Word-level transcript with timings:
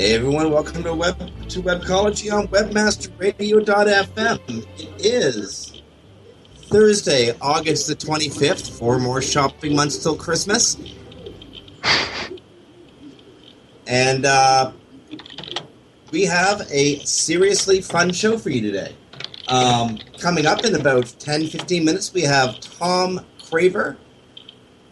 Hey 0.00 0.14
everyone, 0.14 0.50
welcome 0.50 0.82
to 0.84 0.94
Web 0.94 1.18
to 1.50 1.60
Webcology 1.60 2.32
on 2.32 2.48
WebmasterRadio.fm. 2.48 4.66
It 4.78 5.04
is 5.04 5.82
Thursday, 6.56 7.36
August 7.42 7.86
the 7.86 7.94
25th. 7.94 8.78
Four 8.78 8.98
more 8.98 9.20
shopping 9.20 9.76
months 9.76 10.02
till 10.02 10.16
Christmas. 10.16 10.78
And 13.86 14.24
uh, 14.24 14.72
we 16.12 16.24
have 16.24 16.66
a 16.70 17.00
seriously 17.00 17.82
fun 17.82 18.10
show 18.10 18.38
for 18.38 18.48
you 18.48 18.62
today. 18.62 18.96
Um, 19.48 19.98
coming 20.18 20.46
up 20.46 20.64
in 20.64 20.76
about 20.76 21.14
10 21.18 21.48
15 21.48 21.84
minutes, 21.84 22.14
we 22.14 22.22
have 22.22 22.58
Tom 22.60 23.20
Craver, 23.38 23.98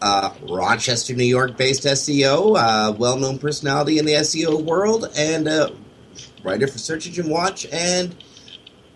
uh, 0.01 0.33
Rochester, 0.49 1.13
New 1.13 1.25
York 1.25 1.57
based 1.57 1.83
SEO, 1.83 2.57
uh, 2.57 2.93
well 2.93 3.17
known 3.17 3.37
personality 3.37 3.99
in 3.99 4.05
the 4.05 4.13
SEO 4.13 4.63
world, 4.63 5.11
and 5.17 5.47
uh, 5.47 5.71
writer 6.43 6.67
for 6.67 6.77
Search 6.77 7.07
Engine 7.07 7.29
Watch, 7.29 7.65
and 7.71 8.15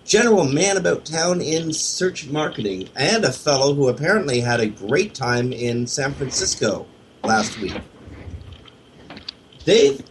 general 0.05 0.45
man 0.45 0.77
about 0.77 1.05
town 1.05 1.41
in 1.41 1.73
search 1.73 2.27
marketing, 2.27 2.89
and 2.95 3.25
a 3.25 3.31
fellow 3.31 3.73
who 3.73 3.89
apparently 3.89 4.39
had 4.39 4.59
a 4.59 4.67
great 4.67 5.13
time 5.13 5.51
in 5.51 5.87
San 5.87 6.13
Francisco 6.13 6.85
last 7.23 7.59
week. 7.59 7.79
Dave, 9.65 10.03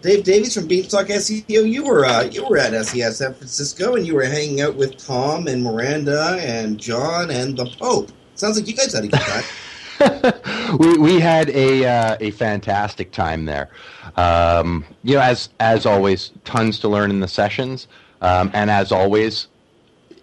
Dave 0.00 0.24
Davies 0.24 0.54
from 0.54 0.66
Beanstalk 0.66 1.06
SEO. 1.08 1.70
You 1.70 1.84
were 1.84 2.04
uh, 2.04 2.24
you 2.24 2.46
were 2.46 2.58
at 2.58 2.72
SES 2.84 3.18
San 3.18 3.34
Francisco, 3.34 3.94
and 3.96 4.06
you 4.06 4.14
were 4.14 4.24
hanging 4.24 4.60
out 4.60 4.74
with 4.74 4.96
Tom 4.96 5.46
and 5.46 5.62
Miranda 5.62 6.38
and 6.40 6.78
John 6.78 7.30
and 7.30 7.56
the 7.56 7.66
Pope. 7.78 8.10
Sounds 8.34 8.58
like 8.58 8.68
you 8.68 8.74
guys 8.74 8.94
had 8.94 9.04
a 9.04 9.08
good 9.08 9.20
time. 9.20 9.44
we 10.78 10.98
we 10.98 11.20
had 11.20 11.50
a 11.50 11.86
uh, 11.86 12.16
a 12.20 12.30
fantastic 12.32 13.12
time 13.12 13.44
there. 13.44 13.68
Um, 14.16 14.84
you 15.02 15.14
know, 15.14 15.20
as 15.20 15.50
as 15.60 15.86
always, 15.86 16.32
tons 16.44 16.78
to 16.80 16.88
learn 16.88 17.10
in 17.10 17.20
the 17.20 17.28
sessions, 17.28 17.86
um, 18.22 18.50
and 18.54 18.70
as 18.70 18.92
always, 18.92 19.48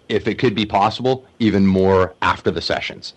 if 0.08 0.26
it 0.26 0.38
could 0.38 0.54
be 0.54 0.66
possible, 0.66 1.24
even 1.38 1.66
more 1.66 2.14
after 2.22 2.50
the 2.50 2.62
sessions. 2.62 3.14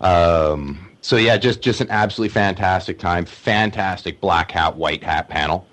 Um, 0.00 0.88
so 1.00 1.16
yeah, 1.16 1.36
just 1.36 1.60
just 1.60 1.80
an 1.80 1.90
absolutely 1.90 2.32
fantastic 2.32 2.98
time. 2.98 3.24
Fantastic 3.24 4.20
black 4.20 4.50
hat, 4.50 4.76
white 4.76 5.02
hat 5.02 5.28
panel. 5.28 5.66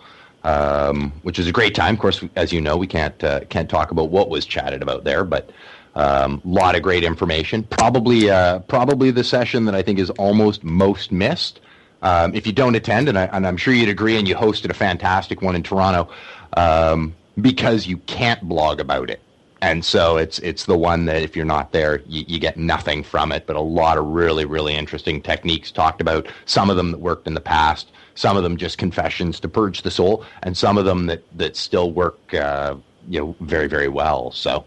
Um, 0.43 1.11
which 1.23 1.39
is 1.39 1.47
a 1.47 1.51
great 1.51 1.73
time. 1.73 1.95
Of 1.95 1.99
course, 1.99 2.23
as 2.35 2.53
you 2.53 2.61
know, 2.61 2.77
we 2.77 2.85
can't 2.85 3.23
uh, 3.23 3.39
can't 3.45 3.67
talk 3.67 3.89
about 3.89 4.11
what 4.11 4.29
was 4.29 4.45
chatted 4.45 4.83
about 4.83 5.03
there, 5.03 5.23
but 5.23 5.49
a 5.95 6.25
um, 6.25 6.41
lot 6.43 6.75
of 6.75 6.81
great 6.81 7.03
information. 7.03 7.63
Probably, 7.63 8.29
uh, 8.29 8.59
probably 8.59 9.11
the 9.11 9.23
session 9.23 9.65
that 9.65 9.75
I 9.75 9.81
think 9.81 9.99
is 9.99 10.09
almost 10.11 10.63
most 10.63 11.11
missed. 11.11 11.61
Um, 12.01 12.35
if 12.35 12.45
you 12.45 12.53
don't 12.53 12.75
attend, 12.75 13.09
and, 13.09 13.17
I, 13.17 13.29
am 13.31 13.57
sure 13.57 13.73
you'd 13.73 13.89
agree, 13.89 14.17
and 14.17 14.27
you 14.27 14.35
hosted 14.35 14.69
a 14.69 14.73
fantastic 14.73 15.41
one 15.41 15.55
in 15.55 15.63
Toronto, 15.63 16.09
um, 16.53 17.15
because 17.41 17.87
you 17.87 17.97
can't 17.97 18.41
blog 18.41 18.79
about 18.79 19.09
it, 19.09 19.21
and 19.61 19.83
so 19.83 20.17
it's 20.17 20.37
it's 20.39 20.65
the 20.65 20.77
one 20.77 21.05
that 21.05 21.21
if 21.23 21.35
you're 21.35 21.45
not 21.45 21.71
there, 21.71 22.01
you, 22.07 22.23
you 22.27 22.39
get 22.39 22.57
nothing 22.57 23.01
from 23.01 23.31
it. 23.31 23.47
But 23.47 23.55
a 23.55 23.61
lot 23.61 23.97
of 23.97 24.05
really 24.05 24.45
really 24.45 24.75
interesting 24.75 25.21
techniques 25.21 25.71
talked 25.71 26.01
about. 26.01 26.27
Some 26.45 26.69
of 26.69 26.75
them 26.77 26.91
that 26.91 26.99
worked 26.99 27.25
in 27.25 27.33
the 27.33 27.41
past, 27.41 27.91
some 28.13 28.37
of 28.37 28.43
them 28.43 28.57
just 28.57 28.77
confessions 28.77 29.39
to 29.39 29.47
purge 29.47 29.81
the 29.81 29.91
soul, 29.91 30.23
and 30.43 30.55
some 30.55 30.77
of 30.77 30.85
them 30.85 31.07
that 31.07 31.23
that 31.37 31.55
still 31.55 31.91
work, 31.91 32.33
uh, 32.33 32.75
you 33.09 33.19
know, 33.19 33.35
very 33.39 33.67
very 33.67 33.87
well. 33.87 34.31
So 34.31 34.65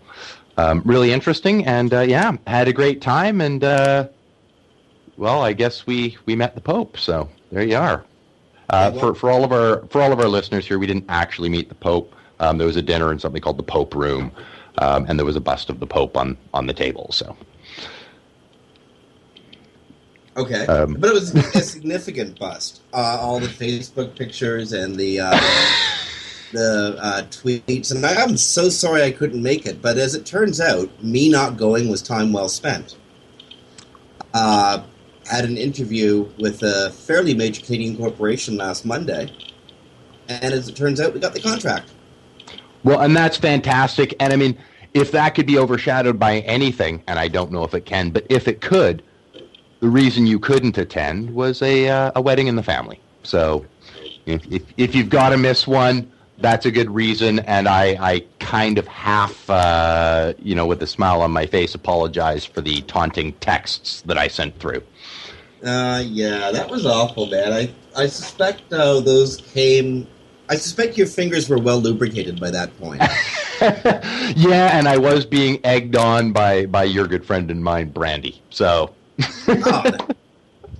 um, 0.58 0.82
really 0.84 1.12
interesting, 1.12 1.64
and 1.64 1.94
uh, 1.94 2.00
yeah, 2.00 2.36
had 2.46 2.68
a 2.68 2.72
great 2.72 3.00
time. 3.00 3.40
And 3.40 3.62
uh, 3.62 4.08
well, 5.16 5.42
I 5.42 5.52
guess 5.52 5.86
we 5.86 6.18
we 6.26 6.36
met 6.36 6.54
the 6.54 6.60
Pope, 6.60 6.98
so 6.98 7.30
there 7.50 7.62
you 7.62 7.76
are. 7.76 8.04
Uh, 8.68 8.90
for 8.92 9.14
for 9.14 9.30
all 9.30 9.44
of 9.44 9.52
our 9.52 9.86
for 9.86 10.02
all 10.02 10.12
of 10.12 10.20
our 10.20 10.28
listeners 10.28 10.66
here, 10.66 10.78
we 10.78 10.86
didn't 10.86 11.06
actually 11.08 11.48
meet 11.48 11.68
the 11.68 11.76
Pope. 11.76 12.12
Um, 12.40 12.58
there 12.58 12.66
was 12.66 12.76
a 12.76 12.82
dinner 12.82 13.12
in 13.12 13.18
something 13.18 13.40
called 13.40 13.56
the 13.56 13.62
Pope 13.62 13.94
Room, 13.94 14.32
um, 14.78 15.06
and 15.08 15.18
there 15.18 15.24
was 15.24 15.36
a 15.36 15.40
bust 15.40 15.70
of 15.70 15.78
the 15.80 15.86
Pope 15.86 16.16
on 16.16 16.36
on 16.52 16.66
the 16.66 16.74
table. 16.74 17.10
So. 17.12 17.36
Okay, 20.36 20.66
um, 20.66 20.94
but 20.94 21.10
it 21.10 21.14
was 21.14 21.34
a 21.34 21.60
significant 21.62 22.38
bust. 22.38 22.82
Uh, 22.92 23.18
all 23.20 23.40
the 23.40 23.48
Facebook 23.48 24.14
pictures 24.14 24.72
and 24.72 24.94
the 24.94 25.18
uh, 25.18 25.40
the 26.52 26.96
uh, 27.00 27.22
tweets, 27.24 27.94
and 27.94 28.04
I'm 28.04 28.36
so 28.36 28.68
sorry 28.68 29.02
I 29.02 29.10
couldn't 29.10 29.42
make 29.42 29.66
it. 29.66 29.82
But 29.82 29.98
as 29.98 30.14
it 30.14 30.26
turns 30.26 30.60
out, 30.60 31.02
me 31.02 31.28
not 31.28 31.56
going 31.56 31.88
was 31.88 32.02
time 32.02 32.32
well 32.32 32.48
spent. 32.48 32.96
Uh, 34.34 34.82
had 35.26 35.44
an 35.44 35.56
interview 35.58 36.28
with 36.38 36.62
a 36.62 36.90
fairly 36.90 37.34
major 37.34 37.64
Canadian 37.64 37.96
corporation 37.96 38.56
last 38.56 38.84
Monday, 38.84 39.30
and 40.28 40.54
as 40.54 40.68
it 40.68 40.76
turns 40.76 41.00
out, 41.00 41.12
we 41.14 41.20
got 41.20 41.34
the 41.34 41.40
contract. 41.40 41.92
Well, 42.84 43.00
and 43.00 43.16
that's 43.16 43.36
fantastic. 43.36 44.14
And 44.20 44.32
I 44.32 44.36
mean, 44.36 44.56
if 44.94 45.12
that 45.12 45.34
could 45.34 45.46
be 45.46 45.58
overshadowed 45.58 46.18
by 46.18 46.40
anything, 46.40 47.02
and 47.06 47.18
I 47.18 47.28
don't 47.28 47.52
know 47.52 47.64
if 47.64 47.74
it 47.74 47.84
can, 47.84 48.10
but 48.10 48.26
if 48.28 48.48
it 48.48 48.60
could, 48.60 49.02
the 49.80 49.88
reason 49.88 50.26
you 50.26 50.38
couldn't 50.38 50.78
attend 50.78 51.30
was 51.30 51.62
a 51.62 51.88
uh, 51.88 52.12
a 52.16 52.20
wedding 52.20 52.46
in 52.46 52.56
the 52.56 52.62
family. 52.62 53.00
So, 53.22 53.66
if, 54.26 54.44
if, 54.50 54.62
if 54.76 54.94
you've 54.94 55.10
got 55.10 55.30
to 55.30 55.36
miss 55.36 55.66
one, 55.66 56.10
that's 56.40 56.66
a 56.66 56.70
good 56.70 56.90
reason, 56.90 57.40
and 57.40 57.68
I, 57.68 57.96
I 58.00 58.24
kind 58.38 58.78
of 58.78 58.86
half, 58.86 59.48
uh, 59.50 60.34
you 60.40 60.54
know, 60.54 60.66
with 60.66 60.82
a 60.82 60.86
smile 60.86 61.20
on 61.20 61.32
my 61.32 61.46
face, 61.46 61.74
apologize 61.74 62.44
for 62.44 62.60
the 62.60 62.82
taunting 62.82 63.32
texts 63.34 64.02
that 64.02 64.16
I 64.16 64.28
sent 64.28 64.58
through. 64.58 64.82
Uh, 65.64 66.02
yeah, 66.06 66.52
that 66.52 66.70
was 66.70 66.86
awful, 66.86 67.26
man. 67.26 67.52
I 67.52 67.70
I 67.96 68.06
suspect 68.06 68.72
uh, 68.72 69.00
those 69.00 69.38
came. 69.38 70.06
I 70.48 70.54
suspect 70.54 70.96
your 70.96 71.08
fingers 71.08 71.48
were 71.48 71.58
well 71.58 71.78
lubricated 71.78 72.38
by 72.38 72.50
that 72.52 72.76
point. 72.78 73.00
yeah, 74.36 74.78
and 74.78 74.86
I 74.86 74.96
was 74.96 75.26
being 75.26 75.58
egged 75.64 75.96
on 75.96 76.32
by 76.32 76.66
by 76.66 76.84
your 76.84 77.08
good 77.08 77.26
friend 77.26 77.50
and 77.50 77.62
mine, 77.62 77.90
Brandy. 77.90 78.40
So. 78.50 78.94
oh, 79.20 79.82
that, 79.82 80.16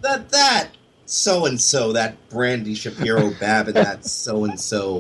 that 0.03 0.31
that 0.31 0.69
so 1.11 1.47
and 1.47 1.61
so, 1.61 1.93
that 1.93 2.17
Brandy 2.29 2.75
Shapiro 2.75 3.33
Babin, 3.41 3.75
that 3.75 4.05
so 4.05 4.45
and 4.45 4.61
so. 4.61 4.97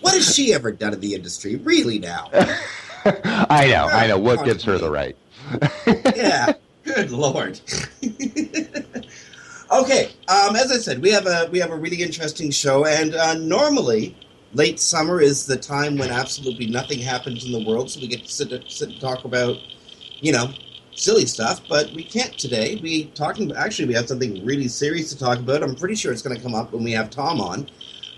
What 0.00 0.14
has 0.14 0.34
she 0.34 0.52
ever 0.54 0.72
done 0.72 0.94
in 0.94 1.00
the 1.00 1.14
industry? 1.14 1.56
Really 1.56 1.98
now? 1.98 2.30
I 3.04 3.68
know, 3.68 3.86
I 3.86 4.06
know. 4.06 4.18
What 4.18 4.44
gives 4.44 4.64
her 4.64 4.78
the 4.78 4.90
right? 4.90 5.16
yeah. 6.16 6.52
Good 6.84 7.10
lord. 7.10 7.60
okay, 9.70 10.10
um, 10.28 10.56
as 10.56 10.72
I 10.72 10.78
said, 10.78 11.00
we 11.00 11.10
have 11.10 11.26
a 11.26 11.48
we 11.52 11.60
have 11.60 11.70
a 11.70 11.76
really 11.76 12.02
interesting 12.02 12.50
show, 12.50 12.86
and 12.86 13.14
uh, 13.14 13.34
normally 13.34 14.16
late 14.54 14.80
summer 14.80 15.20
is 15.20 15.46
the 15.46 15.56
time 15.56 15.96
when 15.96 16.10
absolutely 16.10 16.66
nothing 16.66 16.98
happens 16.98 17.44
in 17.44 17.52
the 17.52 17.64
world, 17.64 17.90
so 17.90 18.00
we 18.00 18.08
get 18.08 18.24
to 18.24 18.32
sit, 18.32 18.64
sit 18.68 18.88
and 18.90 19.00
talk 19.00 19.24
about, 19.24 19.56
you 20.20 20.32
know, 20.32 20.52
silly 20.94 21.26
stuff. 21.26 21.60
But 21.68 21.92
we 21.92 22.04
can't 22.04 22.36
today. 22.38 22.78
We 22.82 23.06
talking 23.06 23.52
actually 23.56 23.88
we 23.88 23.94
have 23.94 24.08
something 24.08 24.44
really 24.44 24.68
serious 24.68 25.10
to 25.10 25.18
talk 25.18 25.38
about. 25.38 25.62
I'm 25.62 25.74
pretty 25.74 25.94
sure 25.94 26.12
it's 26.12 26.22
going 26.22 26.36
to 26.36 26.42
come 26.42 26.54
up 26.54 26.72
when 26.72 26.84
we 26.84 26.92
have 26.92 27.10
Tom 27.10 27.40
on, 27.40 27.68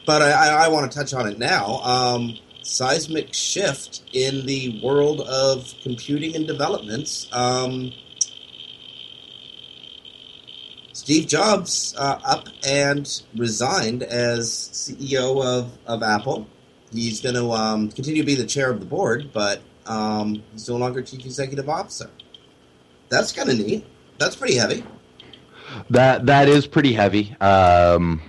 but 0.06 0.22
I, 0.22 0.30
I, 0.30 0.64
I 0.64 0.68
want 0.68 0.90
to 0.90 0.98
touch 0.98 1.14
on 1.14 1.28
it 1.28 1.38
now. 1.38 1.80
Um, 1.82 2.38
seismic 2.62 3.32
shift 3.34 4.02
in 4.12 4.46
the 4.46 4.80
world 4.82 5.20
of 5.22 5.72
computing 5.82 6.34
and 6.34 6.46
developments. 6.46 7.28
Um, 7.32 7.92
Steve 10.92 11.26
Jobs 11.26 11.94
uh, 11.98 12.18
up 12.24 12.48
and 12.66 13.22
resigned 13.36 14.02
as 14.02 14.48
CEO 14.48 15.44
of, 15.44 15.76
of 15.86 16.02
Apple. 16.02 16.46
He's 16.92 17.20
going 17.20 17.34
to 17.34 17.50
um, 17.50 17.90
continue 17.90 18.22
to 18.22 18.26
be 18.26 18.36
the 18.36 18.46
chair 18.46 18.70
of 18.70 18.80
the 18.80 18.86
board, 18.86 19.30
but 19.32 19.60
um, 19.86 20.42
he's 20.52 20.68
no 20.68 20.76
longer 20.76 21.02
chief 21.02 21.26
executive 21.26 21.68
officer. 21.68 22.08
That's 23.14 23.30
kind 23.30 23.48
of 23.48 23.56
neat. 23.56 23.86
That's 24.18 24.34
pretty 24.34 24.56
heavy. 24.56 24.82
That 25.88 26.26
that 26.26 26.48
is 26.48 26.66
pretty 26.66 26.92
heavy. 26.92 27.36
Um, 27.40 28.20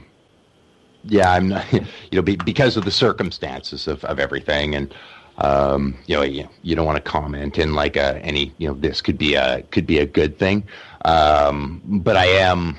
yeah, 1.04 1.32
I'm 1.32 1.50
not, 1.50 1.74
you 1.74 1.82
know 2.14 2.22
be, 2.22 2.36
because 2.36 2.78
of 2.78 2.86
the 2.86 2.92
circumstances 2.92 3.88
of, 3.88 4.04
of 4.06 4.20
everything, 4.20 4.76
and 4.76 4.94
um, 5.40 5.98
you 6.06 6.16
know 6.16 6.22
you, 6.22 6.48
you 6.62 6.76
don't 6.76 6.86
want 6.86 6.98
to 6.98 7.02
comment 7.02 7.58
in 7.58 7.74
like 7.74 7.96
a, 7.96 8.20
any 8.20 8.54
you 8.60 8.68
know 8.68 8.76
this 8.76 9.02
could 9.02 9.18
be 9.18 9.34
a 9.34 9.64
could 9.72 9.88
be 9.88 9.98
a 9.98 10.06
good 10.06 10.38
thing. 10.38 10.64
Um, 11.04 11.82
but 11.86 12.16
I 12.16 12.28
am 12.28 12.78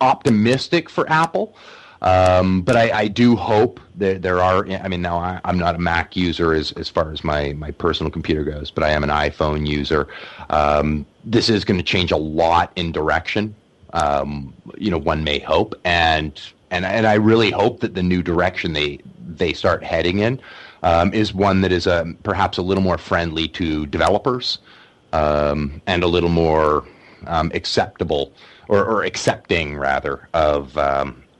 optimistic 0.00 0.88
for 0.88 1.10
Apple. 1.10 1.56
Um, 2.02 2.62
but 2.62 2.76
I, 2.76 2.90
I, 2.90 3.08
do 3.08 3.36
hope 3.36 3.80
that 3.96 4.20
there 4.20 4.40
are. 4.40 4.68
I 4.68 4.88
mean, 4.88 5.00
now 5.00 5.16
I, 5.16 5.40
am 5.44 5.58
not 5.58 5.74
a 5.74 5.78
Mac 5.78 6.14
user 6.14 6.52
as, 6.52 6.72
as 6.72 6.88
far 6.88 7.10
as 7.10 7.24
my, 7.24 7.54
my 7.54 7.70
personal 7.70 8.10
computer 8.10 8.44
goes, 8.44 8.70
but 8.70 8.84
I 8.84 8.90
am 8.90 9.02
an 9.02 9.10
iPhone 9.10 9.66
user. 9.66 10.06
Um, 10.50 11.06
this 11.24 11.48
is 11.48 11.64
going 11.64 11.78
to 11.78 11.84
change 11.84 12.12
a 12.12 12.16
lot 12.16 12.70
in 12.76 12.92
direction. 12.92 13.54
Um, 13.94 14.52
you 14.76 14.90
know, 14.90 14.98
one 14.98 15.24
may 15.24 15.38
hope, 15.38 15.74
and 15.84 16.38
and 16.70 16.84
and 16.84 17.06
I 17.06 17.14
really 17.14 17.50
hope 17.50 17.80
that 17.80 17.94
the 17.94 18.02
new 18.02 18.22
direction 18.22 18.74
they 18.74 19.00
they 19.26 19.52
start 19.52 19.82
heading 19.82 20.18
in 20.18 20.40
um, 20.82 21.14
is 21.14 21.32
one 21.32 21.62
that 21.62 21.72
is 21.72 21.86
a, 21.86 22.02
um, 22.02 22.18
perhaps 22.22 22.58
a 22.58 22.62
little 22.62 22.82
more 22.82 22.98
friendly 22.98 23.48
to 23.48 23.86
developers 23.86 24.58
um, 25.12 25.80
and 25.86 26.02
a 26.02 26.06
little 26.06 26.28
more 26.28 26.86
acceptable 27.26 28.32
or, 28.68 28.84
or, 28.84 29.02
accepting 29.02 29.76
rather 29.76 30.28
of 30.32 30.76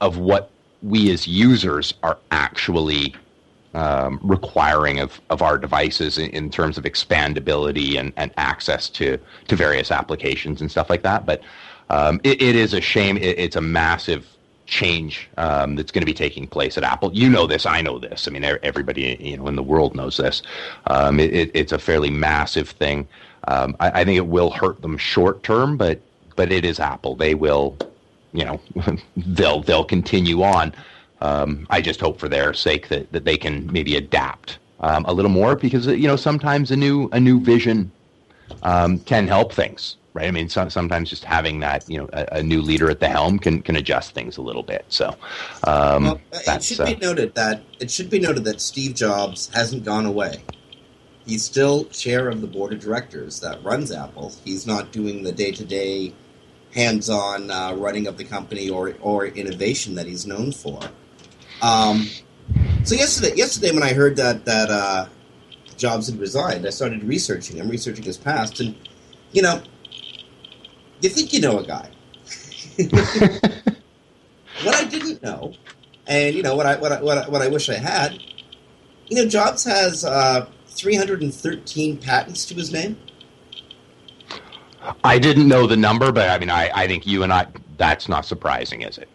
of 0.00 0.18
what 0.18 0.50
we 0.82 1.10
as 1.10 1.26
users 1.26 1.94
are 2.02 2.18
actually 2.30 3.14
um, 3.74 4.18
requiring 4.22 5.00
of, 5.00 5.20
of 5.28 5.42
our 5.42 5.58
devices 5.58 6.16
in, 6.18 6.30
in, 6.30 6.48
terms 6.48 6.78
of 6.78 6.84
expandability 6.84 7.98
and, 7.98 8.12
and 8.16 8.32
access 8.38 8.88
to, 8.88 9.18
to 9.48 9.56
various 9.56 9.90
applications 9.90 10.62
and 10.62 10.70
stuff 10.70 10.88
like 10.88 11.02
that. 11.02 11.26
But 11.26 11.42
um, 11.90 12.20
it, 12.24 12.40
it 12.40 12.56
is 12.56 12.72
a 12.72 12.80
shame. 12.80 13.18
It, 13.18 13.38
it's 13.38 13.56
a 13.56 13.60
massive 13.60 14.26
change 14.66 15.28
um, 15.36 15.76
that's 15.76 15.92
going 15.92 16.02
to 16.02 16.06
be 16.06 16.14
taking 16.14 16.46
place 16.46 16.76
at 16.76 16.84
Apple. 16.84 17.12
You 17.12 17.28
know 17.28 17.46
this. 17.46 17.66
I 17.66 17.80
know 17.82 17.98
this. 17.98 18.26
I 18.26 18.30
mean, 18.30 18.44
everybody 18.44 19.16
you 19.20 19.36
know 19.36 19.46
in 19.46 19.56
the 19.56 19.62
world 19.62 19.94
knows 19.94 20.16
this. 20.16 20.42
Um, 20.86 21.20
it, 21.20 21.50
it's 21.54 21.72
a 21.72 21.78
fairly 21.78 22.10
massive 22.10 22.70
thing. 22.70 23.06
Um, 23.48 23.76
I, 23.78 24.00
I, 24.00 24.04
think 24.04 24.16
it 24.16 24.26
will 24.26 24.50
hurt 24.50 24.82
them 24.82 24.98
short 24.98 25.42
term, 25.44 25.76
but 25.76 26.00
but 26.34 26.50
it 26.50 26.64
is 26.64 26.80
Apple. 26.80 27.14
They 27.14 27.34
will, 27.34 27.76
you 28.36 28.44
know, 28.44 28.60
they'll 29.16 29.62
they'll 29.62 29.84
continue 29.84 30.42
on. 30.42 30.74
Um, 31.20 31.66
I 31.70 31.80
just 31.80 32.00
hope 32.00 32.20
for 32.20 32.28
their 32.28 32.52
sake 32.52 32.88
that, 32.88 33.10
that 33.12 33.24
they 33.24 33.38
can 33.38 33.72
maybe 33.72 33.96
adapt 33.96 34.58
um, 34.80 35.06
a 35.06 35.12
little 35.12 35.30
more 35.30 35.56
because 35.56 35.86
you 35.86 36.06
know 36.06 36.16
sometimes 36.16 36.70
a 36.70 36.76
new 36.76 37.08
a 37.12 37.18
new 37.18 37.40
vision 37.40 37.90
um, 38.62 38.98
can 39.00 39.26
help 39.26 39.52
things, 39.52 39.96
right? 40.12 40.28
I 40.28 40.30
mean, 40.30 40.48
so, 40.48 40.68
sometimes 40.68 41.08
just 41.08 41.24
having 41.24 41.60
that 41.60 41.88
you 41.88 41.98
know 41.98 42.08
a, 42.12 42.38
a, 42.38 42.42
new 42.42 42.60
leader 42.60 42.90
at 42.90 43.00
the 43.00 43.08
helm 43.08 43.38
can 43.38 43.62
can 43.62 43.76
adjust 43.76 44.12
things 44.12 44.36
a 44.36 44.42
little 44.42 44.62
bit. 44.62 44.84
So, 44.88 45.16
um, 45.64 46.04
well, 46.04 46.20
it 46.32 46.62
should 46.62 46.84
be 46.84 46.96
uh, 46.96 46.98
noted 46.98 47.34
that 47.34 47.62
it 47.80 47.90
should 47.90 48.10
be 48.10 48.20
noted 48.20 48.44
that 48.44 48.60
Steve 48.60 48.94
Jobs 48.94 49.50
hasn't 49.54 49.84
gone 49.84 50.04
away 50.04 50.42
he's 51.26 51.44
still 51.44 51.84
chair 51.86 52.28
of 52.28 52.40
the 52.40 52.46
board 52.46 52.72
of 52.72 52.80
directors 52.80 53.40
that 53.40 53.62
runs 53.62 53.90
Apple. 53.90 54.32
He's 54.44 54.66
not 54.66 54.92
doing 54.92 55.22
the 55.22 55.32
day 55.32 55.50
to 55.52 55.64
day 55.64 56.14
hands 56.74 57.08
on 57.08 57.50
uh, 57.50 57.74
running 57.74 58.06
of 58.06 58.16
the 58.18 58.24
company 58.24 58.68
or, 58.68 58.94
or 59.00 59.26
innovation 59.26 59.94
that 59.94 60.06
he's 60.06 60.26
known 60.26 60.52
for. 60.52 60.80
Um, 61.62 62.08
so 62.84 62.94
yesterday, 62.94 63.34
yesterday 63.34 63.72
when 63.72 63.82
I 63.82 63.92
heard 63.92 64.16
that 64.16 64.44
that 64.44 64.70
uh, 64.70 65.06
Jobs 65.76 66.08
had 66.08 66.20
resigned, 66.20 66.66
I 66.66 66.70
started 66.70 67.02
researching 67.04 67.56
him, 67.56 67.68
researching 67.68 68.04
his 68.04 68.16
past, 68.16 68.60
and 68.60 68.76
you 69.32 69.42
know, 69.42 69.62
you 71.00 71.08
think 71.08 71.32
you 71.32 71.40
know 71.40 71.58
a 71.58 71.66
guy. 71.66 71.90
what 74.62 74.74
I 74.74 74.84
didn't 74.84 75.22
know, 75.22 75.54
and 76.06 76.34
you 76.34 76.42
know 76.42 76.54
what 76.54 76.66
I 76.66 76.76
what 76.76 76.92
I, 76.92 77.02
what 77.02 77.18
I, 77.18 77.28
what 77.28 77.42
I 77.42 77.48
wish 77.48 77.70
I 77.70 77.78
had, 77.78 78.22
you 79.08 79.16
know, 79.16 79.28
Jobs 79.28 79.64
has 79.64 80.04
uh, 80.04 80.46
313 80.68 81.98
patents 81.98 82.44
to 82.46 82.54
his 82.54 82.72
name? 82.72 82.96
I 85.04 85.18
didn't 85.18 85.48
know 85.48 85.66
the 85.66 85.76
number, 85.76 86.12
but 86.12 86.28
I 86.28 86.38
mean, 86.38 86.50
I, 86.50 86.70
I 86.74 86.86
think 86.86 87.06
you 87.06 87.22
and 87.22 87.32
I, 87.32 87.46
that's 87.76 88.08
not 88.08 88.24
surprising, 88.24 88.82
is 88.82 88.98
it? 88.98 89.08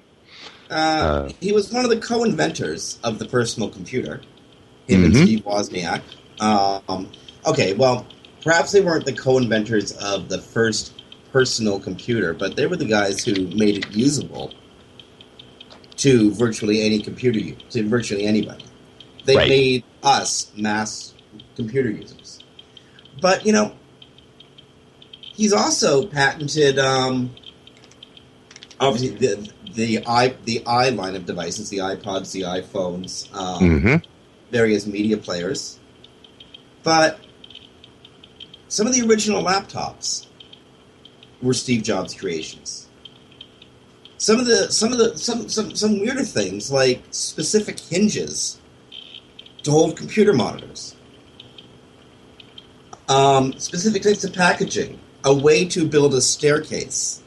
Uh, 0.69 0.73
uh, 0.73 1.29
he 1.39 1.51
was 1.51 1.71
one 1.71 1.83
of 1.83 1.89
the 1.89 1.97
co 1.97 2.23
inventors 2.23 2.99
of 3.03 3.19
the 3.19 3.25
personal 3.25 3.69
computer, 3.69 4.21
him 4.87 5.03
mm-hmm. 5.03 5.05
and 5.05 5.15
Steve 5.15 5.39
Wozniak. 5.41 6.01
Um, 6.39 7.11
okay, 7.45 7.73
well, 7.73 8.07
perhaps 8.41 8.71
they 8.71 8.81
weren't 8.81 9.05
the 9.05 9.13
co 9.13 9.37
inventors 9.37 9.91
of 9.97 10.29
the 10.29 10.39
first 10.39 11.03
personal 11.31 11.79
computer, 11.79 12.33
but 12.33 12.55
they 12.55 12.67
were 12.67 12.77
the 12.77 12.85
guys 12.85 13.23
who 13.23 13.47
made 13.47 13.77
it 13.77 13.91
usable 13.91 14.53
to 15.97 16.31
virtually 16.33 16.81
any 16.81 17.01
computer, 17.01 17.55
to 17.69 17.87
virtually 17.87 18.25
anybody. 18.25 18.65
They 19.25 19.35
right. 19.35 19.49
made 19.49 19.83
us 20.03 20.51
mass 20.55 21.13
computer 21.55 21.91
users. 21.91 22.39
But 23.21 23.45
you 23.45 23.51
know, 23.51 23.75
he's 25.33 25.53
also 25.53 26.05
patented 26.05 26.77
um, 26.79 27.33
obviously 28.79 29.17
the 29.17 29.51
the 29.73 30.05
i 30.05 30.29
the 30.45 30.65
i 30.65 30.89
line 30.89 31.15
of 31.15 31.25
devices, 31.25 31.69
the 31.69 31.77
iPods, 31.77 32.31
the 32.31 32.41
iPhones, 32.41 33.33
um, 33.35 33.63
mm-hmm. 33.63 33.95
various 34.51 34.85
media 34.85 35.17
players. 35.17 35.79
But 36.83 37.19
some 38.67 38.87
of 38.87 38.93
the 38.93 39.07
original 39.07 39.43
laptops 39.43 40.27
were 41.41 41.53
Steve 41.53 41.83
Jobs' 41.83 42.13
creations. 42.13 42.87
Some 44.17 44.39
of 44.39 44.45
the 44.45 44.71
some 44.71 44.91
of 44.91 44.97
the 44.97 45.17
some 45.17 45.47
some 45.47 45.75
some 45.75 45.99
weirder 45.99 46.23
things 46.23 46.71
like 46.71 47.01
specific 47.11 47.79
hinges 47.79 48.59
to 49.63 49.71
hold 49.71 49.95
computer 49.95 50.33
monitors 50.33 50.95
um, 53.11 53.51
specific 53.59 54.03
types 54.03 54.23
of 54.23 54.33
packaging, 54.33 54.99
a 55.23 55.33
way 55.33 55.65
to 55.65 55.87
build 55.87 56.13
a 56.13 56.21
staircase. 56.21 57.21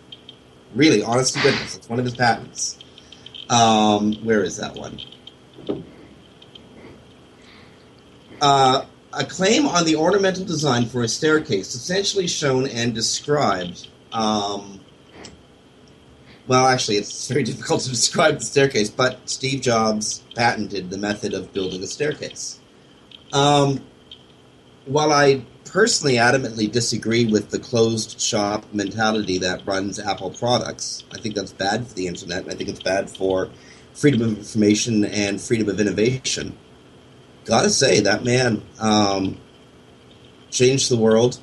Really, 0.74 1.02
honest 1.02 1.34
to 1.34 1.42
goodness, 1.42 1.76
it's 1.76 1.88
one 1.88 1.98
of 1.98 2.04
his 2.04 2.16
patents. 2.16 2.78
Um, 3.48 4.14
where 4.24 4.42
is 4.42 4.56
that 4.56 4.74
one? 4.74 4.98
Uh, 8.40 8.84
a 9.12 9.24
claim 9.24 9.66
on 9.66 9.84
the 9.84 9.96
ornamental 9.96 10.44
design 10.44 10.86
for 10.86 11.02
a 11.02 11.08
staircase, 11.08 11.74
essentially 11.74 12.26
shown 12.26 12.66
and 12.66 12.94
described. 12.94 13.88
Um, 14.12 14.80
well, 16.46 16.66
actually, 16.66 16.96
it's 16.96 17.28
very 17.28 17.42
difficult 17.50 17.82
to 17.82 17.90
describe 17.90 18.38
the 18.38 18.44
staircase, 18.44 18.90
but 18.90 19.28
Steve 19.28 19.60
Jobs 19.60 20.24
patented 20.34 20.90
the 20.90 20.98
method 20.98 21.32
of 21.32 21.52
building 21.52 21.82
a 21.82 21.86
staircase. 21.86 22.58
Um, 23.32 23.80
while 24.86 25.12
I 25.12 25.44
personally 25.74 26.14
adamantly 26.14 26.70
disagree 26.70 27.26
with 27.26 27.50
the 27.50 27.58
closed 27.58 28.20
shop 28.20 28.64
mentality 28.72 29.38
that 29.38 29.66
runs 29.66 29.98
Apple 29.98 30.30
products. 30.30 31.02
I 31.12 31.18
think 31.18 31.34
that's 31.34 31.52
bad 31.52 31.84
for 31.84 31.94
the 31.94 32.06
internet, 32.06 32.44
and 32.44 32.52
I 32.52 32.54
think 32.54 32.68
it's 32.68 32.80
bad 32.80 33.10
for 33.10 33.50
freedom 33.92 34.22
of 34.22 34.38
information 34.38 35.04
and 35.04 35.40
freedom 35.40 35.68
of 35.68 35.80
innovation. 35.80 36.56
Gotta 37.44 37.70
say, 37.70 37.98
that 37.98 38.22
man 38.22 38.62
um, 38.78 39.36
changed 40.48 40.92
the 40.92 40.96
world, 40.96 41.40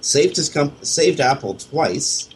saved 0.00 0.36
his 0.36 0.48
comp- 0.48 0.84
saved 0.84 1.18
Apple 1.18 1.54
twice, 1.54 2.28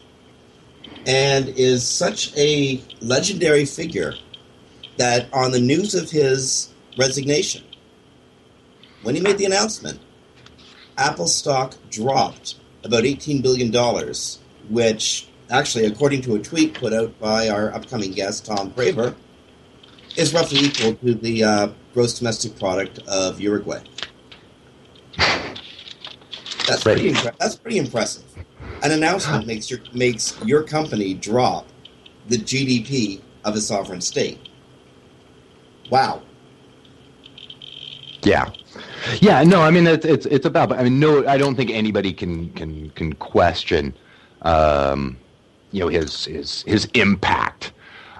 and 1.05 1.47
is 1.47 1.87
such 1.87 2.35
a 2.35 2.81
legendary 2.99 3.63
figure 3.63 4.15
that 4.97 5.33
on 5.33 5.51
the 5.51 5.61
news 5.61 5.95
of 5.95 6.11
his 6.11 6.73
resignation, 6.97 7.63
when 9.03 9.15
he 9.15 9.21
made 9.21 9.37
the 9.37 9.45
announcement, 9.45 10.01
Apple 10.97 11.27
stock 11.27 11.75
dropped 11.89 12.55
about 12.83 13.03
$18 13.03 13.41
billion, 13.41 13.71
which 14.69 15.27
actually, 15.49 15.85
according 15.85 16.21
to 16.23 16.35
a 16.35 16.39
tweet 16.39 16.73
put 16.73 16.93
out 16.93 17.17
by 17.19 17.49
our 17.49 17.73
upcoming 17.73 18.11
guest, 18.11 18.45
Tom 18.45 18.71
Craver, 18.71 19.15
is 20.15 20.33
roughly 20.33 20.59
equal 20.59 20.95
to 20.95 21.13
the 21.13 21.43
uh, 21.43 21.67
gross 21.93 22.17
domestic 22.17 22.57
product 22.57 22.99
of 23.07 23.39
Uruguay. 23.39 23.81
That's 26.67 26.83
pretty, 26.83 27.11
impre- 27.13 27.37
that's 27.37 27.55
pretty 27.55 27.77
impressive. 27.77 28.23
An 28.83 28.91
announcement 28.91 29.47
makes 29.47 29.69
your, 29.69 29.79
makes 29.93 30.37
your 30.43 30.63
company 30.63 31.13
drop 31.13 31.67
the 32.27 32.37
GDP 32.37 33.21
of 33.45 33.55
a 33.55 33.61
sovereign 33.61 34.01
state. 34.01 34.49
Wow. 35.89 36.23
Yeah, 38.23 38.51
yeah. 39.19 39.43
No, 39.43 39.61
I 39.61 39.71
mean 39.71 39.87
it's 39.87 40.05
it's 40.05 40.25
it's 40.25 40.45
about. 40.45 40.71
I 40.71 40.83
mean, 40.83 40.99
no, 40.99 41.27
I 41.27 41.37
don't 41.37 41.55
think 41.55 41.71
anybody 41.71 42.13
can 42.13 42.49
can 42.53 42.89
can 42.91 43.13
question, 43.13 43.93
um, 44.43 45.17
you 45.71 45.81
know, 45.81 45.87
his 45.87 46.25
his 46.25 46.63
his 46.63 46.85
impact. 46.93 47.71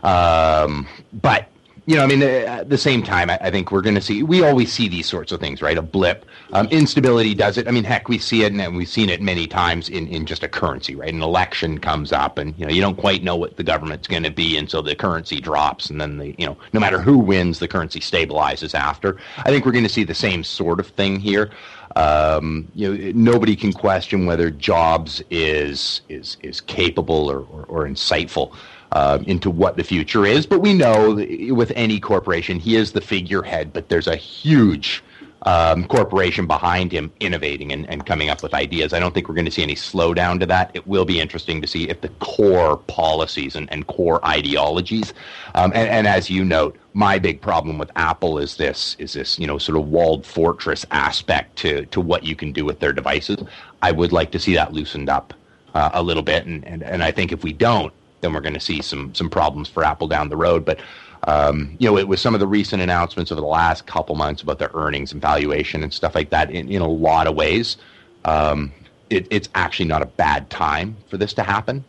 Um, 0.04 0.88
but 1.14 1.50
you 1.88 1.96
know, 1.96 2.04
I 2.04 2.06
mean, 2.06 2.22
at 2.22 2.70
the 2.70 2.78
same 2.78 3.02
time, 3.02 3.30
I, 3.30 3.38
I 3.40 3.50
think 3.50 3.72
we're 3.72 3.82
going 3.82 3.96
to 3.96 4.02
see. 4.02 4.22
We 4.22 4.44
always 4.44 4.74
see 4.74 4.90
these 4.90 5.08
sorts 5.08 5.32
of 5.32 5.40
things, 5.40 5.62
right? 5.62 5.78
A 5.78 5.82
blip, 5.82 6.26
um, 6.52 6.68
instability 6.68 7.34
does 7.34 7.58
it. 7.58 7.66
I 7.66 7.72
mean, 7.72 7.86
heck, 7.86 8.10
we 8.10 8.18
see 8.18 8.44
it, 8.44 8.52
and 8.52 8.76
we've 8.76 8.90
seen 8.90 9.08
it 9.08 9.22
many 9.22 9.48
times 9.48 9.88
in, 9.88 10.06
in 10.10 10.26
just 10.26 10.44
a 10.44 10.50
currency, 10.50 10.96
right? 10.96 11.14
An 11.14 11.22
election 11.22 11.80
comes 11.80 12.12
up, 12.12 12.40
and 12.40 12.54
you 12.58 12.66
know, 12.66 12.74
you 12.74 12.82
don't 12.82 12.98
quite 12.98 13.24
know 13.24 13.38
what 13.38 13.56
the 13.56 13.64
government's 13.64 14.06
going 14.06 14.24
to 14.24 14.30
be, 14.30 14.58
and 14.58 14.70
so 14.70 14.82
the 14.82 14.96
currency 14.96 15.40
drops, 15.40 15.90
and 15.90 16.02
then 16.02 16.18
the 16.18 16.36
you 16.38 16.46
know, 16.46 16.58
no 16.74 16.82
matter 16.82 17.00
who 17.00 17.18
wins, 17.18 17.60
the 17.60 17.70
currency 17.70 18.02
stabilizes 18.02 18.76
after. 18.76 19.16
I 19.38 19.50
think 19.50 19.66
we're 19.66 19.72
going 19.72 19.86
to 19.86 19.90
see 19.90 20.04
the 20.04 20.14
same 20.14 20.44
sort 20.44 20.82
of 20.82 20.88
thing 20.88 21.22
here. 21.22 21.52
Um, 21.96 22.70
you 22.76 22.94
know, 22.94 23.12
nobody 23.16 23.56
can 23.56 23.72
question 23.72 24.26
whether 24.26 24.52
Jobs 24.52 25.24
is 25.30 26.02
is 26.10 26.36
is 26.44 26.60
capable 26.60 27.32
or, 27.32 27.40
or, 27.40 27.64
or 27.70 27.88
insightful 27.88 28.54
uh, 28.92 29.20
into 29.28 29.50
what 29.50 29.78
the 29.78 29.84
future 29.84 30.26
is. 30.26 30.46
But 30.46 30.60
we 30.60 30.74
know 30.74 31.16
with 31.52 31.72
any 31.76 32.00
corporation, 32.00 32.60
he 32.60 32.76
is 32.76 32.92
the 32.92 33.02
figurehead, 33.02 33.74
but 33.74 33.90
there's 33.90 34.08
a 34.08 34.16
huge 34.16 35.04
um, 35.44 35.88
corporation 35.88 36.48
behind 36.48 36.92
him 36.92 37.12
innovating 37.20 37.72
and, 37.72 37.88
and 37.90 38.06
coming 38.06 38.30
up 38.30 38.42
with 38.42 38.54
ideas. 38.54 38.92
I 38.94 39.00
don't 39.00 39.14
think 39.14 39.30
we're 39.30 39.36
going 39.36 39.46
to 39.46 39.52
see 39.52 39.64
any 39.64 39.76
slowdown 39.76 40.40
to 40.40 40.46
that. 40.48 40.72
It 40.74 40.86
will 40.88 41.06
be 41.06 41.20
interesting 41.20 41.62
to 41.62 41.68
see 41.68 41.88
if 41.90 42.02
the 42.02 42.10
core 42.20 42.78
policies 42.78 43.56
and, 43.56 43.72
and 43.72 43.86
core 43.88 44.24
ideologies, 44.26 45.14
um, 45.56 45.72
and, 45.74 45.90
and 45.90 46.08
as 46.08 46.30
you 46.30 46.44
note, 46.44 46.76
my 46.94 47.20
big 47.20 47.40
problem 47.40 47.78
with 47.78 47.92
Apple 47.96 48.40
is 48.40 48.58
this 48.58 48.96
is 49.00 49.14
this 49.14 49.38
you 49.38 49.46
know 49.46 49.58
sort 49.58 49.78
of 49.78 49.88
walled 49.88 50.26
fortress 50.26 50.86
aspect 50.92 51.56
to 51.58 51.86
to 51.88 52.02
what 52.02 52.24
you 52.24 52.36
can 52.36 52.52
do 52.52 52.66
with 52.66 52.80
their 52.80 52.92
devices. 52.92 53.38
I 53.82 53.92
would 53.92 54.12
like 54.12 54.32
to 54.32 54.40
see 54.40 54.56
that 54.56 54.74
loosened 54.74 55.08
up 55.08 55.34
uh, 55.76 55.92
a 55.94 56.02
little 56.02 56.24
bit, 56.24 56.46
and, 56.46 56.66
and 56.66 56.84
and 56.84 57.04
I 57.04 57.12
think 57.12 57.32
if 57.32 57.44
we 57.44 57.54
don't, 57.54 57.94
then 58.22 58.34
we're 58.34 58.42
going 58.42 58.54
to 58.54 58.60
see 58.60 58.82
some 58.82 59.14
some 59.14 59.30
problems 59.30 59.70
for 59.70 59.84
Apple 59.84 60.08
down 60.08 60.30
the 60.30 60.38
road. 60.38 60.66
But 60.66 60.80
um, 61.24 61.76
you 61.80 61.90
know, 61.90 61.98
it 61.98 62.08
was 62.08 62.22
some 62.22 62.34
of 62.34 62.40
the 62.40 62.48
recent 62.48 62.82
announcements 62.82 63.32
over 63.32 63.42
the 63.42 63.48
last 63.48 63.86
couple 63.86 64.16
months 64.16 64.42
about 64.42 64.60
their 64.60 64.72
earnings 64.74 65.12
and 65.12 65.22
valuation 65.22 65.84
and 65.84 65.94
stuff 65.94 66.16
like 66.16 66.30
that. 66.30 66.52
In, 66.52 66.70
in 66.70 66.82
a 66.82 66.88
lot 66.88 67.28
of 67.28 67.36
ways, 67.36 67.78
um, 68.26 68.72
it, 69.10 69.28
it's 69.30 69.50
actually 69.56 69.88
not 69.88 70.02
a 70.02 70.06
bad 70.06 70.50
time 70.50 70.98
for 71.10 71.18
this 71.18 71.34
to 71.34 71.44
happen. 71.44 71.84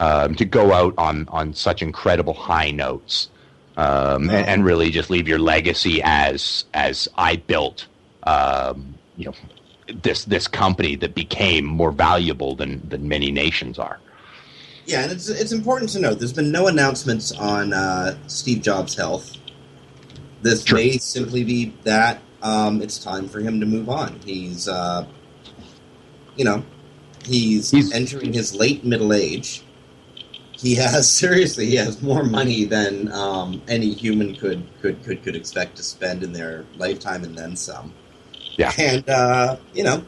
Um, 0.00 0.34
to 0.34 0.44
go 0.44 0.72
out 0.72 0.94
on 0.98 1.28
on 1.28 1.54
such 1.54 1.80
incredible 1.80 2.34
high 2.34 2.72
notes 2.72 3.28
um, 3.76 4.28
and, 4.28 4.46
and, 4.48 4.64
really 4.64 4.90
just 4.90 5.08
leave 5.08 5.28
your 5.28 5.38
legacy 5.38 6.00
as 6.02 6.64
as 6.74 7.08
I 7.16 7.36
built, 7.36 7.86
um, 8.24 8.94
you 9.16 9.26
know, 9.26 9.34
this 10.02 10.24
this 10.24 10.48
company 10.48 10.96
that 10.96 11.14
became 11.14 11.64
more 11.64 11.92
valuable 11.92 12.56
than 12.56 12.86
than 12.88 13.08
many 13.08 13.30
nations 13.30 13.78
are. 13.78 13.98
Yeah, 14.86 15.02
and 15.02 15.12
it's 15.12 15.28
it's 15.28 15.52
important 15.52 15.90
to 15.90 16.00
note 16.00 16.18
there's 16.18 16.32
been 16.32 16.50
no 16.50 16.66
announcements 16.66 17.32
on 17.32 17.72
uh, 17.72 18.18
Steve 18.26 18.62
Jobs' 18.62 18.94
health. 18.94 19.36
This 20.42 20.62
True. 20.62 20.78
may 20.78 20.98
simply 20.98 21.42
be 21.42 21.74
that 21.84 22.20
um, 22.42 22.82
it's 22.82 22.98
time 22.98 23.28
for 23.28 23.40
him 23.40 23.60
to 23.60 23.66
move 23.66 23.88
on. 23.88 24.20
He's, 24.24 24.68
uh, 24.68 25.06
you 26.36 26.44
know, 26.44 26.62
he's, 27.24 27.70
he's 27.70 27.90
entering 27.92 28.34
his 28.34 28.54
late 28.54 28.84
middle 28.84 29.14
age. 29.14 29.64
He 30.52 30.74
has 30.74 31.10
seriously, 31.18 31.66
he 31.66 31.76
has 31.76 32.02
more 32.02 32.22
money 32.22 32.64
than 32.64 33.10
um, 33.10 33.62
any 33.66 33.92
human 33.94 34.36
could 34.36 34.66
could 34.82 35.02
could 35.02 35.22
could 35.22 35.34
expect 35.34 35.76
to 35.78 35.82
spend 35.82 36.22
in 36.22 36.32
their 36.32 36.66
lifetime, 36.76 37.24
and 37.24 37.36
then 37.36 37.56
some. 37.56 37.94
Yeah, 38.56 38.72
and 38.78 39.08
uh, 39.08 39.56
you 39.72 39.82
know, 39.82 40.04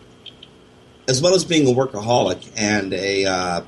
as 1.09 1.23
well 1.23 1.35
as 1.35 1.45
being 1.45 1.66
a 1.66 1.75
workaholic 1.75 2.52
and 2.56 2.92
a 2.92 3.25
uh, 3.25 3.61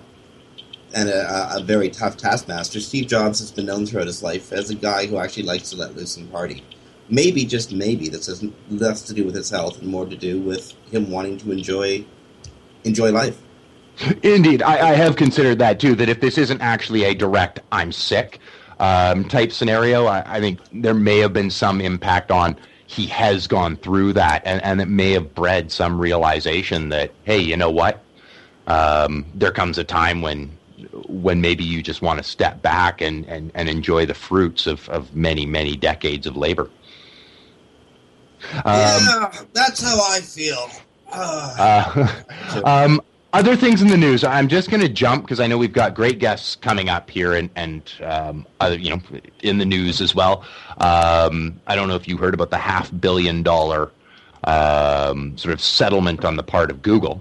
and 0.94 1.08
a, 1.08 1.56
a, 1.56 1.62
very 1.62 1.90
tough 1.90 2.16
taskmaster, 2.16 2.80
Steve 2.80 3.06
Jobs 3.06 3.40
has 3.40 3.50
been 3.50 3.66
known 3.66 3.86
throughout 3.86 4.06
his 4.06 4.22
life 4.22 4.52
as 4.52 4.70
a 4.70 4.74
guy 4.74 5.06
who 5.06 5.18
actually 5.18 5.42
likes 5.42 5.70
to 5.70 5.76
let 5.76 5.94
loose 5.94 6.16
and 6.16 6.30
party. 6.32 6.64
Maybe, 7.10 7.44
just 7.44 7.72
maybe, 7.72 8.08
this 8.08 8.26
has 8.26 8.44
less 8.70 9.02
to 9.02 9.14
do 9.14 9.24
with 9.24 9.34
his 9.34 9.50
health 9.50 9.78
and 9.80 9.88
more 9.88 10.06
to 10.06 10.16
do 10.16 10.40
with 10.40 10.72
him 10.90 11.10
wanting 11.10 11.38
to 11.38 11.52
enjoy 11.52 12.04
enjoy 12.84 13.10
life. 13.12 13.38
Indeed, 14.22 14.62
I, 14.62 14.90
I 14.90 14.94
have 14.94 15.16
considered 15.16 15.58
that 15.58 15.80
too. 15.80 15.94
That 15.94 16.08
if 16.08 16.20
this 16.20 16.38
isn't 16.38 16.60
actually 16.60 17.04
a 17.04 17.14
direct 17.14 17.60
"I'm 17.72 17.92
sick" 17.92 18.40
um, 18.78 19.24
type 19.28 19.52
scenario, 19.52 20.06
I, 20.06 20.36
I 20.36 20.40
think 20.40 20.60
there 20.72 20.94
may 20.94 21.18
have 21.18 21.32
been 21.32 21.50
some 21.50 21.80
impact 21.80 22.30
on 22.30 22.56
he 22.88 23.06
has 23.06 23.46
gone 23.46 23.76
through 23.76 24.14
that, 24.14 24.42
and, 24.46 24.62
and 24.64 24.80
it 24.80 24.88
may 24.88 25.10
have 25.10 25.34
bred 25.34 25.70
some 25.70 26.00
realization 26.00 26.88
that, 26.88 27.12
hey, 27.24 27.38
you 27.38 27.54
know 27.54 27.70
what? 27.70 28.02
Um, 28.66 29.26
there 29.34 29.52
comes 29.52 29.76
a 29.76 29.84
time 29.84 30.22
when 30.22 30.57
when 31.08 31.40
maybe 31.40 31.64
you 31.64 31.82
just 31.82 32.02
want 32.02 32.18
to 32.18 32.22
step 32.22 32.62
back 32.62 33.00
and, 33.00 33.24
and, 33.26 33.50
and 33.54 33.68
enjoy 33.68 34.06
the 34.06 34.14
fruits 34.14 34.66
of, 34.66 34.88
of 34.90 35.14
many, 35.14 35.46
many 35.46 35.76
decades 35.76 36.26
of 36.26 36.36
labor. 36.36 36.70
Um, 38.52 38.62
yeah, 38.66 39.32
that's 39.52 39.82
how 39.82 39.98
I 40.10 40.20
feel. 40.20 40.68
Uh, 41.10 42.08
um, 42.64 43.00
other 43.32 43.56
things 43.56 43.82
in 43.82 43.88
the 43.88 43.96
news. 43.96 44.24
I'm 44.24 44.48
just 44.48 44.70
going 44.70 44.80
to 44.80 44.88
jump 44.88 45.24
because 45.24 45.40
I 45.40 45.46
know 45.46 45.58
we've 45.58 45.72
got 45.72 45.94
great 45.94 46.18
guests 46.18 46.56
coming 46.56 46.88
up 46.88 47.10
here, 47.10 47.34
and 47.34 47.50
and 47.56 47.92
um, 48.02 48.46
other, 48.60 48.78
you 48.78 48.90
know 48.90 49.00
in 49.42 49.58
the 49.58 49.66
news 49.66 50.00
as 50.00 50.14
well. 50.14 50.44
Um, 50.78 51.60
I 51.66 51.74
don't 51.74 51.88
know 51.88 51.96
if 51.96 52.08
you 52.08 52.16
heard 52.16 52.34
about 52.34 52.50
the 52.50 52.58
half 52.58 52.90
billion 53.00 53.42
dollar 53.42 53.90
um, 54.44 55.36
sort 55.36 55.52
of 55.52 55.60
settlement 55.60 56.24
on 56.24 56.36
the 56.36 56.42
part 56.42 56.70
of 56.70 56.80
Google 56.80 57.20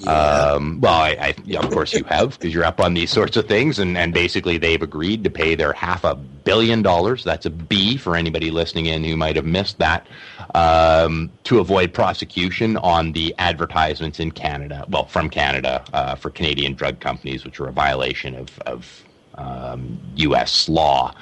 yeah. 0.00 0.10
Um, 0.10 0.80
well, 0.80 0.94
I, 0.94 1.34
I 1.48 1.56
of 1.56 1.70
course 1.70 1.92
you 1.92 2.04
have 2.04 2.38
because 2.38 2.52
you're 2.52 2.64
up 2.64 2.80
on 2.80 2.94
these 2.94 3.10
sorts 3.10 3.36
of 3.36 3.46
things, 3.46 3.78
and, 3.78 3.96
and 3.96 4.12
basically 4.12 4.58
they've 4.58 4.82
agreed 4.82 5.24
to 5.24 5.30
pay 5.30 5.54
their 5.54 5.72
half 5.72 6.04
a 6.04 6.14
billion 6.14 6.82
dollars. 6.82 7.24
That's 7.24 7.46
a 7.46 7.50
B 7.50 7.96
for 7.96 8.16
anybody 8.16 8.50
listening 8.50 8.86
in 8.86 9.04
who 9.04 9.16
might 9.16 9.36
have 9.36 9.44
missed 9.44 9.78
that 9.78 10.06
um, 10.54 11.30
to 11.44 11.58
avoid 11.58 11.92
prosecution 11.92 12.76
on 12.78 13.12
the 13.12 13.34
advertisements 13.38 14.20
in 14.20 14.30
Canada. 14.30 14.84
Well, 14.88 15.06
from 15.06 15.30
Canada 15.30 15.84
uh, 15.92 16.14
for 16.14 16.30
Canadian 16.30 16.74
drug 16.74 17.00
companies, 17.00 17.44
which 17.44 17.60
are 17.60 17.68
a 17.68 17.72
violation 17.72 18.34
of 18.34 18.58
of 18.60 19.04
um, 19.36 19.98
U.S. 20.16 20.68
law. 20.68 21.14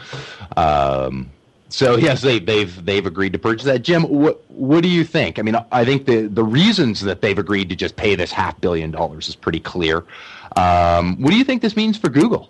Um, 0.56 1.30
so 1.74 1.96
yes, 1.96 2.22
they, 2.22 2.38
they've 2.38 2.84
they've 2.84 3.04
agreed 3.04 3.32
to 3.32 3.38
purchase 3.40 3.64
that. 3.64 3.82
Jim, 3.82 4.04
what 4.04 4.48
what 4.48 4.84
do 4.84 4.88
you 4.88 5.02
think? 5.02 5.40
I 5.40 5.42
mean, 5.42 5.56
I 5.72 5.84
think 5.84 6.06
the 6.06 6.28
the 6.28 6.44
reasons 6.44 7.00
that 7.00 7.20
they've 7.20 7.36
agreed 7.36 7.68
to 7.70 7.74
just 7.74 7.96
pay 7.96 8.14
this 8.14 8.30
half 8.30 8.60
billion 8.60 8.92
dollars 8.92 9.28
is 9.28 9.34
pretty 9.34 9.58
clear. 9.58 10.04
Um, 10.56 11.20
what 11.20 11.30
do 11.30 11.36
you 11.36 11.42
think 11.42 11.62
this 11.62 11.76
means 11.76 11.98
for 11.98 12.10
Google? 12.10 12.48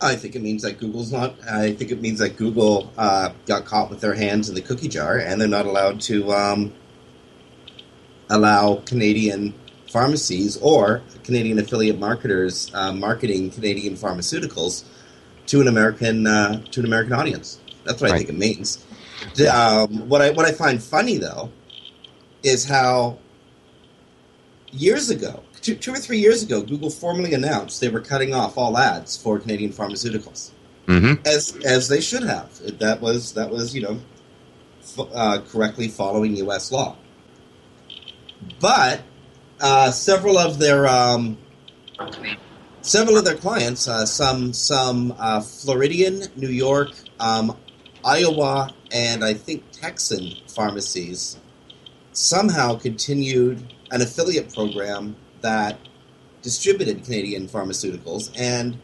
I 0.00 0.16
think 0.16 0.34
it 0.34 0.42
means 0.42 0.62
that 0.62 0.80
Google's 0.80 1.12
not. 1.12 1.36
I 1.48 1.72
think 1.72 1.92
it 1.92 2.00
means 2.00 2.18
that 2.18 2.36
Google 2.36 2.92
uh, 2.98 3.30
got 3.46 3.64
caught 3.64 3.90
with 3.90 4.00
their 4.00 4.14
hands 4.14 4.48
in 4.48 4.56
the 4.56 4.60
cookie 4.60 4.88
jar, 4.88 5.18
and 5.18 5.40
they're 5.40 5.46
not 5.46 5.66
allowed 5.66 6.00
to 6.02 6.32
um, 6.32 6.72
allow 8.28 8.82
Canadian 8.86 9.54
pharmacies 9.88 10.56
or 10.56 11.00
Canadian 11.22 11.60
affiliate 11.60 12.00
marketers 12.00 12.74
uh, 12.74 12.92
marketing 12.92 13.50
Canadian 13.50 13.94
pharmaceuticals 13.94 14.82
to 15.46 15.60
an 15.60 15.68
American 15.68 16.26
uh, 16.26 16.60
to 16.72 16.80
an 16.80 16.86
American 16.86 17.12
audience. 17.12 17.60
That's 17.84 18.00
what 18.00 18.10
right. 18.10 18.14
I 18.14 18.18
think 18.18 18.30
it 18.30 18.38
means. 18.38 18.84
Um, 19.50 20.08
what 20.08 20.22
I 20.22 20.30
what 20.30 20.46
I 20.46 20.52
find 20.52 20.82
funny 20.82 21.16
though 21.16 21.50
is 22.42 22.64
how 22.64 23.18
years 24.72 25.10
ago, 25.10 25.42
two, 25.60 25.74
two 25.74 25.92
or 25.92 25.96
three 25.98 26.18
years 26.18 26.42
ago, 26.42 26.62
Google 26.62 26.90
formally 26.90 27.34
announced 27.34 27.80
they 27.80 27.88
were 27.88 28.00
cutting 28.00 28.34
off 28.34 28.58
all 28.58 28.76
ads 28.76 29.16
for 29.16 29.38
Canadian 29.38 29.72
pharmaceuticals, 29.72 30.50
hmm 30.86 31.14
as 31.24 31.56
as 31.64 31.88
they 31.88 32.00
should 32.00 32.22
have. 32.22 32.78
That 32.78 33.00
was 33.00 33.32
that 33.34 33.50
was 33.50 33.74
you 33.74 33.82
know 33.82 34.00
f- 34.82 35.08
uh, 35.12 35.40
correctly 35.48 35.88
following 35.88 36.36
U.S. 36.36 36.70
law. 36.70 36.96
But 38.60 39.02
uh, 39.60 39.90
several 39.90 40.38
of 40.38 40.58
their 40.58 40.86
um, 40.86 41.38
several 42.82 43.16
of 43.16 43.24
their 43.24 43.36
clients, 43.36 43.88
uh, 43.88 44.06
some 44.06 44.52
some 44.52 45.14
uh, 45.18 45.40
Floridian, 45.40 46.24
New 46.36 46.48
York, 46.48 46.90
um, 47.18 47.56
Iowa, 48.04 48.72
and 48.92 49.24
I 49.24 49.34
think 49.34 49.64
Texan 49.72 50.32
pharmacies 50.48 51.38
somehow 52.12 52.76
continued 52.76 53.72
an 53.90 54.02
affiliate 54.02 54.52
program 54.52 55.16
that 55.40 55.78
distributed 56.42 57.04
Canadian 57.04 57.48
pharmaceuticals 57.48 58.30
and 58.38 58.76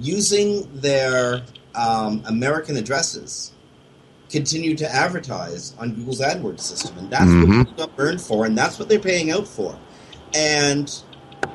using 0.00 0.68
their 0.80 1.42
um, 1.74 2.22
American 2.26 2.76
addresses 2.76 3.52
continued 4.30 4.78
to 4.78 4.94
advertise 4.94 5.74
on 5.78 5.94
Google's 5.94 6.20
AdWords 6.20 6.60
system, 6.60 6.98
and 6.98 7.10
that's 7.10 7.24
Mhm. 7.24 7.40
what 7.40 7.50
Google 7.50 7.72
got 7.86 7.96
burned 7.96 8.20
for, 8.20 8.44
and 8.46 8.56
that's 8.56 8.78
what 8.78 8.88
they're 8.88 8.98
paying 8.98 9.30
out 9.30 9.46
for, 9.46 9.78
and 10.34 10.90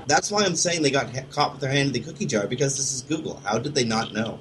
that's 0.07 0.31
why 0.31 0.43
I'm 0.43 0.55
saying 0.55 0.81
they 0.81 0.89
got 0.91 1.13
ha- 1.15 1.23
caught 1.29 1.51
with 1.53 1.61
their 1.61 1.71
hand 1.71 1.87
in 1.87 1.93
the 1.93 1.99
cookie 1.99 2.25
jar 2.25 2.47
because 2.47 2.75
this 2.77 2.93
is 2.93 3.01
Google. 3.01 3.39
How 3.43 3.57
did 3.59 3.75
they 3.75 3.83
not 3.83 4.13
know? 4.13 4.39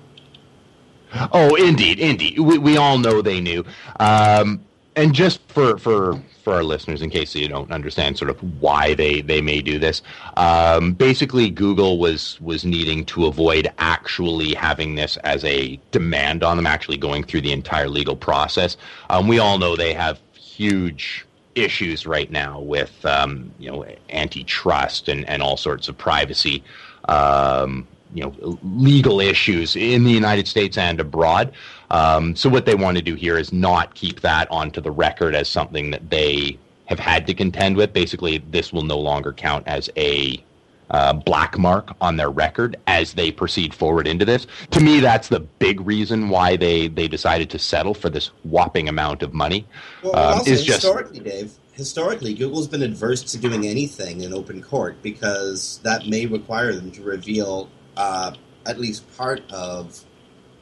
Oh, 1.33 1.54
indeed, 1.54 1.99
indeed. 1.99 2.38
We, 2.38 2.59
we 2.59 2.76
all 2.76 2.99
know 2.99 3.23
they 3.23 3.40
knew. 3.40 3.64
Um, 4.00 4.61
and 4.97 5.14
just 5.14 5.40
for, 5.49 5.78
for 5.78 6.21
for 6.42 6.54
our 6.54 6.64
listeners, 6.64 7.02
in 7.02 7.11
case 7.11 7.35
you 7.37 7.49
don't 7.49 7.71
understand 7.71 8.19
sort 8.19 8.28
of 8.28 8.61
why 8.61 8.95
they, 8.95 9.21
they 9.21 9.40
may 9.40 9.61
do 9.61 9.78
this, 9.78 10.02
um, 10.37 10.92
basically 10.92 11.49
Google 11.50 11.99
was 11.99 12.40
was 12.40 12.64
needing 12.64 13.04
to 13.07 13.26
avoid 13.26 13.73
actually 13.78 14.52
having 14.54 14.97
this 14.97 15.16
as 15.19 15.45
a 15.45 15.78
demand 15.92 16.42
on 16.42 16.57
them, 16.57 16.66
actually 16.66 16.97
going 16.97 17.23
through 17.23 17.42
the 17.42 17.52
entire 17.52 17.88
legal 17.88 18.16
process. 18.16 18.76
Um, 19.09 19.28
we 19.28 19.38
all 19.38 19.59
know 19.59 19.76
they 19.76 19.95
have 19.95 20.19
huge 20.35 21.25
issues 21.54 22.07
right 22.07 22.31
now 22.31 22.61
with 22.61 23.04
um, 23.07 23.52
you 23.59 23.71
know 23.71 23.87
antitrust 24.11 25.09
and, 25.09 25.28
and 25.28 25.42
all 25.42 25.57
sorts 25.57 25.88
of 25.88 25.97
privacy 25.97 26.64
um, 27.09 27.87
you 28.14 28.23
know 28.23 28.59
legal 28.62 29.21
issues 29.21 29.76
in 29.76 30.04
the 30.04 30.11
United 30.11 30.47
States 30.49 30.76
and 30.78 31.00
abroad. 31.00 31.52
Um, 31.90 32.35
so 32.37 32.49
what 32.49 32.66
they 32.66 32.75
want 32.75 32.97
to 32.97 33.02
do 33.02 33.14
here 33.14 33.38
is 33.38 33.52
not 33.52 33.95
keep 33.95 34.21
that 34.21 34.50
onto 34.50 34.81
the 34.81 34.90
record 34.90 35.35
as 35.35 35.49
something 35.49 35.90
that 35.90 36.11
they 36.11 36.59
have 36.87 36.99
had 36.99 37.26
to 37.26 37.35
contend 37.35 37.76
with. 37.76 37.92
Basically, 37.92 38.38
this 38.38 38.73
will 38.73 38.83
no 38.83 38.99
longer 38.99 39.33
count 39.33 39.66
as 39.66 39.90
a 39.97 40.42
uh, 40.90 41.12
black 41.12 41.59
mark 41.59 41.95
on 42.02 42.16
their 42.16 42.28
record 42.31 42.76
as 42.87 43.14
they 43.14 43.33
proceed 43.33 43.73
forward 43.73 44.07
into 44.07 44.25
this. 44.25 44.47
To 44.73 44.81
me, 44.81 45.00
that's 45.00 45.28
the 45.28 45.40
big 45.40 45.81
reason 45.81 46.28
why 46.28 46.57
they 46.57 46.88
they 46.88 47.09
decided 47.09 47.49
to 47.50 47.59
settle 47.59 47.95
for 47.95 48.11
this 48.11 48.28
whopping 48.45 48.88
amount 48.88 49.23
of 49.23 49.33
money. 49.33 49.66
Well, 50.02 50.16
Um, 50.16 50.38
also, 50.38 50.50
is 50.50 50.64
just- 50.64 50.83
historically, 50.83 51.21
Dave, 51.21 51.52
historically, 51.73 52.35
Google's 52.35 52.69
been 52.69 52.83
adverse 52.83 53.23
to 53.23 53.38
doing 53.38 53.66
anything 53.66 54.21
in 54.21 54.35
open 54.35 54.62
court 54.62 55.02
because 55.02 55.81
that 55.83 56.07
may 56.07 56.26
require 56.26 56.75
them 56.75 56.90
to 56.92 57.02
reveal 57.02 57.69
uh, 57.96 58.34
at 58.66 58.78
least 58.80 59.04
part 59.16 59.42
of 59.52 60.00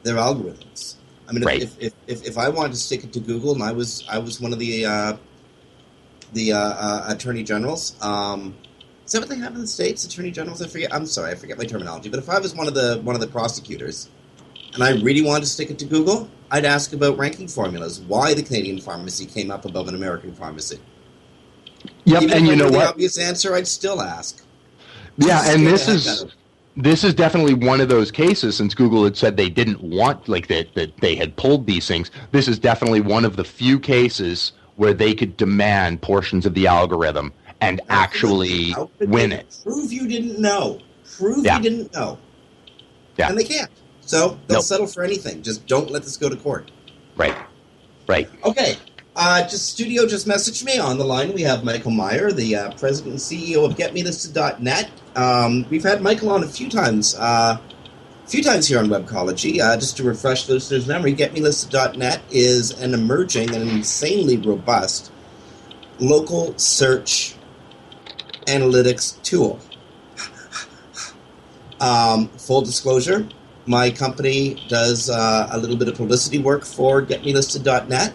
their 0.03 0.17
algorithms. 0.17 0.97
I 1.29 1.33
mean, 1.33 1.45
Right. 1.45 1.63
if, 1.63 1.77
if, 1.81 1.93
if, 2.07 2.27
if 2.27 2.39
I 2.39 2.49
wanted 2.49 2.73
to 2.73 2.79
stick 2.79 3.05
it 3.05 3.13
to 3.13 3.21
Google 3.21 3.53
and 3.55 3.63
I 3.63 3.73
was 3.73 4.05
I 4.11 4.19
was 4.19 4.41
one 4.41 4.53
of 4.53 4.59
the 4.59 4.85
uh, 4.85 5.17
the 6.33 6.53
uh, 6.53 6.59
uh, 6.59 7.05
attorney 7.09 7.43
generals, 7.43 7.95
um, 8.03 8.55
is 9.07 9.13
that 9.13 9.21
what 9.21 9.29
they 9.29 9.37
have 9.37 9.55
in 9.55 9.61
the 9.61 9.67
states? 9.67 10.05
Attorney 10.05 10.31
generals? 10.31 10.63
I 10.63 10.69
forget. 10.69 10.93
I'm 10.95 11.07
sorry, 11.07 11.33
I 11.33 11.35
forget 11.35 11.59
my 11.59 11.65
terminology. 11.65 12.09
But 12.09 12.19
if 12.19 12.29
I 12.29 12.39
was 12.39 12.55
one 12.55 12.67
of 12.69 12.75
the 12.75 13.01
one 13.05 13.15
of 13.15 13.21
the 13.21 13.27
prosecutors, 13.29 14.09
and 14.75 14.83
I 14.83 14.93
really 15.01 15.23
wanted 15.23 15.43
to 15.43 15.51
stick 15.51 15.71
it 15.71 15.79
to 15.81 15.85
Google, 15.85 16.29
I'd 16.51 16.65
ask 16.65 16.93
about 16.93 17.17
ranking 17.19 17.47
formulas. 17.49 18.01
Why 18.01 18.35
the 18.35 18.43
Canadian 18.43 18.81
pharmacy 18.81 19.27
came 19.27 19.51
up 19.51 19.65
above 19.65 19.89
an 19.89 19.95
American 19.95 20.35
pharmacy? 20.35 20.79
Yep, 22.05 22.23
Even 22.23 22.37
and 22.39 22.47
you 22.47 22.57
know 22.57 22.71
the 22.71 22.79
what? 22.79 22.89
obvious 22.89 23.19
answer, 23.19 23.55
I'd 23.55 23.67
still 23.69 24.01
ask. 24.03 24.45
Yeah, 25.17 25.43
and 25.53 25.67
this 25.67 25.89
is 25.89 26.25
this 26.77 27.05
is 27.05 27.15
definitely 27.15 27.55
one 27.55 27.81
of 27.81 27.89
those 27.89 28.11
cases 28.11 28.57
since 28.57 28.75
Google 28.75 29.05
had 29.05 29.17
said 29.17 29.37
they 29.37 29.51
didn't 29.51 29.83
want 29.83 30.29
like 30.29 30.47
that 30.49 30.75
that 30.75 30.97
they 30.99 31.15
had 31.17 31.37
pulled 31.37 31.67
these 31.67 31.87
things. 31.87 32.11
This 32.33 32.49
is 32.49 32.59
definitely 32.59 33.01
one 33.01 33.25
of 33.25 33.37
the 33.37 33.45
few 33.45 33.79
cases 33.79 34.53
where 34.77 34.95
they 34.95 35.15
could 35.15 35.37
demand 35.37 36.01
portions 36.01 36.47
of 36.47 36.55
the 36.55 36.67
algorithm 36.67 37.33
and 37.61 37.81
actually 37.91 38.75
win 39.01 39.33
it. 39.33 39.59
Prove 39.63 39.93
you 39.93 40.09
didn't 40.09 40.39
know. 40.41 40.81
Prove 41.19 41.45
Yeah. 41.45 41.57
you 41.59 41.63
didn't 41.63 41.93
know. 41.93 42.19
Yeah. 43.19 43.29
And 43.29 43.39
they 43.39 43.45
can't. 43.45 43.71
So 44.01 44.39
they'll 44.47 44.57
Nope. 44.59 44.65
settle 44.65 44.87
for 44.87 45.03
anything. 45.03 45.43
Just 45.43 45.67
don't 45.67 45.91
let 45.91 46.03
this 46.05 46.17
go 46.17 46.29
to 46.31 46.37
court. 46.37 46.71
Right. 47.17 47.37
Right. 48.09 48.29
Okay. 48.45 48.77
Uh, 49.15 49.43
just 49.47 49.69
studio 49.69 50.07
just 50.07 50.27
messaged 50.27 50.65
me 50.65 50.79
on 50.79 50.97
the 50.97 51.05
line. 51.05 51.35
We 51.35 51.43
have 51.43 51.63
Michael 51.65 51.91
Meyer, 51.91 52.33
the 52.33 52.57
uh, 52.57 52.73
president 52.73 53.13
and 53.15 53.21
CEO 53.21 53.65
of 53.67 53.77
GetMeListed.net. 53.77 54.91
Um, 55.17 55.67
we've 55.71 55.83
had 55.83 56.03
Michael 56.03 56.31
on 56.31 56.45
a 56.45 56.49
few 56.49 56.69
times, 56.69 57.15
uh, 57.17 57.59
a 57.59 58.29
few 58.29 58.43
times 58.43 58.69
here 58.69 58.79
on 58.79 58.87
Webcology. 58.87 59.61
Uh, 59.61 59.77
just 59.77 59.97
to 59.97 60.05
refresh 60.05 60.49
listeners' 60.49 60.87
memory, 60.87 61.15
GetMeListed.net 61.15 62.21
is 62.31 62.71
an 62.81 62.95
emerging 62.95 63.55
and 63.55 63.69
insanely 63.71 64.37
robust 64.37 65.11
local 65.99 66.57
search 66.59 67.35
analytics 68.47 69.21
tool. 69.23 69.61
Um, 71.83 72.29
full 72.37 72.61
disclosure, 72.61 73.27
my 73.65 73.91
company 73.91 74.63
does 74.69 75.09
uh, 75.09 75.49
a 75.51 75.57
little 75.57 75.77
bit 75.77 75.89
of 75.89 75.95
publicity 75.95 76.39
work 76.39 76.67
for 76.67 77.01
GetMeListed.net. 77.01 78.13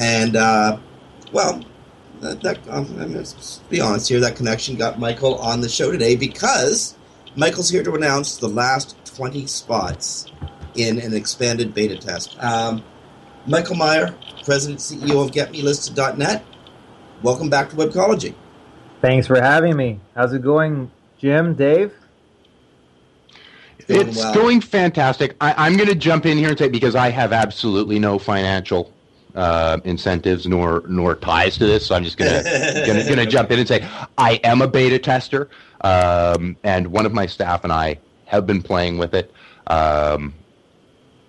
And, 0.00 0.34
uh, 0.34 0.78
well, 1.30 1.62
that, 2.20 2.40
that 2.42 2.58
um, 2.68 2.86
I 2.98 3.06
mean, 3.06 3.14
let's 3.14 3.58
be 3.70 3.80
honest 3.80 4.08
here, 4.08 4.20
that 4.20 4.36
connection 4.36 4.76
got 4.76 4.98
Michael 4.98 5.36
on 5.38 5.60
the 5.60 5.68
show 5.68 5.90
today 5.90 6.16
because 6.16 6.96
Michael's 7.36 7.70
here 7.70 7.82
to 7.82 7.94
announce 7.94 8.36
the 8.36 8.48
last 8.48 8.96
20 9.16 9.46
spots 9.46 10.26
in 10.74 10.98
an 10.98 11.14
expanded 11.14 11.74
beta 11.74 11.96
test. 11.96 12.36
Um, 12.42 12.82
Michael 13.46 13.76
Meyer, 13.76 14.14
President 14.44 14.80
CEO 14.80 15.24
of 15.24 15.30
GetMeListed.net, 15.32 16.44
welcome 17.22 17.50
back 17.50 17.70
to 17.70 17.76
Webcology. 17.76 18.34
Thanks 19.02 19.26
for 19.26 19.40
having 19.40 19.76
me. 19.76 20.00
How's 20.14 20.32
it 20.32 20.42
going, 20.42 20.90
Jim, 21.18 21.54
Dave? 21.54 21.92
Doing 23.86 24.08
It's 24.08 24.16
well. 24.16 24.34
going 24.34 24.60
fantastic. 24.62 25.36
I, 25.40 25.66
I'm 25.66 25.76
going 25.76 25.90
to 25.90 25.94
jump 25.94 26.24
in 26.24 26.38
here 26.38 26.48
and 26.48 26.58
say 26.58 26.68
because 26.68 26.94
I 26.94 27.10
have 27.10 27.32
absolutely 27.34 27.98
no 27.98 28.18
financial 28.18 28.93
uh, 29.34 29.78
incentives 29.84 30.46
nor 30.46 30.82
nor 30.88 31.14
ties 31.16 31.58
to 31.58 31.66
this, 31.66 31.86
so 31.86 31.94
I'm 31.94 32.04
just 32.04 32.16
going 32.16 32.30
to 32.44 32.84
gonna, 32.86 33.08
gonna 33.08 33.26
jump 33.26 33.50
in 33.50 33.58
and 33.58 33.68
say 33.68 33.86
I 34.18 34.34
am 34.44 34.62
a 34.62 34.68
beta 34.68 34.98
tester, 34.98 35.48
um, 35.80 36.56
and 36.62 36.88
one 36.88 37.06
of 37.06 37.12
my 37.12 37.26
staff 37.26 37.64
and 37.64 37.72
I 37.72 37.98
have 38.26 38.46
been 38.46 38.62
playing 38.62 38.98
with 38.98 39.14
it. 39.14 39.32
Um, 39.66 40.34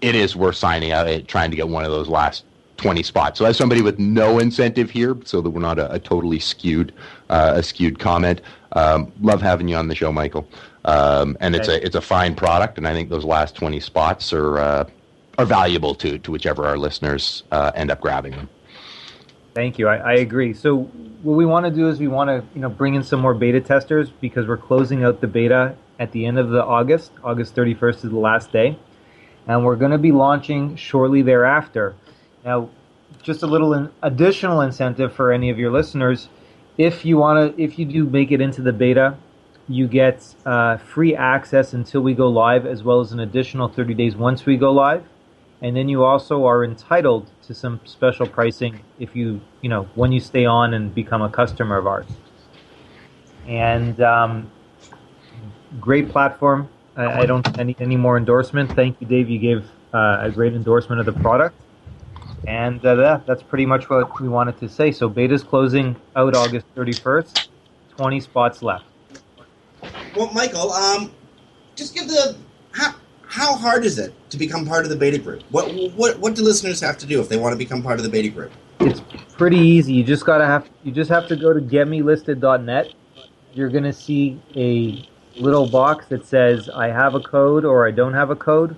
it 0.02 0.16
is 0.16 0.36
worth 0.36 0.56
signing 0.56 0.92
up, 0.92 1.08
uh, 1.08 1.20
trying 1.28 1.50
to 1.50 1.56
get 1.56 1.68
one 1.68 1.84
of 1.84 1.92
those 1.92 2.08
last 2.08 2.46
20 2.78 3.04
spots. 3.04 3.40
So 3.40 3.46
as 3.46 3.58
somebody 3.58 3.82
with 3.82 3.98
no 3.98 4.40
incentive 4.40 4.90
here, 4.90 5.18
so 5.24 5.42
that 5.42 5.50
we're 5.50 5.62
not 5.62 5.80
a, 5.80 5.92
a 5.94 6.00
totally 6.00 6.40
skewed 6.40 6.94
uh, 7.30 7.54
a 7.56 7.64
skewed 7.64 8.00
comment, 8.00 8.42
um, 8.74 9.12
love 9.22 9.42
having 9.42 9.68
you 9.68 9.76
on 9.76 9.88
the 9.88 9.96
show, 9.96 10.12
Michael. 10.12 10.48
Um, 10.84 11.36
and 11.40 11.56
it's 11.56 11.68
a 11.68 11.84
it's 11.84 11.96
a 11.96 12.02
fine 12.02 12.36
product, 12.36 12.78
and 12.78 12.88
I 12.88 12.94
think 12.94 13.10
those 13.10 13.26
last 13.26 13.56
20 13.56 13.80
spots 13.80 14.32
are 14.32 14.60
uh, 14.60 14.90
are 15.38 15.46
valuable 15.46 15.96
to 15.96 16.20
to 16.20 16.32
whichever 16.32 16.66
our 16.66 16.78
listeners 16.78 17.44
uh, 17.52 17.72
end 17.76 17.92
up 17.92 18.02
grabbing 18.02 18.32
them. 18.32 18.50
Thank 19.54 19.80
you. 19.80 19.88
I, 19.88 19.96
I 19.98 20.14
agree. 20.16 20.54
So 20.54 20.84
what 21.24 21.36
we 21.36 21.46
want 21.46 21.66
to 21.66 21.72
do 21.72 21.88
is 21.88 22.00
we 22.00 22.08
want 22.08 22.30
to 22.30 22.44
you 22.54 22.62
know 22.62 22.70
bring 22.70 22.96
in 22.96 23.04
some 23.04 23.22
more 23.22 23.34
beta 23.34 23.62
testers 23.62 24.10
because 24.10 24.48
we're 24.48 24.58
closing 24.58 25.04
out 25.04 25.22
the 25.22 25.28
beta 25.28 25.76
at 26.00 26.12
the 26.12 26.26
end 26.26 26.38
of 26.38 26.50
the 26.50 26.64
August. 26.64 27.12
August 27.24 27.56
31st 27.56 27.96
is 27.96 28.02
the 28.12 28.18
last 28.18 28.52
day, 28.52 28.78
and 29.48 29.66
we're 29.66 29.78
going 29.78 29.92
to 29.92 29.98
be 29.98 30.12
launching 30.12 30.76
shortly 30.76 31.22
thereafter. 31.22 31.96
Now, 32.44 32.70
just 33.24 33.44
a 33.44 33.48
little 33.48 33.74
in, 33.74 33.92
additional 34.02 34.62
incentive 34.62 35.14
for 35.14 35.32
any 35.32 35.50
of 35.50 35.58
your 35.58 35.72
listeners, 35.72 36.28
if 36.78 37.06
you 37.06 37.18
want 37.18 37.56
to, 37.56 37.64
if 37.64 37.80
you 37.80 37.86
do 37.86 38.06
make 38.06 38.32
it 38.32 38.42
into 38.42 38.62
the 38.62 38.74
beta, 38.74 39.18
you 39.68 39.88
get 39.88 40.36
uh, 40.46 40.78
free 40.78 41.16
access 41.16 41.74
until 41.74 42.02
we 42.02 42.14
go 42.14 42.28
live, 42.28 42.66
as 42.66 42.84
well 42.84 43.00
as 43.00 43.12
an 43.12 43.20
additional 43.20 43.68
30 43.68 43.94
days 43.94 44.16
once 44.16 44.46
we 44.46 44.58
go 44.58 44.72
live. 44.72 45.04
And 45.62 45.76
then 45.76 45.90
you 45.90 46.04
also 46.04 46.46
are 46.46 46.64
entitled 46.64 47.30
to 47.44 47.54
some 47.54 47.80
special 47.86 48.28
pricing 48.28 48.82
if 49.00 49.16
you 49.16 49.42
you 49.62 49.70
know 49.70 49.84
when 49.96 50.12
you 50.12 50.20
stay 50.20 50.46
on 50.46 50.74
and 50.74 50.94
become 50.94 51.22
a 51.22 51.30
customer 51.30 51.78
of 51.78 51.88
ours. 51.88 52.08
And 53.48 54.00
um, 54.02 54.52
great 55.80 56.10
platform. 56.10 56.70
I, 56.96 57.22
I 57.22 57.26
don't 57.26 57.58
any 57.60 57.76
any 57.80 57.96
more 57.96 58.18
endorsement. 58.18 58.72
Thank 58.74 59.00
you 59.02 59.08
dave. 59.08 59.30
You 59.30 59.40
gave 59.40 59.70
uh, 59.94 60.20
a 60.22 60.32
great 60.32 60.54
endorsement 60.54 61.00
of 61.00 61.06
the 61.06 61.14
product. 61.14 61.56
And 62.48 62.86
uh, 62.86 62.96
that, 62.96 63.26
that's 63.26 63.42
pretty 63.42 63.66
much 63.66 63.90
what 63.90 64.22
we 64.22 64.28
wanted 64.28 64.60
to 64.60 64.70
say. 64.70 64.92
So 64.92 65.10
beta's 65.10 65.42
closing 65.42 65.96
out 66.16 66.36
august 66.36 66.68
31st 66.76 67.48
20 67.98 68.20
spots 68.20 68.62
left. 68.62 68.86
Well, 70.16 70.32
Michael, 70.34 70.72
um, 70.72 71.12
just 71.76 71.94
give 71.94 72.08
the 72.08 72.38
how 73.36 73.54
hard 73.54 73.84
is 73.84 74.00
it 74.00 74.14
to 74.30 74.38
become 74.38 74.66
part 74.66 74.86
of 74.86 74.90
the 74.90 74.96
beta 74.96 75.18
group? 75.18 75.44
What 75.52 75.66
what 75.96 76.18
what 76.20 76.36
do 76.36 76.42
listeners 76.42 76.80
have 76.80 76.98
to 77.00 77.06
do 77.06 77.20
if 77.20 77.28
they 77.28 77.36
want 77.36 77.52
to 77.52 77.58
become 77.58 77.84
part 77.84 78.00
of 78.00 78.04
the 78.04 78.10
beta 78.10 78.30
group? 78.30 78.54
It's 78.80 79.02
pretty 79.34 79.58
easy. 79.58 79.92
You 79.92 80.06
just 80.06 80.26
gotta 80.26 80.46
have 80.46 80.70
you 80.84 80.94
just 80.94 81.10
have 81.10 81.28
to 81.28 81.36
go 81.36 81.52
to 81.52 81.60
getmelisted.net. 81.60 82.94
You're 83.54 83.70
gonna 83.70 83.92
see 83.92 84.42
a 84.56 85.06
little 85.38 85.68
box 85.68 86.06
that 86.08 86.26
says 86.26 86.70
I 86.70 86.88
have 86.88 87.14
a 87.14 87.20
code 87.20 87.66
or 87.66 87.86
I 87.86 87.92
don't 87.92 88.14
have 88.14 88.30
a 88.30 88.38
code, 88.38 88.78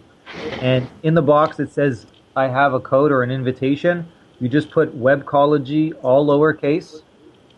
and 0.59 0.89
in 1.03 1.13
the 1.13 1.21
box 1.21 1.59
it 1.59 1.71
says 1.71 2.07
I 2.35 2.47
have 2.47 2.73
a 2.73 2.79
code 2.79 3.11
or 3.11 3.21
an 3.21 3.29
invitation. 3.29 4.07
You 4.39 4.49
just 4.49 4.71
put 4.71 4.99
Webcology 4.99 5.93
all 6.01 6.25
lowercase, 6.25 7.03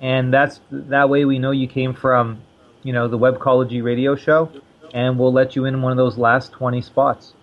and 0.02 0.34
that's 0.34 0.60
that 0.70 1.10
way 1.10 1.24
we 1.24 1.40
know 1.40 1.52
you 1.52 1.68
came 1.68 1.94
from, 1.94 2.42
you 2.84 2.92
know, 2.92 3.08
the 3.08 3.18
Webcology 3.18 3.82
radio 3.82 4.18
show, 4.18 4.52
and 4.94 5.18
we'll 5.18 5.34
let 5.34 5.56
you 5.56 5.66
in 5.66 5.82
one 5.82 5.92
of 5.92 5.98
those 5.98 6.18
last 6.18 6.52
twenty 6.52 6.82
spots. 6.82 7.34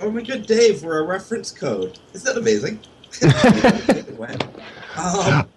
Oh 0.00 0.10
my 0.10 0.22
good 0.22 0.46
Dave, 0.46 0.80
for 0.80 0.98
a 0.98 1.02
reference 1.02 1.50
code. 1.50 1.98
Isn't 2.12 2.34
that 2.34 2.40
amazing? 2.40 2.80
um, 4.96 5.48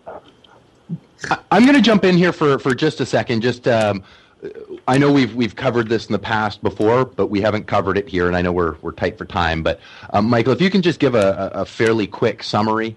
I- 1.29 1.39
I'm 1.51 1.63
going 1.63 1.75
to 1.75 1.81
jump 1.81 2.03
in 2.03 2.17
here 2.17 2.31
for, 2.33 2.59
for 2.59 2.75
just 2.75 2.99
a 2.99 3.05
second. 3.05 3.41
Just 3.41 3.67
um, 3.67 4.03
I 4.87 4.97
know 4.97 5.11
we've 5.11 5.33
we've 5.33 5.55
covered 5.55 5.89
this 5.89 6.05
in 6.05 6.11
the 6.11 6.19
past 6.19 6.61
before, 6.61 7.05
but 7.05 7.27
we 7.27 7.41
haven't 7.41 7.65
covered 7.65 7.97
it 7.97 8.07
here, 8.07 8.27
and 8.27 8.35
I 8.35 8.41
know 8.41 8.51
we're 8.51 8.75
we're 8.81 8.91
tight 8.91 9.17
for 9.17 9.25
time. 9.25 9.63
But 9.63 9.79
um, 10.11 10.29
Michael, 10.29 10.53
if 10.53 10.61
you 10.61 10.69
can 10.69 10.81
just 10.81 10.99
give 10.99 11.15
a, 11.15 11.51
a 11.53 11.61
a 11.61 11.65
fairly 11.65 12.05
quick 12.05 12.43
summary, 12.43 12.95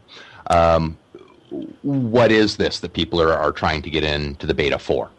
um, 0.50 0.98
what 1.82 2.30
is 2.30 2.56
this 2.56 2.80
that 2.80 2.92
people 2.92 3.22
are, 3.22 3.32
are 3.32 3.52
trying 3.52 3.82
to 3.82 3.90
get 3.90 4.04
into 4.04 4.46
the 4.46 4.54
beta 4.54 4.78
for? 4.78 5.10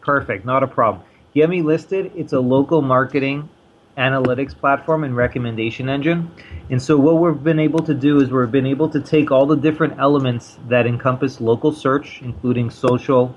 Perfect, 0.00 0.44
not 0.44 0.62
a 0.62 0.66
problem. 0.66 1.02
Me 1.34 1.62
Listed, 1.62 2.12
it's 2.14 2.32
a 2.32 2.38
local 2.38 2.80
marketing 2.80 3.48
analytics 3.98 4.56
platform 4.56 5.02
and 5.02 5.16
recommendation 5.16 5.88
engine. 5.88 6.30
And 6.70 6.80
so 6.80 6.96
what 6.96 7.16
we've 7.16 7.42
been 7.42 7.58
able 7.58 7.80
to 7.80 7.92
do 7.92 8.20
is 8.20 8.30
we've 8.30 8.52
been 8.52 8.66
able 8.66 8.88
to 8.90 9.00
take 9.00 9.32
all 9.32 9.44
the 9.44 9.56
different 9.56 9.98
elements 9.98 10.58
that 10.68 10.86
encompass 10.86 11.40
local 11.40 11.72
search, 11.72 12.22
including 12.22 12.70
social 12.70 13.34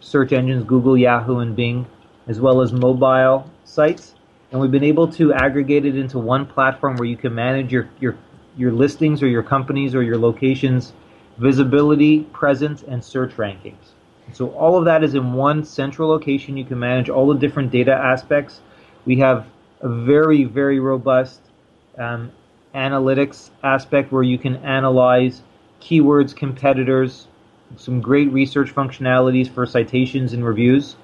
search 0.00 0.32
engines, 0.32 0.64
Google, 0.64 0.96
Yahoo, 0.96 1.40
and 1.40 1.54
Bing, 1.54 1.86
as 2.26 2.40
well 2.40 2.62
as 2.62 2.72
mobile 2.72 3.50
sites. 3.64 4.14
And 4.50 4.58
we've 4.58 4.70
been 4.70 4.84
able 4.84 5.08
to 5.12 5.34
aggregate 5.34 5.84
it 5.84 5.96
into 5.96 6.18
one 6.18 6.46
platform 6.46 6.96
where 6.96 7.08
you 7.08 7.18
can 7.18 7.34
manage 7.34 7.70
your, 7.70 7.90
your, 8.00 8.16
your 8.56 8.72
listings 8.72 9.22
or 9.22 9.28
your 9.28 9.42
companies 9.42 9.94
or 9.94 10.02
your 10.02 10.16
locations, 10.16 10.94
visibility, 11.36 12.20
presence, 12.32 12.82
and 12.82 13.04
search 13.04 13.32
rankings. 13.36 13.93
So 14.32 14.50
all 14.50 14.76
of 14.76 14.84
that 14.86 15.04
is 15.04 15.14
in 15.14 15.32
one 15.32 15.64
central 15.64 16.08
location. 16.08 16.56
You 16.56 16.64
can 16.64 16.78
manage 16.78 17.08
all 17.08 17.28
the 17.28 17.38
different 17.38 17.70
data 17.70 17.92
aspects. 17.92 18.60
We 19.04 19.16
have 19.16 19.46
a 19.80 19.88
very, 19.88 20.44
very 20.44 20.80
robust 20.80 21.40
um, 21.98 22.32
analytics 22.74 23.50
aspect 23.62 24.10
where 24.10 24.22
you 24.22 24.38
can 24.38 24.56
analyze 24.56 25.42
keywords, 25.80 26.34
competitors, 26.34 27.28
some 27.76 28.00
great 28.00 28.30
research 28.32 28.74
functionalities 28.74 29.48
for 29.52 29.66
citations 29.66 30.32
and 30.32 30.44
reviews, 30.44 30.96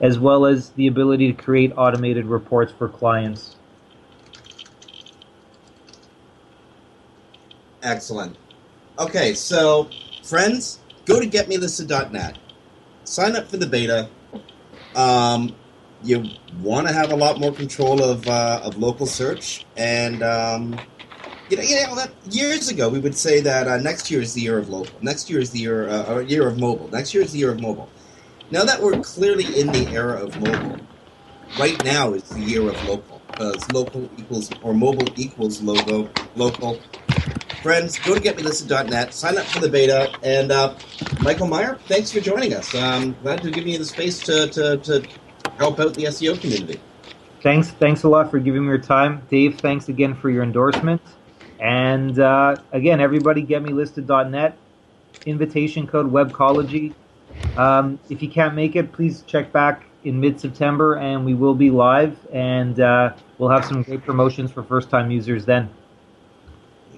as 0.00 0.18
well 0.18 0.46
as 0.46 0.70
the 0.70 0.86
ability 0.86 1.32
to 1.32 1.42
create 1.42 1.72
automated 1.76 2.26
reports 2.26 2.72
for 2.72 2.88
clients. 2.88 3.56
Excellent. 7.82 8.36
Okay, 8.98 9.34
so 9.34 9.88
friends, 10.22 10.80
go 11.04 11.20
to 11.20 11.26
getmelisted.net. 11.26 12.38
Sign 13.06 13.36
up 13.36 13.48
for 13.48 13.56
the 13.56 13.66
beta. 13.66 14.08
Um, 14.96 15.54
you 16.02 16.28
want 16.60 16.88
to 16.88 16.92
have 16.92 17.12
a 17.12 17.16
lot 17.16 17.38
more 17.38 17.52
control 17.52 18.02
of 18.02 18.26
uh, 18.26 18.60
of 18.64 18.76
local 18.78 19.06
search, 19.06 19.64
and 19.76 20.24
um, 20.24 20.78
you 21.48 21.56
know, 21.56 21.62
you 21.62 21.86
know 21.86 21.94
that 21.94 22.10
years 22.30 22.68
ago 22.68 22.88
we 22.88 22.98
would 22.98 23.16
say 23.16 23.40
that 23.40 23.68
uh, 23.68 23.76
next 23.78 24.10
year 24.10 24.20
is 24.20 24.34
the 24.34 24.40
year 24.40 24.58
of 24.58 24.68
local. 24.68 24.98
Next 25.02 25.30
year 25.30 25.38
is 25.38 25.50
the 25.50 25.60
year 25.60 25.88
uh, 25.88 26.18
year 26.18 26.48
of 26.48 26.58
mobile. 26.58 26.88
Next 26.88 27.14
year 27.14 27.22
is 27.22 27.30
the 27.30 27.38
year 27.38 27.52
of 27.52 27.60
mobile. 27.60 27.88
Now 28.50 28.64
that 28.64 28.82
we're 28.82 29.00
clearly 29.00 29.58
in 29.58 29.68
the 29.68 29.88
era 29.92 30.20
of 30.24 30.38
mobile, 30.40 30.80
right 31.60 31.82
now 31.84 32.12
is 32.12 32.24
the 32.24 32.40
year 32.40 32.68
of 32.68 32.88
local 32.88 33.22
because 33.28 33.72
local 33.72 34.10
equals 34.18 34.50
or 34.62 34.74
mobile 34.74 35.08
equals 35.16 35.62
logo 35.62 36.10
local. 36.34 36.80
Friends, 37.66 37.98
go 37.98 38.14
to 38.14 38.20
getmelisted.net, 38.20 39.12
sign 39.12 39.36
up 39.36 39.44
for 39.46 39.58
the 39.58 39.68
beta, 39.68 40.08
and 40.22 40.52
uh, 40.52 40.72
Michael 41.20 41.48
Meyer, 41.48 41.80
thanks 41.88 42.12
for 42.12 42.20
joining 42.20 42.54
us. 42.54 42.72
Um, 42.76 43.16
glad 43.24 43.42
to 43.42 43.50
give 43.50 43.66
you 43.66 43.76
the 43.76 43.84
space 43.84 44.20
to, 44.20 44.46
to, 44.50 44.76
to 44.76 45.04
help 45.58 45.80
out 45.80 45.92
the 45.94 46.04
SEO 46.04 46.40
community. 46.40 46.78
Thanks, 47.42 47.70
thanks 47.70 48.04
a 48.04 48.08
lot 48.08 48.30
for 48.30 48.38
giving 48.38 48.62
me 48.62 48.68
your 48.68 48.78
time, 48.78 49.20
Dave. 49.28 49.58
Thanks 49.58 49.88
again 49.88 50.14
for 50.14 50.30
your 50.30 50.44
endorsement, 50.44 51.02
and 51.58 52.20
uh, 52.20 52.54
again, 52.70 53.00
everybody, 53.00 53.44
getmelisted.net, 53.44 54.56
invitation 55.26 55.88
code 55.88 56.06
Webcology. 56.12 56.94
Um, 57.56 57.98
if 58.08 58.22
you 58.22 58.28
can't 58.28 58.54
make 58.54 58.76
it, 58.76 58.92
please 58.92 59.24
check 59.26 59.50
back 59.50 59.86
in 60.04 60.20
mid-September, 60.20 60.98
and 60.98 61.24
we 61.24 61.34
will 61.34 61.56
be 61.56 61.72
live, 61.72 62.16
and 62.32 62.78
uh, 62.78 63.12
we'll 63.38 63.50
have 63.50 63.64
some 63.64 63.82
great 63.82 64.04
promotions 64.04 64.52
for 64.52 64.62
first-time 64.62 65.10
users 65.10 65.44
then. 65.44 65.68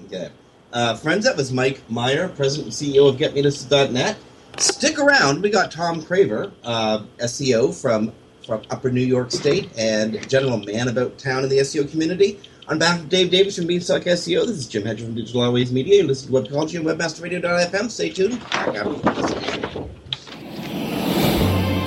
Okay. 0.04 0.30
Uh, 0.72 0.94
friends, 0.94 1.24
that 1.24 1.36
was 1.36 1.52
Mike 1.52 1.80
Meyer, 1.88 2.28
President 2.28 2.66
and 2.66 2.94
CEO 2.94 3.08
of 3.08 3.16
GetMelisted.net. 3.16 4.18
Stick 4.58 4.98
around. 4.98 5.42
We 5.42 5.50
got 5.50 5.70
Tom 5.70 6.02
Craver, 6.02 6.52
uh, 6.64 7.04
SEO 7.20 7.74
from, 7.80 8.12
from 8.44 8.62
Upper 8.70 8.90
New 8.90 9.04
York 9.04 9.30
State 9.30 9.70
and 9.78 10.28
general 10.28 10.58
man 10.58 10.88
about 10.88 11.16
town 11.16 11.44
in 11.44 11.48
the 11.48 11.58
SEO 11.58 11.90
community. 11.90 12.38
On 12.68 12.78
behalf 12.78 13.00
of 13.00 13.08
Dave 13.08 13.30
Davies 13.30 13.56
from 13.56 13.66
Beanstalk 13.66 14.02
SEO, 14.02 14.46
this 14.46 14.58
is 14.58 14.68
Jim 14.68 14.84
Hedger 14.84 15.04
from 15.06 15.14
Digital 15.14 15.40
Always 15.40 15.72
Media. 15.72 15.96
You're 15.96 16.04
listening 16.04 16.44
to 16.44 16.50
Webcology 16.50 16.76
and 16.76 16.86
WebmasterRadio.fm. 16.86 17.90
Stay 17.90 18.10
tuned. 18.10 18.34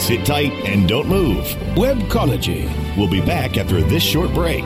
Sit 0.02 0.26
tight 0.26 0.52
and 0.66 0.90
don't 0.90 1.08
move. 1.08 1.46
Webcology. 1.76 2.68
We'll 2.98 3.08
be 3.08 3.22
back 3.22 3.58
after 3.58 3.82
this 3.82 4.02
short 4.02 4.34
break. 4.34 4.66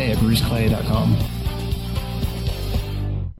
at 0.09 0.17
bruceclay.com. 0.17 1.17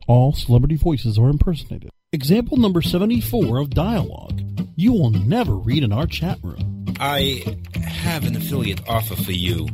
All 0.07 0.33
celebrity 0.33 0.75
voices 0.75 1.17
are 1.17 1.29
impersonated. 1.29 1.89
Example 2.11 2.57
number 2.57 2.81
74 2.81 3.59
of 3.59 3.69
dialogue. 3.69 4.41
You 4.75 4.91
will 4.91 5.11
never 5.11 5.55
read 5.55 5.83
in 5.83 5.93
our 5.93 6.05
chat 6.05 6.37
room. 6.43 6.85
I 6.99 7.43
have 7.81 8.25
an 8.27 8.35
affiliate 8.35 8.81
offer 8.87 9.15
for 9.15 9.31
you. 9.31 9.67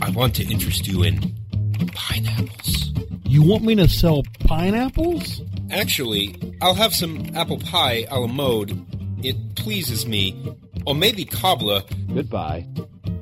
I 0.00 0.10
want 0.10 0.34
to 0.36 0.44
interest 0.44 0.86
you 0.88 1.02
in 1.02 1.20
pineapples. 1.94 2.92
You 3.24 3.42
want 3.42 3.64
me 3.64 3.74
to 3.76 3.88
sell 3.88 4.22
pineapples? 4.40 5.42
Actually, 5.70 6.36
I'll 6.62 6.74
have 6.74 6.94
some 6.94 7.26
apple 7.34 7.58
pie 7.58 8.06
a 8.10 8.18
la 8.18 8.26
mode 8.26 8.82
It 9.22 9.56
pleases 9.56 10.06
me. 10.06 10.56
Or 10.86 10.94
maybe 10.94 11.24
cobbler. 11.24 11.82
Goodbye. 12.12 12.66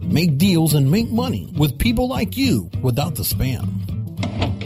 Make 0.03 0.39
deals 0.39 0.75
and 0.75 0.91
make 0.91 1.11
money 1.11 1.53
with 1.57 1.79
people 1.79 2.09
like 2.09 2.37
you 2.37 2.69
without 2.83 3.15
the 3.15 3.23
spam. 3.23 3.79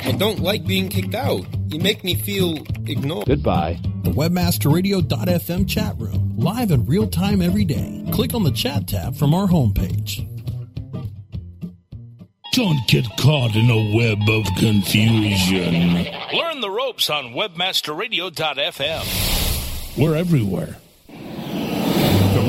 I 0.05 0.13
don't 0.13 0.41
like 0.41 0.67
being 0.67 0.89
kicked 0.89 1.15
out. 1.15 1.45
You 1.69 1.79
make 1.81 2.03
me 2.05 2.15
feel 2.15 2.59
ignored. 2.87 3.27
Goodbye. 3.27 3.81
The 4.03 4.13
webmasterradio.fm 4.13 5.69
chat 5.69 5.97
room, 5.99 6.35
live 6.37 6.71
in 6.71 6.87
real 6.87 7.09
time 7.09 7.43
every 7.43 7.65
day. 7.65 8.05
Click 8.13 8.33
on 8.35 8.45
the 8.45 8.53
chat 8.53 8.87
tab 8.87 9.17
from 9.17 9.35
our 9.35 9.49
homepage. 9.49 10.25
Don't 12.53 12.79
get 12.89 13.05
caught 13.19 13.55
in 13.55 13.69
a 13.69 13.95
web 13.97 14.19
of 14.29 14.47
confusion. 14.57 16.07
Learn 16.33 16.61
the 16.61 16.71
ropes 16.71 17.11
on 17.11 17.35
webmasterradio.fm. 17.35 19.99
We're 19.99 20.17
everywhere. 20.17 20.79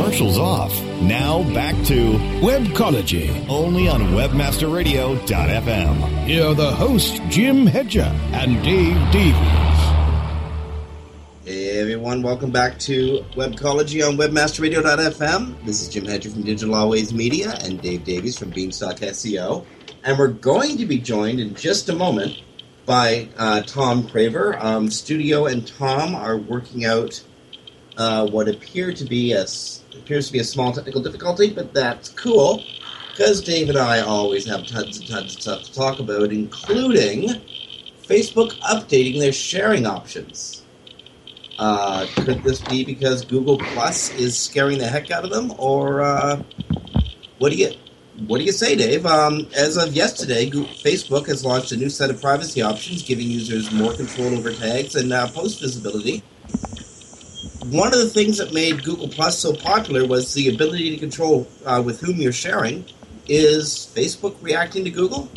Commercials 0.07 0.37
off. 0.37 0.71
Now 1.01 1.43
back 1.53 1.75
to 1.87 2.13
Webcology, 2.39 3.45
only 3.49 3.89
on 3.89 3.99
webmasterradio.fm. 4.13 6.25
Here 6.25 6.45
are 6.45 6.53
the 6.53 6.71
hosts, 6.71 7.19
Jim 7.27 7.65
Hedger 7.65 8.09
and 8.31 8.63
Dave 8.63 8.95
Davies. 9.11 9.35
Hey 11.43 11.81
everyone, 11.81 12.21
welcome 12.21 12.51
back 12.51 12.79
to 12.79 13.25
Webcology 13.33 14.07
on 14.07 14.15
WebmasterRadio.fm. 14.15 15.65
This 15.65 15.81
is 15.81 15.89
Jim 15.89 16.05
Hedger 16.05 16.29
from 16.29 16.43
Digital 16.43 16.75
Always 16.75 17.13
Media 17.13 17.57
and 17.65 17.81
Dave 17.81 18.05
Davies 18.05 18.39
from 18.39 18.51
Beanstalk 18.51 18.99
SEO. 18.99 19.65
And 20.05 20.17
we're 20.17 20.29
going 20.29 20.77
to 20.77 20.85
be 20.85 20.99
joined 20.99 21.41
in 21.41 21.53
just 21.53 21.89
a 21.89 21.93
moment 21.93 22.43
by 22.85 23.27
uh, 23.35 23.63
Tom 23.63 24.07
Craver. 24.07 24.57
Um, 24.63 24.89
Studio 24.89 25.47
and 25.47 25.67
Tom 25.67 26.15
are 26.15 26.37
working 26.37 26.85
out 26.85 27.21
uh, 27.97 28.25
what 28.27 28.47
appear 28.47 28.93
to 28.93 29.03
be 29.03 29.33
a 29.33 29.45
appears 29.99 30.27
to 30.27 30.33
be 30.33 30.39
a 30.39 30.43
small 30.43 30.71
technical 30.71 31.01
difficulty, 31.01 31.53
but 31.53 31.73
that's 31.73 32.09
cool 32.09 32.63
because 33.11 33.41
Dave 33.41 33.69
and 33.69 33.77
I 33.77 34.01
always 34.01 34.45
have 34.45 34.67
tons 34.67 34.99
and 34.99 35.07
tons 35.07 35.35
of 35.35 35.41
stuff 35.41 35.63
to 35.63 35.73
talk 35.73 35.99
about, 35.99 36.31
including 36.31 37.29
Facebook 38.03 38.57
updating 38.59 39.19
their 39.19 39.33
sharing 39.33 39.85
options. 39.85 40.63
Uh, 41.57 42.05
could 42.17 42.43
this 42.43 42.61
be 42.61 42.85
because 42.85 43.25
Google 43.25 43.57
Plus 43.57 44.13
is 44.13 44.37
scaring 44.37 44.77
the 44.77 44.87
heck 44.87 45.09
out 45.09 45.23
of 45.23 45.31
them, 45.31 45.51
or 45.57 46.01
uh, 46.01 46.43
what 47.39 47.51
do 47.51 47.57
you 47.57 47.71
what 48.25 48.39
do 48.39 48.43
you 48.43 48.51
say, 48.51 48.75
Dave? 48.75 49.05
Um, 49.05 49.47
as 49.55 49.77
of 49.77 49.93
yesterday, 49.93 50.49
Facebook 50.49 51.27
has 51.27 51.45
launched 51.45 51.71
a 51.71 51.77
new 51.77 51.89
set 51.89 52.09
of 52.09 52.19
privacy 52.19 52.61
options, 52.61 53.03
giving 53.03 53.27
users 53.27 53.71
more 53.71 53.93
control 53.93 54.35
over 54.35 54.51
tags 54.53 54.95
and 54.95 55.13
uh, 55.13 55.27
post 55.27 55.61
visibility. 55.61 56.23
One 57.69 57.93
of 57.93 57.99
the 57.99 58.09
things 58.09 58.37
that 58.37 58.53
made 58.53 58.83
Google 58.83 59.09
Plus 59.09 59.37
so 59.37 59.53
popular 59.53 60.07
was 60.07 60.33
the 60.33 60.53
ability 60.53 60.91
to 60.91 60.97
control 60.97 61.47
uh, 61.65 61.81
with 61.85 61.99
whom 61.99 62.15
you're 62.15 62.31
sharing. 62.31 62.85
Is 63.27 63.91
Facebook 63.93 64.35
reacting 64.41 64.85
to 64.85 64.89
Google? 64.89 65.29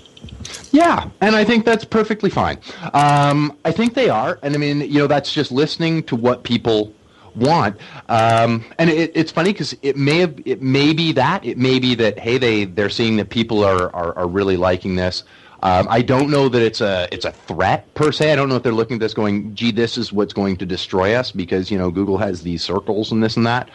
Yeah, 0.70 1.10
and 1.20 1.34
I 1.34 1.44
think 1.44 1.64
that's 1.64 1.84
perfectly 1.84 2.30
fine. 2.30 2.58
Um, 2.94 3.58
I 3.64 3.72
think 3.72 3.94
they 3.94 4.08
are, 4.08 4.38
and 4.42 4.54
I 4.54 4.58
mean, 4.58 4.80
you 4.80 5.00
know, 5.00 5.06
that's 5.08 5.32
just 5.32 5.50
listening 5.50 6.04
to 6.04 6.14
what 6.14 6.44
people 6.44 6.92
want. 7.34 7.76
Um, 8.08 8.64
and 8.78 8.90
it, 8.90 9.10
it's 9.14 9.32
funny 9.32 9.52
because 9.52 9.76
it 9.82 9.96
may 9.96 10.18
have, 10.18 10.40
it 10.44 10.62
may 10.62 10.92
be 10.92 11.12
that, 11.12 11.44
it 11.44 11.58
may 11.58 11.78
be 11.80 11.96
that, 11.96 12.18
hey, 12.18 12.38
they 12.38 12.64
they're 12.64 12.90
seeing 12.90 13.16
that 13.16 13.30
people 13.30 13.64
are 13.64 13.94
are, 13.94 14.16
are 14.16 14.28
really 14.28 14.56
liking 14.56 14.94
this. 14.94 15.24
Um, 15.62 15.86
I 15.90 16.00
don't 16.00 16.30
know 16.30 16.48
that 16.48 16.62
it's 16.62 16.80
a 16.80 17.06
it's 17.12 17.24
a 17.24 17.32
threat 17.32 17.92
per 17.94 18.12
se. 18.12 18.32
I 18.32 18.36
don't 18.36 18.48
know 18.48 18.56
if 18.56 18.62
they're 18.62 18.72
looking 18.72 18.94
at 18.94 19.00
this 19.00 19.12
going, 19.12 19.54
gee, 19.54 19.70
this 19.70 19.98
is 19.98 20.12
what's 20.12 20.32
going 20.32 20.56
to 20.58 20.66
destroy 20.66 21.14
us 21.14 21.32
because 21.32 21.70
you 21.70 21.76
know 21.76 21.90
Google 21.90 22.16
has 22.18 22.42
these 22.42 22.62
circles 22.62 23.12
and 23.12 23.22
this 23.22 23.36
and 23.36 23.46
that. 23.46 23.68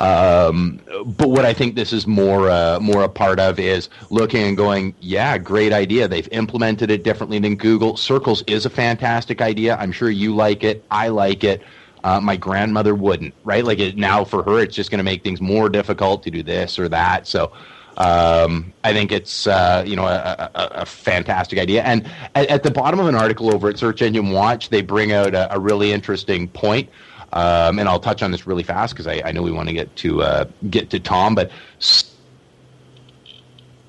Um, 0.00 0.80
but 1.04 1.30
what 1.30 1.44
I 1.44 1.52
think 1.52 1.74
this 1.74 1.92
is 1.92 2.06
more 2.06 2.48
uh, 2.48 2.78
more 2.80 3.02
a 3.02 3.08
part 3.08 3.40
of 3.40 3.58
is 3.58 3.88
looking 4.10 4.42
and 4.44 4.56
going, 4.56 4.94
yeah, 5.00 5.36
great 5.38 5.72
idea. 5.72 6.06
They've 6.06 6.28
implemented 6.30 6.90
it 6.90 7.02
differently 7.02 7.38
than 7.40 7.56
Google. 7.56 7.96
Circles 7.96 8.42
is 8.46 8.64
a 8.64 8.70
fantastic 8.70 9.40
idea. 9.40 9.76
I'm 9.76 9.92
sure 9.92 10.10
you 10.10 10.34
like 10.34 10.62
it. 10.62 10.84
I 10.90 11.08
like 11.08 11.42
it. 11.42 11.62
Uh, 12.04 12.20
my 12.20 12.36
grandmother 12.36 12.94
wouldn't, 12.94 13.32
right? 13.44 13.64
Like 13.64 13.78
it, 13.78 13.96
now 13.96 14.24
for 14.24 14.42
her, 14.42 14.58
it's 14.58 14.74
just 14.74 14.90
going 14.90 14.98
to 14.98 15.04
make 15.04 15.22
things 15.22 15.40
more 15.40 15.68
difficult 15.68 16.24
to 16.24 16.30
do 16.30 16.42
this 16.42 16.78
or 16.78 16.88
that. 16.88 17.28
So 17.28 17.52
um, 17.96 18.72
I 18.84 18.92
think 18.92 19.12
it's 19.12 19.46
uh, 19.46 19.84
you 19.86 19.96
know 19.96 20.06
a, 20.06 20.50
a, 20.54 20.66
a 20.82 20.86
fantastic 20.86 21.58
idea. 21.58 21.82
And 21.82 22.08
at, 22.34 22.48
at, 22.48 22.62
the 22.62 22.70
bottom 22.70 23.00
of 23.00 23.06
an 23.06 23.14
article 23.14 23.54
over 23.54 23.68
at 23.68 23.78
Search 23.78 24.00
Engine 24.02 24.30
Watch, 24.30 24.70
they 24.70 24.82
bring 24.82 25.12
out 25.12 25.34
a, 25.34 25.54
a 25.54 25.60
really 25.60 25.92
interesting 25.92 26.48
point. 26.48 26.88
Um, 27.34 27.78
and 27.78 27.88
I'll 27.88 28.00
touch 28.00 28.22
on 28.22 28.30
this 28.30 28.46
really 28.46 28.62
fast 28.62 28.94
because 28.94 29.06
I, 29.06 29.22
I, 29.24 29.32
know 29.32 29.42
we 29.42 29.50
want 29.50 29.68
to 29.68 29.74
get 29.74 29.94
to 29.96 30.22
uh, 30.22 30.44
get 30.70 30.90
to 30.90 31.00
Tom, 31.00 31.34
but. 31.34 31.50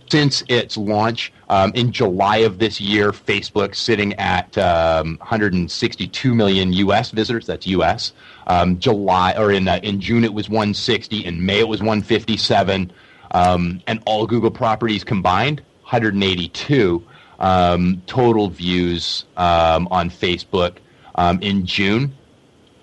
Since 0.09 0.43
its 0.47 0.77
launch 0.77 1.33
um, 1.49 1.71
in 1.73 1.91
July 1.91 2.37
of 2.37 2.59
this 2.59 2.79
year, 2.79 3.11
Facebook 3.11 3.73
sitting 3.73 4.13
at 4.19 4.55
um, 4.59 5.17
162 5.21 6.35
million 6.35 6.71
U.S. 6.73 7.09
visitors. 7.09 7.47
That's 7.47 7.65
U.S. 7.65 8.13
Um, 8.45 8.77
July 8.77 9.33
or 9.35 9.51
in 9.51 9.67
uh, 9.67 9.79
in 9.81 9.99
June 9.99 10.23
it 10.23 10.35
was 10.35 10.49
160. 10.49 11.25
In 11.25 11.43
May 11.43 11.61
it 11.61 11.67
was 11.67 11.79
157 11.79 12.91
um, 13.33 13.81
and 13.87 14.01
all 14.05 14.25
Google 14.27 14.51
properties 14.51 15.03
combined, 15.03 15.59
182 15.81 17.03
um, 17.39 18.01
total 18.07 18.49
views 18.49 19.25
um, 19.37 19.87
on 19.91 20.09
Facebook 20.09 20.77
um, 21.15 21.41
in 21.41 21.65
June. 21.65 22.13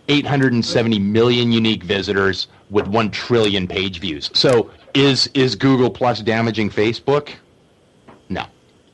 870 0.09 0.99
million 0.99 1.53
unique 1.53 1.85
visitors 1.85 2.49
with 2.71 2.89
1 2.89 3.11
trillion 3.13 3.69
page 3.69 4.01
views. 4.01 4.29
So 4.35 4.71
is 4.93 5.29
is 5.35 5.55
Google 5.55 5.89
Plus 5.89 6.21
damaging 6.21 6.69
Facebook? 6.69 7.31
No. 8.29 8.45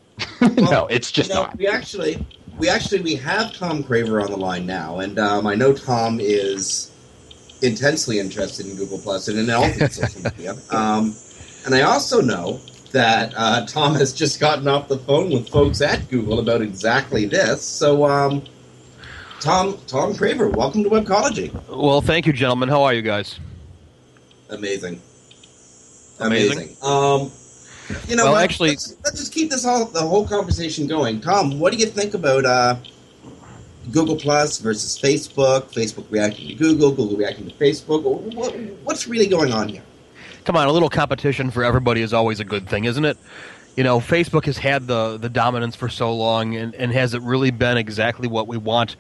no, 0.41 0.87
it's 0.89 1.11
just 1.11 1.31
you 1.31 1.37
know, 1.37 1.43
not. 1.45 1.57
We 1.57 1.67
actually 1.67 2.27
we 2.59 2.69
actually 2.69 3.01
we 3.01 3.15
have 3.17 3.55
Tom 3.55 3.83
Craver 3.83 4.23
on 4.23 4.31
the 4.31 4.37
line 4.37 4.67
now, 4.67 4.99
and 4.99 5.19
um, 5.19 5.47
I 5.47 5.55
know 5.55 5.73
Tom 5.73 6.19
is 6.21 6.93
intensely 7.63 8.19
interested 8.19 8.67
in 8.67 8.77
Google 8.77 8.99
Plus 8.99 9.29
and 9.29 9.39
in 9.39 9.51
all 9.51 9.69
things 9.69 9.95
social 9.95 10.23
media. 10.23 10.55
Um, 10.71 11.15
and 11.67 11.75
I 11.75 11.83
also 11.83 12.21
know 12.21 12.61
that 12.93 13.35
uh, 13.37 13.67
Tom 13.67 13.95
has 13.97 14.13
just 14.13 14.39
gotten 14.41 14.69
off 14.69 14.89
the 14.89 14.99
phone 14.99 15.31
with 15.31 15.49
folks 15.49 15.83
at 15.83 16.09
Google 16.09 16.39
about 16.39 16.63
exactly 16.63 17.27
this. 17.27 17.63
So, 17.63 18.05
um, 18.07 18.45
Tom, 19.41 19.77
Tom 19.89 20.15
Craver, 20.15 20.55
welcome 20.55 20.85
to 20.85 20.89
Webcology. 20.89 21.53
Well, 21.69 22.01
thank 22.01 22.25
you, 22.25 22.33
gentlemen. 22.33 22.69
How 22.69 22.85
are 22.85 22.95
you 22.95 23.03
guys? 23.03 23.41
Amazing. 24.49 25.03
Amazing. 26.21 26.53
Amazing. 26.59 26.77
Um, 26.83 27.31
you 28.09 28.17
know, 28.17 28.27
well, 28.27 28.37
actually, 28.37 28.71
let's, 28.71 28.97
let's, 29.05 29.19
just 29.19 29.35
keep 29.35 29.51
this 29.51 29.65
whole 29.65 29.85
the 29.87 30.01
whole 30.01 30.27
conversation 30.27 30.87
going. 30.87 31.21
Tom, 31.21 31.59
what 31.59 31.73
do 31.73 31.79
you 31.79 31.87
think 31.87 32.15
about 32.15 32.45
uh, 32.45 32.77
Google 33.93 34.17
Plus 34.17 34.59
versus 34.59 34.99
Facebook? 34.99 35.73
Facebook 35.73 36.11
reacting 36.11 36.49
to 36.49 36.55
Google, 36.55 36.93
Google 36.93 37.17
reacting 37.17 37.49
to 37.49 37.55
Facebook. 37.55 38.03
What, 38.03 38.57
what's 38.85 39.07
really 39.07 39.27
going 39.27 39.53
on 39.53 39.69
here? 39.69 39.83
Come 40.47 40.57
on, 40.57 40.69
a 40.69 40.73
little 40.73 40.89
competition 40.89 41.51
for 41.51 41.65
everybody 41.65 42.01
is 42.01 42.15
always 42.15 42.41
a 42.41 42.45
good 42.45 42.69
thing, 42.69 42.85
isn't 42.85 43.05
it? 43.05 43.19
You 43.77 43.85
know, 43.85 43.99
Facebook 43.99 44.47
has 44.47 44.57
had 44.57 44.87
the 44.87 45.19
the 45.19 45.29
dominance 45.29 45.77
for 45.77 45.91
so 45.91 46.15
long, 46.15 46.57
and, 46.57 46.75
and 46.77 46.93
has 46.93 47.13
it 47.13 47.21
really 47.21 47.51
been 47.51 47.77
exactly 47.77 48.27
what 48.27 48.49
we 48.49 48.57
want? 48.57 48.97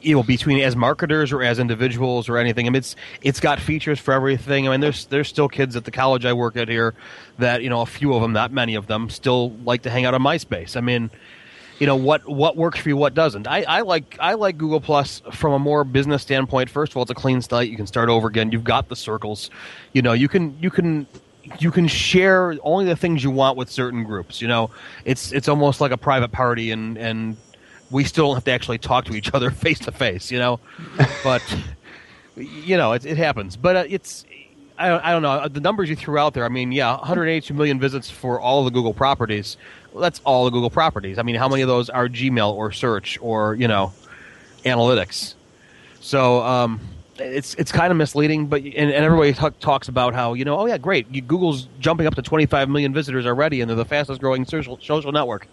You 0.00 0.16
know, 0.16 0.22
between 0.24 0.58
as 0.60 0.74
marketers 0.74 1.30
or 1.32 1.44
as 1.44 1.60
individuals 1.60 2.28
or 2.28 2.36
anything. 2.36 2.66
I 2.66 2.70
mean, 2.70 2.76
it's 2.76 2.96
it's 3.22 3.38
got 3.38 3.60
features 3.60 4.00
for 4.00 4.12
everything. 4.12 4.66
I 4.66 4.72
mean, 4.72 4.80
there's 4.80 5.06
there's 5.06 5.28
still 5.28 5.48
kids 5.48 5.76
at 5.76 5.84
the 5.84 5.92
college 5.92 6.24
I 6.24 6.32
work 6.32 6.56
at 6.56 6.68
here 6.68 6.94
that 7.38 7.62
you 7.62 7.70
know 7.70 7.82
a 7.82 7.86
few 7.86 8.14
of 8.14 8.22
them, 8.22 8.32
not 8.32 8.50
many 8.50 8.74
of 8.74 8.88
them, 8.88 9.10
still 9.10 9.50
like 9.64 9.82
to 9.82 9.90
hang 9.90 10.06
out 10.06 10.14
on 10.14 10.22
MySpace. 10.22 10.76
I 10.76 10.80
mean, 10.80 11.10
you 11.78 11.86
know 11.86 11.96
what 11.96 12.26
what 12.28 12.56
works 12.56 12.80
for 12.80 12.88
you, 12.88 12.96
what 12.96 13.14
doesn't. 13.14 13.46
I, 13.46 13.62
I 13.62 13.80
like 13.82 14.16
I 14.20 14.34
like 14.34 14.56
Google 14.56 14.80
Plus 14.80 15.20
from 15.32 15.52
a 15.52 15.58
more 15.58 15.84
business 15.84 16.22
standpoint. 16.22 16.70
First 16.70 16.92
of 16.92 16.96
all, 16.96 17.02
it's 17.02 17.10
a 17.10 17.14
clean 17.14 17.42
slate. 17.42 17.70
You 17.70 17.76
can 17.76 17.86
start 17.86 18.08
over 18.08 18.28
again. 18.28 18.50
You've 18.52 18.64
got 18.64 18.88
the 18.88 18.96
circles. 18.96 19.50
You 19.92 20.02
know, 20.02 20.12
you 20.12 20.28
can 20.28 20.56
you 20.60 20.70
can 20.70 21.06
you 21.60 21.70
can 21.70 21.86
share 21.86 22.56
only 22.62 22.86
the 22.86 22.96
things 22.96 23.22
you 23.22 23.30
want 23.30 23.56
with 23.56 23.70
certain 23.70 24.04
groups. 24.04 24.40
You 24.40 24.48
know, 24.48 24.70
it's 25.04 25.32
it's 25.32 25.48
almost 25.48 25.80
like 25.80 25.92
a 25.92 25.98
private 25.98 26.32
party, 26.32 26.70
and 26.70 26.96
and 26.96 27.36
we 27.90 28.04
still 28.04 28.28
don't 28.28 28.36
have 28.36 28.44
to 28.44 28.52
actually 28.52 28.78
talk 28.78 29.04
to 29.06 29.14
each 29.14 29.32
other 29.34 29.50
face 29.50 29.78
to 29.80 29.92
face. 29.92 30.30
You 30.30 30.38
know, 30.38 30.60
but 31.22 31.42
you 32.36 32.76
know 32.76 32.92
it, 32.92 33.04
it 33.04 33.18
happens. 33.18 33.56
But 33.56 33.76
uh, 33.76 33.84
it's 33.88 34.24
I 34.78 34.88
don't, 34.88 35.04
I 35.04 35.12
don't 35.12 35.22
know 35.22 35.48
the 35.48 35.60
numbers 35.60 35.88
you 35.88 35.96
threw 35.96 36.18
out 36.18 36.34
there. 36.34 36.44
I 36.44 36.48
mean, 36.48 36.72
yeah, 36.72 36.96
182 36.96 37.52
million 37.54 37.80
visits 37.80 38.10
for 38.10 38.40
all 38.40 38.64
the 38.64 38.70
Google 38.70 38.94
properties. 38.94 39.56
That's 40.00 40.20
all 40.24 40.44
the 40.44 40.50
Google 40.50 40.70
properties. 40.70 41.18
I 41.18 41.22
mean, 41.22 41.36
how 41.36 41.48
many 41.48 41.62
of 41.62 41.68
those 41.68 41.90
are 41.90 42.08
Gmail 42.08 42.52
or 42.52 42.72
search 42.72 43.18
or 43.20 43.54
you 43.54 43.68
know, 43.68 43.92
analytics? 44.64 45.34
So 46.00 46.42
um, 46.42 46.80
it's 47.18 47.54
it's 47.54 47.72
kind 47.72 47.90
of 47.90 47.96
misleading. 47.96 48.46
But 48.46 48.62
and, 48.62 48.74
and 48.76 49.04
everybody 49.04 49.32
t- 49.32 49.58
talks 49.60 49.88
about 49.88 50.14
how 50.14 50.34
you 50.34 50.44
know, 50.44 50.58
oh 50.58 50.66
yeah, 50.66 50.78
great, 50.78 51.10
Google's 51.26 51.68
jumping 51.80 52.06
up 52.06 52.14
to 52.14 52.22
25 52.22 52.68
million 52.68 52.92
visitors 52.92 53.26
already, 53.26 53.60
and 53.60 53.68
they're 53.68 53.76
the 53.76 53.84
fastest 53.84 54.20
growing 54.20 54.44
social 54.44 54.78
social 54.82 55.12
network. 55.12 55.48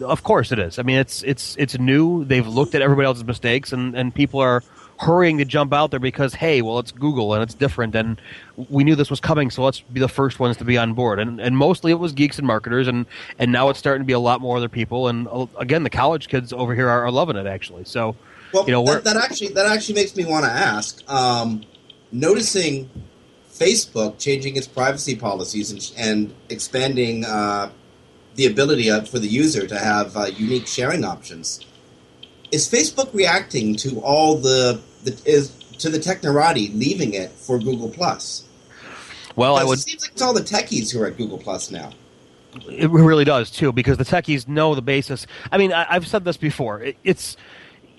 Of 0.00 0.22
course 0.22 0.52
it 0.52 0.58
is. 0.58 0.78
I 0.78 0.82
mean, 0.82 0.98
it's 0.98 1.22
it's 1.22 1.56
it's 1.58 1.78
new. 1.78 2.24
They've 2.24 2.46
looked 2.46 2.74
at 2.74 2.82
everybody 2.82 3.06
else's 3.06 3.24
mistakes, 3.24 3.72
and 3.72 3.94
and 3.94 4.14
people 4.14 4.40
are 4.40 4.62
hurrying 4.98 5.38
to 5.38 5.44
jump 5.44 5.72
out 5.72 5.90
there 5.90 6.00
because 6.00 6.34
hey, 6.34 6.62
well, 6.62 6.78
it's 6.78 6.92
Google 6.92 7.34
and 7.34 7.42
it's 7.42 7.54
different, 7.54 7.94
and 7.94 8.20
we 8.56 8.84
knew 8.84 8.94
this 8.94 9.10
was 9.10 9.20
coming, 9.20 9.50
so 9.50 9.64
let's 9.64 9.80
be 9.80 10.00
the 10.00 10.08
first 10.08 10.38
ones 10.38 10.56
to 10.58 10.64
be 10.64 10.78
on 10.78 10.94
board. 10.94 11.18
And 11.18 11.40
and 11.40 11.56
mostly 11.56 11.90
it 11.90 11.98
was 11.98 12.12
geeks 12.12 12.38
and 12.38 12.46
marketers, 12.46 12.88
and 12.88 13.06
and 13.38 13.52
now 13.52 13.68
it's 13.68 13.78
starting 13.78 14.02
to 14.02 14.06
be 14.06 14.12
a 14.12 14.20
lot 14.20 14.40
more 14.40 14.56
other 14.56 14.68
people. 14.68 15.08
And 15.08 15.28
uh, 15.28 15.46
again, 15.58 15.82
the 15.82 15.90
college 15.90 16.28
kids 16.28 16.52
over 16.52 16.74
here 16.74 16.88
are, 16.88 17.04
are 17.04 17.10
loving 17.10 17.36
it 17.36 17.46
actually. 17.46 17.84
So, 17.84 18.16
Well, 18.52 18.64
you 18.66 18.72
know, 18.72 18.84
that, 18.84 19.04
that 19.04 19.16
actually 19.16 19.48
that 19.48 19.66
actually 19.66 19.94
makes 19.94 20.16
me 20.16 20.24
want 20.24 20.44
to 20.44 20.50
ask. 20.50 21.02
Um, 21.10 21.64
noticing 22.12 22.90
Facebook 23.50 24.18
changing 24.18 24.56
its 24.56 24.66
privacy 24.66 25.16
policies 25.16 25.70
and, 25.70 25.92
and 25.96 26.34
expanding 26.48 27.24
uh, 27.24 27.70
the 28.34 28.46
ability 28.46 28.90
of, 28.90 29.08
for 29.08 29.18
the 29.18 29.28
user 29.28 29.66
to 29.66 29.78
have 29.78 30.16
uh, 30.16 30.26
unique 30.26 30.66
sharing 30.66 31.04
options, 31.04 31.64
is 32.50 32.68
Facebook 32.68 33.12
reacting 33.14 33.74
to 33.76 34.00
all 34.00 34.36
the, 34.36 34.80
the 35.04 35.20
is 35.24 35.50
to 35.78 35.88
the 35.88 35.98
technorati 35.98 36.76
leaving 36.78 37.14
it 37.14 37.30
for 37.30 37.58
Google 37.58 37.88
Plus? 37.88 38.44
well, 39.36 39.56
I 39.56 39.64
would. 39.64 39.78
It 39.78 39.82
seems 39.82 40.02
like 40.02 40.12
it's 40.12 40.22
all 40.22 40.34
the 40.34 40.40
techies 40.40 40.92
who 40.92 41.00
are 41.02 41.06
at 41.06 41.16
Google 41.16 41.38
Plus 41.38 41.70
now. 41.70 41.92
It 42.68 42.90
really 42.90 43.24
does 43.24 43.50
too, 43.50 43.72
because 43.72 43.96
the 43.96 44.04
techies 44.04 44.46
know 44.46 44.74
the 44.74 44.82
basis. 44.82 45.26
I 45.50 45.56
mean, 45.56 45.72
I, 45.72 45.86
I've 45.88 46.06
said 46.06 46.24
this 46.24 46.36
before. 46.36 46.82
It, 46.82 46.96
it's 47.02 47.36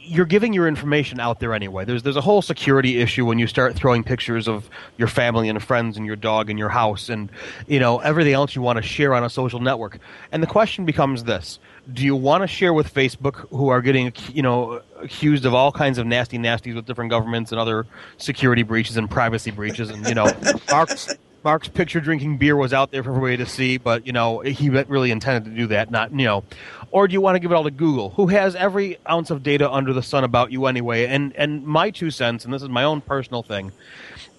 you're 0.05 0.25
giving 0.25 0.53
your 0.53 0.67
information 0.67 1.19
out 1.19 1.39
there 1.39 1.53
anyway. 1.53 1.85
There's 1.85 2.03
there's 2.03 2.15
a 2.15 2.21
whole 2.21 2.41
security 2.41 2.99
issue 2.99 3.25
when 3.25 3.39
you 3.39 3.47
start 3.47 3.75
throwing 3.75 4.03
pictures 4.03 4.47
of 4.47 4.69
your 4.97 5.07
family 5.07 5.49
and 5.49 5.61
friends 5.61 5.97
and 5.97 6.05
your 6.05 6.15
dog 6.15 6.49
and 6.49 6.59
your 6.59 6.69
house 6.69 7.09
and 7.09 7.31
you 7.67 7.79
know 7.79 7.99
everything 7.99 8.33
else 8.33 8.55
you 8.55 8.61
want 8.61 8.77
to 8.77 8.83
share 8.83 9.13
on 9.13 9.23
a 9.23 9.29
social 9.29 9.59
network. 9.59 9.99
And 10.31 10.43
the 10.43 10.47
question 10.47 10.85
becomes 10.85 11.23
this: 11.23 11.59
Do 11.91 12.03
you 12.03 12.15
want 12.15 12.43
to 12.43 12.47
share 12.47 12.73
with 12.73 12.93
Facebook, 12.93 13.47
who 13.49 13.69
are 13.69 13.81
getting 13.81 14.13
you 14.31 14.41
know 14.41 14.81
accused 15.01 15.45
of 15.45 15.53
all 15.53 15.71
kinds 15.71 15.97
of 15.97 16.05
nasty 16.05 16.37
nasties 16.37 16.75
with 16.75 16.85
different 16.85 17.09
governments 17.09 17.51
and 17.51 17.59
other 17.59 17.85
security 18.17 18.63
breaches 18.63 18.97
and 18.97 19.09
privacy 19.09 19.51
breaches? 19.51 19.89
And 19.89 20.07
you 20.07 20.15
know, 20.15 20.31
Mark's 20.69 21.15
Mark's 21.43 21.67
picture 21.67 21.99
drinking 21.99 22.37
beer 22.37 22.55
was 22.55 22.73
out 22.73 22.91
there 22.91 23.03
for 23.03 23.09
everybody 23.09 23.37
to 23.37 23.45
see, 23.45 23.77
but 23.77 24.05
you 24.05 24.13
know 24.13 24.39
he 24.39 24.69
really 24.69 25.11
intended 25.11 25.49
to 25.49 25.55
do 25.55 25.67
that, 25.67 25.91
not 25.91 26.11
you 26.11 26.25
know. 26.25 26.43
Or 26.93 27.08
do 27.08 27.13
you 27.13 27.21
want 27.21 27.34
to 27.34 27.39
give 27.39 27.51
it 27.51 27.56
all 27.56 27.63
to 27.63 27.71
Google, 27.71 28.12
who 28.12 28.27
has 28.27 28.56
every 28.56 28.99
ounce 29.10 29.32
of 29.32 29.41
data 29.41 29.69
under 29.69 29.93
the 29.93 30.03
sun 30.03 30.23
about 30.23 30.51
you 30.51 30.67
anyway? 30.67 31.08
And 31.08 31.36
and 31.36 31.65
my 31.65 31.89
two 31.89 32.12
cents, 32.12 32.45
and 32.45 32.53
this 32.53 32.62
is 32.62 32.69
my 32.69 32.84
own 32.84 33.01
personal 33.01 33.41
thing, 33.41 33.71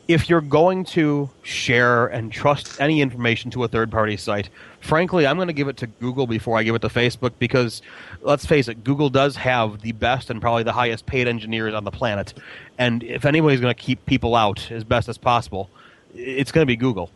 if 0.07 0.31
you're 0.31 0.41
going 0.41 0.85
to 0.85 1.29
share 1.43 2.07
and 2.07 2.31
trust 2.31 2.81
any 2.81 3.01
information 3.01 3.51
to 3.51 3.65
a 3.65 3.69
third 3.69 3.91
party 3.91 4.17
site, 4.17 4.51
frankly, 4.81 5.27
I'm 5.27 5.35
going 5.35 5.49
to 5.49 5.53
give 5.53 5.67
it 5.67 5.79
to 5.79 5.89
Google 5.89 6.29
before 6.29 6.57
I 6.57 6.63
give 6.63 6.77
it 6.77 6.83
to 6.83 6.89
Facebook 6.89 7.33
because 7.41 7.83
let's 8.21 8.47
face 8.47 8.69
it, 8.69 8.85
Google 8.85 9.11
does 9.11 9.35
have 9.35 9.81
the 9.81 9.91
best 9.91 10.31
and 10.31 10.41
probably 10.41 10.63
the 10.63 10.73
highest 10.73 11.07
paid 11.07 11.27
engineers 11.27 11.75
on 11.75 11.83
the 11.83 11.91
planet. 11.91 12.35
And 12.79 13.03
if 13.03 13.25
anybody's 13.25 13.61
going 13.61 13.75
to 13.75 13.83
keep 13.83 14.07
people 14.07 14.37
out 14.37 14.71
as 14.71 14.85
best 14.85 15.09
as 15.09 15.19
possible, 15.19 15.71
it's 16.15 16.53
going 16.53 16.63
to 16.63 16.71
be 16.71 16.77
Google. 16.77 17.11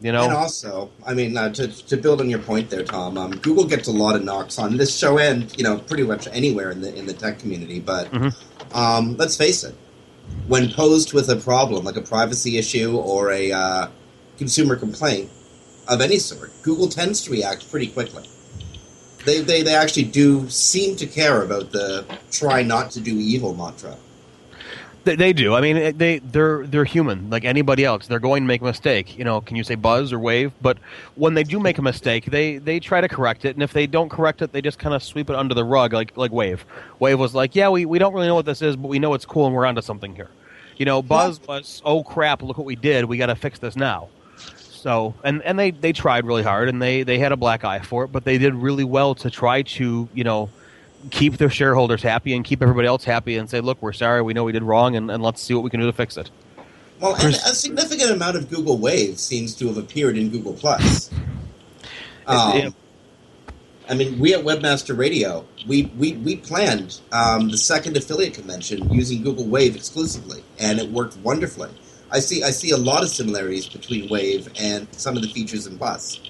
You 0.00 0.12
know, 0.12 0.24
And 0.24 0.32
also, 0.32 0.90
I 1.06 1.12
mean, 1.12 1.36
uh, 1.36 1.50
to, 1.52 1.68
to 1.68 1.96
build 1.98 2.22
on 2.22 2.30
your 2.30 2.38
point 2.38 2.70
there, 2.70 2.84
Tom, 2.84 3.18
um, 3.18 3.32
Google 3.32 3.66
gets 3.66 3.86
a 3.86 3.92
lot 3.92 4.16
of 4.16 4.24
knocks 4.24 4.58
on 4.58 4.78
this 4.78 4.96
show 4.96 5.18
and 5.18 5.54
you 5.58 5.64
know 5.64 5.78
pretty 5.78 6.04
much 6.04 6.26
anywhere 6.32 6.70
in 6.70 6.80
the 6.80 6.94
in 6.94 7.04
the 7.04 7.12
tech 7.12 7.38
community. 7.38 7.80
But 7.80 8.08
um, 8.72 9.16
let's 9.18 9.36
face 9.36 9.62
it, 9.62 9.74
when 10.48 10.70
posed 10.70 11.12
with 11.12 11.28
a 11.28 11.36
problem 11.36 11.84
like 11.84 11.96
a 11.96 12.02
privacy 12.02 12.56
issue 12.56 12.96
or 12.96 13.30
a 13.30 13.52
uh, 13.52 13.88
consumer 14.38 14.74
complaint 14.74 15.30
of 15.86 16.00
any 16.00 16.18
sort, 16.18 16.50
Google 16.62 16.88
tends 16.88 17.22
to 17.24 17.30
react 17.30 17.70
pretty 17.70 17.88
quickly. 17.88 18.24
They, 19.26 19.42
they 19.42 19.62
they 19.62 19.74
actually 19.74 20.04
do 20.04 20.48
seem 20.48 20.96
to 20.96 21.06
care 21.06 21.42
about 21.42 21.72
the 21.72 22.06
try 22.30 22.62
not 22.62 22.90
to 22.92 23.00
do 23.00 23.18
evil 23.18 23.54
mantra. 23.54 23.96
They, 25.04 25.16
they 25.16 25.32
do. 25.32 25.54
I 25.54 25.60
mean, 25.60 25.96
they 25.96 26.18
they're 26.18 26.66
they're 26.66 26.84
human 26.84 27.30
like 27.30 27.44
anybody 27.44 27.84
else. 27.84 28.06
They're 28.06 28.18
going 28.18 28.42
to 28.42 28.46
make 28.46 28.60
a 28.60 28.64
mistake. 28.64 29.16
You 29.16 29.24
know, 29.24 29.40
can 29.40 29.56
you 29.56 29.64
say 29.64 29.74
buzz 29.74 30.12
or 30.12 30.18
wave? 30.18 30.52
But 30.60 30.78
when 31.14 31.34
they 31.34 31.42
do 31.42 31.58
make 31.58 31.78
a 31.78 31.82
mistake, 31.82 32.26
they 32.26 32.58
they 32.58 32.80
try 32.80 33.00
to 33.00 33.08
correct 33.08 33.44
it. 33.44 33.56
And 33.56 33.62
if 33.62 33.72
they 33.72 33.86
don't 33.86 34.10
correct 34.10 34.42
it, 34.42 34.52
they 34.52 34.60
just 34.60 34.78
kind 34.78 34.94
of 34.94 35.02
sweep 35.02 35.30
it 35.30 35.36
under 35.36 35.54
the 35.54 35.64
rug, 35.64 35.92
like 35.92 36.16
like 36.16 36.32
wave. 36.32 36.64
Wave 36.98 37.18
was 37.18 37.34
like, 37.34 37.56
yeah, 37.56 37.68
we, 37.68 37.86
we 37.86 37.98
don't 37.98 38.12
really 38.12 38.26
know 38.26 38.34
what 38.34 38.46
this 38.46 38.60
is, 38.60 38.76
but 38.76 38.88
we 38.88 38.98
know 38.98 39.14
it's 39.14 39.24
cool 39.24 39.46
and 39.46 39.54
we're 39.54 39.66
onto 39.66 39.80
something 39.80 40.14
here. 40.14 40.28
You 40.76 40.86
know, 40.86 41.02
buzz 41.02 41.40
was, 41.46 41.82
oh 41.84 42.02
crap, 42.02 42.42
look 42.42 42.56
what 42.56 42.66
we 42.66 42.76
did. 42.76 43.04
We 43.04 43.18
got 43.18 43.26
to 43.26 43.34
fix 43.34 43.58
this 43.58 43.76
now. 43.76 44.08
So 44.80 45.14
and 45.24 45.42
and 45.42 45.58
they 45.58 45.70
they 45.72 45.92
tried 45.92 46.24
really 46.24 46.42
hard 46.42 46.68
and 46.68 46.80
they 46.80 47.02
they 47.02 47.18
had 47.18 47.32
a 47.32 47.36
black 47.36 47.64
eye 47.64 47.80
for 47.80 48.04
it, 48.04 48.08
but 48.08 48.24
they 48.24 48.38
did 48.38 48.54
really 48.54 48.84
well 48.84 49.14
to 49.16 49.30
try 49.30 49.62
to 49.62 50.08
you 50.14 50.24
know 50.24 50.48
keep 51.10 51.38
their 51.38 51.50
shareholders 51.50 52.02
happy 52.02 52.34
and 52.34 52.44
keep 52.44 52.62
everybody 52.62 52.86
else 52.86 53.04
happy 53.04 53.36
and 53.36 53.48
say, 53.48 53.60
look, 53.60 53.80
we're 53.80 53.92
sorry, 53.92 54.22
we 54.22 54.34
know 54.34 54.44
we 54.44 54.52
did 54.52 54.62
wrong, 54.62 54.96
and, 54.96 55.10
and 55.10 55.22
let's 55.22 55.40
see 55.40 55.54
what 55.54 55.62
we 55.64 55.70
can 55.70 55.80
do 55.80 55.86
to 55.86 55.92
fix 55.92 56.16
it. 56.16 56.30
Well, 57.00 57.14
and 57.14 57.34
a 57.34 57.54
significant 57.54 58.10
amount 58.10 58.36
of 58.36 58.50
Google 58.50 58.76
Wave 58.76 59.18
seems 59.18 59.54
to 59.56 59.68
have 59.68 59.78
appeared 59.78 60.18
in 60.18 60.28
Google 60.28 60.52
Plus. 60.52 61.10
Um, 62.26 62.56
Yeah. 62.56 62.70
I 63.88 63.94
mean, 63.94 64.20
we 64.20 64.34
at 64.34 64.44
Webmaster 64.44 64.96
Radio, 64.96 65.44
we 65.66 65.90
we, 65.98 66.12
we 66.12 66.36
planned 66.36 67.00
um, 67.10 67.48
the 67.48 67.58
second 67.58 67.96
affiliate 67.96 68.34
convention 68.34 68.88
using 68.88 69.20
Google 69.20 69.46
Wave 69.46 69.74
exclusively, 69.74 70.44
and 70.60 70.78
it 70.78 70.88
worked 70.92 71.16
wonderfully. 71.18 71.70
I 72.12 72.20
see 72.20 72.44
I 72.44 72.50
see 72.50 72.70
a 72.70 72.76
lot 72.76 73.02
of 73.02 73.08
similarities 73.08 73.68
between 73.68 74.08
Wave 74.08 74.48
and 74.60 74.86
some 74.92 75.16
of 75.16 75.22
the 75.22 75.28
features 75.28 75.66
in 75.66 75.76
Plus. 75.76 76.20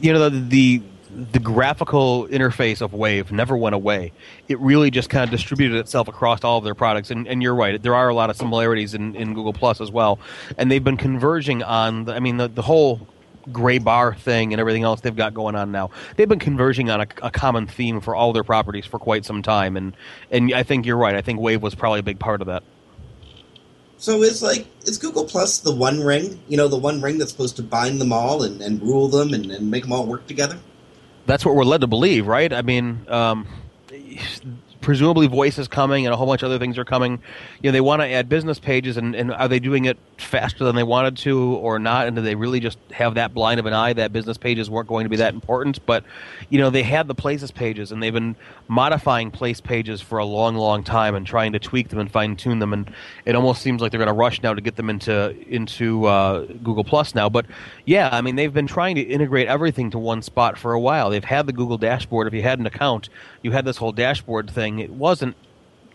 you 0.00 0.14
know 0.14 0.30
the, 0.30 0.40
the 0.40 0.82
the 1.16 1.38
graphical 1.38 2.28
interface 2.28 2.82
of 2.82 2.92
Wave 2.92 3.32
never 3.32 3.56
went 3.56 3.74
away. 3.74 4.12
It 4.48 4.58
really 4.60 4.90
just 4.90 5.08
kind 5.08 5.24
of 5.24 5.30
distributed 5.30 5.78
itself 5.78 6.08
across 6.08 6.44
all 6.44 6.58
of 6.58 6.64
their 6.64 6.74
products. 6.74 7.10
And, 7.10 7.26
and 7.26 7.42
you're 7.42 7.54
right, 7.54 7.82
there 7.82 7.94
are 7.94 8.08
a 8.08 8.14
lot 8.14 8.28
of 8.28 8.36
similarities 8.36 8.92
in, 8.92 9.16
in 9.16 9.32
Google 9.32 9.54
Plus 9.54 9.80
as 9.80 9.90
well. 9.90 10.18
And 10.58 10.70
they've 10.70 10.84
been 10.84 10.98
converging 10.98 11.62
on. 11.62 12.04
The, 12.04 12.14
I 12.14 12.20
mean, 12.20 12.36
the, 12.36 12.48
the 12.48 12.60
whole 12.60 13.08
gray 13.50 13.78
bar 13.78 14.14
thing 14.14 14.52
and 14.52 14.60
everything 14.60 14.82
else 14.82 15.00
they've 15.00 15.16
got 15.16 15.32
going 15.32 15.54
on 15.54 15.72
now. 15.72 15.90
They've 16.16 16.28
been 16.28 16.38
converging 16.38 16.90
on 16.90 17.00
a, 17.00 17.06
a 17.22 17.30
common 17.30 17.66
theme 17.66 18.00
for 18.02 18.14
all 18.14 18.34
their 18.34 18.44
properties 18.44 18.84
for 18.84 18.98
quite 18.98 19.24
some 19.24 19.42
time. 19.42 19.76
And 19.76 19.96
and 20.30 20.52
I 20.52 20.64
think 20.64 20.84
you're 20.84 20.98
right. 20.98 21.14
I 21.14 21.22
think 21.22 21.40
Wave 21.40 21.62
was 21.62 21.74
probably 21.74 22.00
a 22.00 22.04
big 22.04 22.18
part 22.18 22.42
of 22.42 22.48
that. 22.48 22.62
So 23.96 24.22
is 24.22 24.42
like 24.42 24.66
is 24.84 24.98
Google 24.98 25.24
Plus 25.24 25.58
the 25.58 25.74
one 25.74 26.02
ring? 26.02 26.38
You 26.48 26.58
know, 26.58 26.68
the 26.68 26.76
one 26.76 27.00
ring 27.00 27.16
that's 27.16 27.30
supposed 27.30 27.56
to 27.56 27.62
bind 27.62 28.02
them 28.02 28.12
all 28.12 28.42
and, 28.42 28.60
and 28.60 28.82
rule 28.82 29.08
them 29.08 29.32
and, 29.32 29.50
and 29.50 29.70
make 29.70 29.84
them 29.84 29.92
all 29.92 30.06
work 30.06 30.26
together. 30.26 30.58
That's 31.26 31.44
what 31.44 31.54
we're 31.54 31.64
led 31.64 31.80
to 31.82 31.86
believe, 31.86 32.26
right? 32.26 32.52
I 32.52 32.62
mean, 32.62 33.06
um, 33.08 33.46
presumably 34.86 35.26
voice 35.26 35.58
is 35.58 35.66
coming 35.66 36.06
and 36.06 36.14
a 36.14 36.16
whole 36.16 36.28
bunch 36.28 36.44
of 36.44 36.46
other 36.46 36.60
things 36.60 36.78
are 36.78 36.84
coming. 36.84 37.20
You 37.60 37.68
know, 37.68 37.72
they 37.72 37.80
want 37.80 38.02
to 38.02 38.08
add 38.08 38.28
business 38.28 38.60
pages, 38.60 38.96
and, 38.96 39.16
and 39.16 39.32
are 39.32 39.48
they 39.48 39.58
doing 39.58 39.84
it 39.84 39.98
faster 40.16 40.62
than 40.62 40.76
they 40.76 40.84
wanted 40.84 41.16
to 41.18 41.56
or 41.56 41.80
not? 41.80 42.06
And 42.06 42.14
do 42.14 42.22
they 42.22 42.36
really 42.36 42.60
just 42.60 42.78
have 42.92 43.14
that 43.16 43.34
blind 43.34 43.58
of 43.58 43.66
an 43.66 43.72
eye 43.72 43.94
that 43.94 44.12
business 44.12 44.38
pages 44.38 44.70
weren't 44.70 44.88
going 44.88 45.04
to 45.04 45.08
be 45.08 45.16
that 45.16 45.34
important? 45.34 45.84
But, 45.86 46.04
you 46.50 46.60
know, 46.60 46.70
they 46.70 46.84
had 46.84 47.08
the 47.08 47.16
places 47.16 47.50
pages, 47.50 47.90
and 47.90 48.00
they've 48.00 48.14
been 48.14 48.36
modifying 48.68 49.32
place 49.32 49.60
pages 49.60 50.00
for 50.00 50.18
a 50.18 50.24
long, 50.24 50.54
long 50.54 50.84
time 50.84 51.16
and 51.16 51.26
trying 51.26 51.52
to 51.54 51.58
tweak 51.58 51.88
them 51.88 51.98
and 51.98 52.08
fine 52.08 52.36
tune 52.36 52.60
them. 52.60 52.72
And 52.72 52.88
it 53.24 53.34
almost 53.34 53.62
seems 53.62 53.82
like 53.82 53.90
they're 53.90 53.98
going 53.98 54.06
to 54.06 54.12
rush 54.12 54.40
now 54.40 54.54
to 54.54 54.60
get 54.60 54.76
them 54.76 54.88
into 54.88 55.34
into 55.48 56.04
uh, 56.06 56.44
Google 56.62 56.84
Plus 56.84 57.12
now. 57.12 57.28
But 57.28 57.46
yeah, 57.86 58.08
I 58.12 58.20
mean, 58.20 58.36
they've 58.36 58.54
been 58.54 58.68
trying 58.68 58.94
to 58.94 59.02
integrate 59.02 59.48
everything 59.48 59.90
to 59.90 59.98
one 59.98 60.22
spot 60.22 60.56
for 60.56 60.74
a 60.74 60.80
while. 60.80 61.10
They've 61.10 61.24
had 61.24 61.48
the 61.48 61.52
Google 61.52 61.76
dashboard. 61.76 62.28
If 62.28 62.34
you 62.34 62.42
had 62.42 62.60
an 62.60 62.66
account, 62.66 63.08
you 63.42 63.50
had 63.50 63.64
this 63.64 63.78
whole 63.78 63.92
dashboard 63.92 64.48
thing. 64.48 64.75
It 64.78 64.90
wasn't 64.90 65.36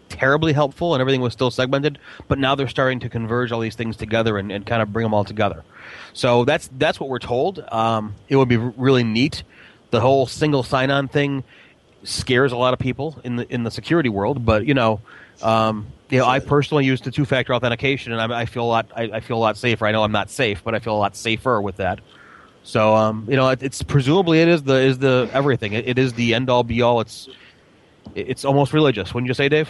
terribly 0.10 0.52
helpful 0.52 0.94
and 0.94 1.00
everything 1.00 1.22
was 1.22 1.32
still 1.32 1.50
segmented 1.50 1.98
but 2.28 2.38
now 2.38 2.54
they're 2.54 2.67
starting 2.67 3.00
to 3.00 3.08
converge 3.08 3.50
all 3.54 3.62
these 3.62 3.76
things 3.76 3.96
together 3.96 4.38
and, 4.38 4.52
and 4.52 4.65
kind 4.65 4.82
of 4.82 4.91
bring 4.91 5.06
them 5.06 5.13
all 5.13 5.24
together 5.24 5.63
so 6.12 6.44
that's 6.44 6.70
that's 6.78 7.00
what 7.00 7.08
we're 7.08 7.17
told 7.17 7.60
um, 7.72 8.13
it 8.28 8.36
would 8.36 8.50
be 8.50 8.58
really 8.58 9.06
neat 9.06 9.44
the 9.91 10.02
whole 10.02 10.28
single 10.28 10.63
sign-on 10.63 11.08
thing 11.08 11.46
scares 12.04 12.52
a 12.52 12.58
lot 12.58 12.74
of 12.74 12.80
people 12.80 13.22
in 13.24 13.38
the 13.38 13.54
in 13.54 13.63
the 13.63 13.72
security 13.72 14.10
world 14.10 14.46
but 14.46 14.65
you 14.65 14.74
know 14.74 15.00
um, 15.41 15.88
you 16.10 16.20
know, 16.20 16.26
I 16.26 16.39
personally 16.39 16.86
use 16.86 17.02
the 17.02 17.12
two-factor 17.12 17.54
authentication, 17.54 18.12
and 18.12 18.22
I, 18.34 18.41
I 18.41 18.46
feel 18.46 18.63
a 18.63 18.67
lot. 18.67 18.91
I, 18.96 19.04
I 19.04 19.20
feel 19.22 19.38
a 19.38 19.39
lot 19.39 19.58
safer. 19.58 19.86
I 19.86 19.91
know 19.91 20.04
I'm 20.04 20.12
not 20.12 20.30
safe, 20.30 20.64
but 20.64 20.76
I 20.76 20.80
feel 20.80 20.95
a 20.95 20.99
lot 20.99 21.16
safer 21.16 21.62
with 21.62 21.78
that. 21.78 21.99
So, 22.64 22.95
um, 22.95 23.26
you 23.30 23.36
know, 23.38 23.49
it, 23.49 23.64
it's 23.64 23.82
presumably 23.82 24.41
it 24.41 24.47
is 24.47 24.64
the 24.64 24.76
is 24.76 24.99
the 24.99 25.30
everything. 25.34 25.74
It, 25.74 25.88
it 25.88 25.97
is 25.97 26.14
the 26.14 26.34
end 26.34 26.49
all 26.49 26.64
be 26.64 26.82
all. 26.82 27.01
It's 27.01 27.30
it's 28.16 28.45
almost 28.45 28.74
religious. 28.74 29.14
Wouldn't 29.14 29.28
you 29.28 29.34
say, 29.34 29.49
Dave? 29.49 29.70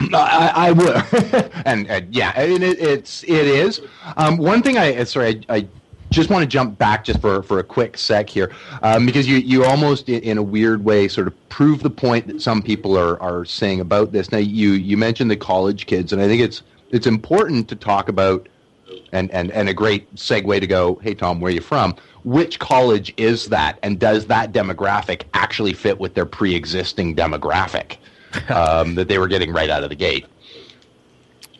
I, 0.12 0.52
I 0.54 0.72
would, 0.72 1.52
and, 1.66 1.88
and 1.88 2.14
yeah, 2.14 2.38
it, 2.38 2.62
it's 2.62 3.24
it 3.24 3.46
is. 3.46 3.80
Um, 4.16 4.36
one 4.36 4.62
thing 4.62 4.78
I 4.78 5.02
sorry, 5.04 5.44
I, 5.48 5.56
I 5.56 5.68
just 6.10 6.30
want 6.30 6.42
to 6.42 6.48
jump 6.48 6.78
back 6.78 7.04
just 7.04 7.20
for, 7.20 7.42
for 7.42 7.58
a 7.58 7.64
quick 7.64 7.96
sec 7.96 8.28
here, 8.28 8.52
um, 8.82 9.06
because 9.06 9.28
you 9.28 9.36
you 9.38 9.64
almost 9.64 10.08
in, 10.08 10.22
in 10.22 10.38
a 10.38 10.42
weird 10.42 10.84
way 10.84 11.08
sort 11.08 11.26
of 11.26 11.48
prove 11.48 11.82
the 11.82 11.90
point 11.90 12.26
that 12.28 12.40
some 12.40 12.62
people 12.62 12.96
are, 12.96 13.20
are 13.22 13.44
saying 13.44 13.80
about 13.80 14.12
this. 14.12 14.32
Now 14.32 14.38
you 14.38 14.72
you 14.72 14.96
mentioned 14.96 15.30
the 15.30 15.36
college 15.36 15.86
kids, 15.86 16.12
and 16.12 16.22
I 16.22 16.26
think 16.26 16.40
it's 16.40 16.62
it's 16.90 17.06
important 17.06 17.68
to 17.68 17.76
talk 17.76 18.08
about 18.08 18.48
and, 19.12 19.30
and, 19.30 19.50
and 19.52 19.68
a 19.68 19.74
great 19.74 20.12
segue 20.14 20.60
to 20.60 20.66
go, 20.66 20.96
hey, 20.96 21.14
Tom, 21.14 21.40
where 21.40 21.50
are 21.50 21.54
you 21.54 21.60
from? 21.60 21.96
Which 22.24 22.58
college 22.58 23.14
is 23.16 23.46
that? 23.46 23.78
And 23.82 23.98
does 23.98 24.26
that 24.26 24.52
demographic 24.52 25.22
actually 25.34 25.72
fit 25.72 25.98
with 25.98 26.14
their 26.14 26.26
pre 26.26 26.54
existing 26.54 27.16
demographic 27.16 27.96
um, 28.50 28.94
that 28.96 29.08
they 29.08 29.18
were 29.18 29.28
getting 29.28 29.52
right 29.52 29.70
out 29.70 29.82
of 29.82 29.90
the 29.90 29.96
gate? 29.96 30.26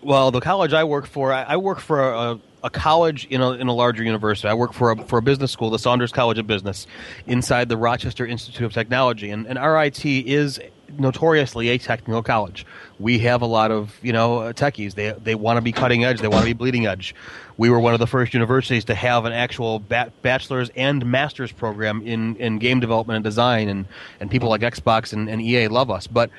Well, 0.03 0.31
the 0.31 0.41
college 0.41 0.73
I 0.73 0.85
work 0.85 1.07
for, 1.07 1.33
I, 1.33 1.43
I 1.43 1.57
work 1.59 1.79
for 1.79 2.01
a, 2.01 2.39
a 2.65 2.71
college 2.71 3.27
in 3.27 3.41
a, 3.41 3.53
in 3.53 3.69
a 3.69 3.73
larger 3.75 4.03
university. 4.03 4.49
I 4.49 4.55
work 4.55 4.73
for 4.73 4.93
a, 4.93 5.05
for 5.05 5.19
a 5.19 5.23
business 5.23 5.51
school, 5.51 5.71
the 5.71 5.79
Saunders 5.79 6.11
College 6.11 6.39
of 6.39 6.47
Business, 6.47 6.87
inside 7.27 7.69
the 7.69 7.77
Rochester 7.77 8.27
Institute 8.27 8.65
of 8.65 8.73
Technology. 8.73 9.31
And, 9.31 9.47
and 9.47 9.59
RIT 9.59 10.05
is 10.05 10.59
notoriously 10.99 11.69
a 11.71 11.79
technical 11.79 12.23
college. 12.23 12.67
We 12.99 13.19
have 13.21 13.43
a 13.43 13.47
lot 13.47 13.71
of 13.71 13.99
you 14.03 14.13
know 14.13 14.39
uh, 14.39 14.53
techies. 14.53 14.95
They 14.95 15.13
they 15.13 15.35
want 15.35 15.57
to 15.57 15.61
be 15.61 15.73
cutting 15.73 16.05
edge. 16.05 16.21
They 16.21 16.29
want 16.29 16.43
to 16.43 16.47
be 16.47 16.53
bleeding 16.53 16.87
edge. 16.87 17.15
We 17.57 17.69
were 17.69 17.79
one 17.79 17.93
of 17.93 18.01
the 18.01 18.07
first 18.07 18.33
universities 18.33 18.87
to 18.87 18.95
have 18.95 19.27
an 19.27 19.35
actual 19.35 19.81
ba- 19.81 20.13
bachelor's 20.23 20.71
and 20.77 21.05
master's 21.05 21.53
program 21.53 22.01
in, 22.07 22.37
in 22.37 22.59
game 22.59 22.81
development 22.81 23.17
and 23.17 23.25
design, 23.25 23.69
and, 23.69 23.85
and 24.19 24.31
people 24.31 24.49
like 24.49 24.63
Xbox 24.63 25.13
and, 25.13 25.29
and 25.29 25.43
EA 25.43 25.69
love 25.69 25.91
us. 25.91 26.07
But 26.07 26.31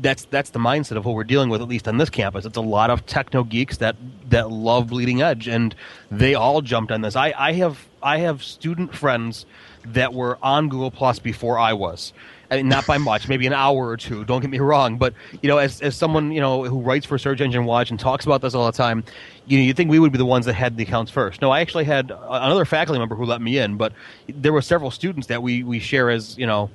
that's 0.00 0.24
that's 0.26 0.50
the 0.50 0.58
mindset 0.58 0.96
of 0.96 1.04
what 1.04 1.14
we're 1.14 1.24
dealing 1.24 1.48
with, 1.48 1.60
at 1.60 1.68
least 1.68 1.88
on 1.88 1.96
this 1.96 2.10
campus. 2.10 2.44
It's 2.44 2.56
a 2.56 2.62
lot 2.62 2.90
of 2.90 3.06
techno 3.06 3.44
geeks 3.44 3.78
that 3.78 3.96
that 4.30 4.50
love 4.50 4.88
bleeding 4.88 5.22
edge, 5.22 5.48
and 5.48 5.74
they 6.10 6.34
all 6.34 6.62
jumped 6.62 6.92
on 6.92 7.00
this. 7.00 7.16
I, 7.16 7.34
I 7.36 7.52
have 7.54 7.86
I 8.02 8.18
have 8.18 8.42
student 8.42 8.94
friends 8.94 9.46
that 9.84 10.14
were 10.14 10.38
on 10.42 10.68
Google 10.68 10.90
Plus 10.90 11.18
before 11.18 11.58
I 11.58 11.72
was. 11.72 12.12
I 12.50 12.56
mean, 12.56 12.68
not 12.68 12.86
by 12.86 12.96
much, 12.96 13.28
maybe 13.28 13.46
an 13.46 13.52
hour 13.52 13.88
or 13.88 13.96
two. 13.96 14.24
Don't 14.24 14.40
get 14.40 14.50
me 14.50 14.58
wrong, 14.58 14.96
but 14.96 15.12
you 15.42 15.48
know, 15.48 15.58
as 15.58 15.82
as 15.82 15.96
someone 15.96 16.32
you 16.32 16.40
know 16.40 16.64
who 16.64 16.80
writes 16.80 17.04
for 17.04 17.18
Search 17.18 17.40
Engine 17.40 17.66
Watch 17.66 17.90
and 17.90 18.00
talks 18.00 18.24
about 18.24 18.40
this 18.40 18.54
all 18.54 18.64
the 18.64 18.72
time, 18.72 19.04
you 19.46 19.58
know, 19.58 19.64
you 19.64 19.74
think 19.74 19.90
we 19.90 19.98
would 19.98 20.12
be 20.12 20.18
the 20.18 20.26
ones 20.26 20.46
that 20.46 20.54
had 20.54 20.76
the 20.76 20.82
accounts 20.82 21.10
first. 21.10 21.42
No, 21.42 21.50
I 21.50 21.60
actually 21.60 21.84
had 21.84 22.10
another 22.10 22.64
faculty 22.64 22.98
member 22.98 23.14
who 23.16 23.24
let 23.24 23.42
me 23.42 23.58
in, 23.58 23.76
but 23.76 23.92
there 24.28 24.52
were 24.52 24.62
several 24.62 24.90
students 24.90 25.26
that 25.28 25.42
we 25.42 25.62
we 25.62 25.78
share 25.78 26.08
as 26.08 26.38
you 26.38 26.46
know 26.46 26.70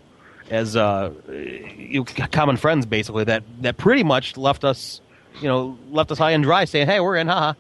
as 0.52 0.76
uh, 0.76 1.12
you 1.78 2.04
common 2.04 2.58
friends 2.58 2.86
basically 2.86 3.24
that 3.24 3.44
that 3.62 3.78
pretty 3.78 4.04
much 4.04 4.38
left 4.38 4.64
us 4.64 5.02
you 5.42 5.48
know 5.48 5.78
left 5.90 6.12
us 6.12 6.18
high 6.18 6.32
and 6.32 6.44
dry 6.44 6.66
saying 6.66 6.86
hey 6.86 7.00
we're 7.00 7.16
in 7.16 7.28
haha 7.28 7.54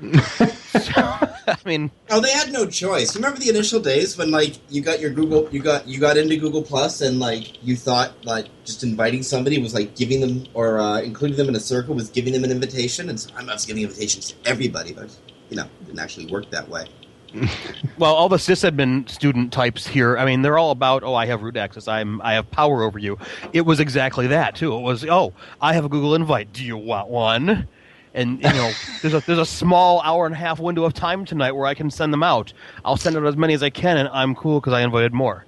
so, 0.00 0.92
I 0.96 1.56
mean, 1.64 1.90
oh, 2.10 2.20
they 2.20 2.30
had 2.30 2.52
no 2.52 2.66
choice. 2.66 3.14
Remember 3.14 3.38
the 3.38 3.48
initial 3.48 3.80
days 3.80 4.16
when 4.18 4.30
like 4.30 4.56
you 4.70 4.82
got 4.82 5.00
your 5.00 5.10
Google, 5.10 5.48
you 5.50 5.62
got 5.62 5.86
you 5.86 6.00
got 6.00 6.16
into 6.16 6.36
Google 6.36 6.62
Plus, 6.62 7.00
and 7.00 7.20
like 7.20 7.62
you 7.64 7.76
thought 7.76 8.12
like 8.24 8.46
just 8.64 8.82
inviting 8.82 9.22
somebody 9.22 9.58
was 9.58 9.74
like 9.74 9.94
giving 9.96 10.20
them 10.20 10.46
or 10.54 10.78
uh, 10.78 11.00
including 11.00 11.36
them 11.36 11.48
in 11.48 11.56
a 11.56 11.60
circle 11.60 11.94
was 11.94 12.10
giving 12.10 12.32
them 12.32 12.44
an 12.44 12.50
invitation, 12.50 13.08
and 13.08 13.18
so 13.18 13.30
I'm 13.36 13.46
not 13.46 13.64
giving 13.66 13.82
invitations 13.82 14.32
to 14.32 14.48
everybody, 14.48 14.92
but 14.92 15.16
you 15.50 15.56
know, 15.56 15.64
it 15.64 15.86
didn't 15.86 16.00
actually 16.00 16.26
work 16.26 16.50
that 16.50 16.68
way. 16.68 16.86
well, 17.98 18.14
all 18.14 18.28
the 18.28 18.36
sysadmin 18.36 19.08
student 19.08 19.52
types 19.52 19.86
here, 19.86 20.16
I 20.16 20.24
mean, 20.24 20.42
they're 20.42 20.58
all 20.58 20.70
about, 20.70 21.02
oh, 21.02 21.14
I 21.14 21.26
have 21.26 21.42
root 21.42 21.56
access, 21.56 21.88
I'm, 21.88 22.22
I 22.22 22.34
have 22.34 22.50
power 22.50 22.82
over 22.82 22.98
you. 22.98 23.18
It 23.52 23.62
was 23.62 23.80
exactly 23.80 24.28
that 24.28 24.54
too. 24.54 24.74
It 24.76 24.80
was, 24.80 25.04
oh, 25.04 25.32
I 25.60 25.74
have 25.74 25.84
a 25.84 25.88
Google 25.88 26.14
invite. 26.14 26.52
Do 26.52 26.64
you 26.64 26.76
want 26.76 27.08
one? 27.08 27.68
And 28.14 28.42
you 28.42 28.48
know 28.48 28.72
there's 29.02 29.14
a 29.14 29.20
there's 29.26 29.38
a 29.38 29.46
small 29.46 30.00
hour 30.02 30.26
and 30.26 30.34
a 30.34 30.38
half 30.38 30.60
window 30.60 30.84
of 30.84 30.94
time 30.94 31.24
tonight 31.24 31.52
where 31.52 31.66
I 31.66 31.74
can 31.74 31.90
send 31.90 32.12
them 32.12 32.22
out. 32.22 32.52
I'll 32.84 32.96
send 32.96 33.16
out 33.16 33.26
as 33.26 33.36
many 33.36 33.54
as 33.54 33.62
I 33.62 33.70
can, 33.70 33.96
and 33.96 34.08
I'm 34.08 34.34
cool 34.34 34.60
because 34.60 34.72
I 34.72 34.82
invited 34.82 35.12
more. 35.12 35.44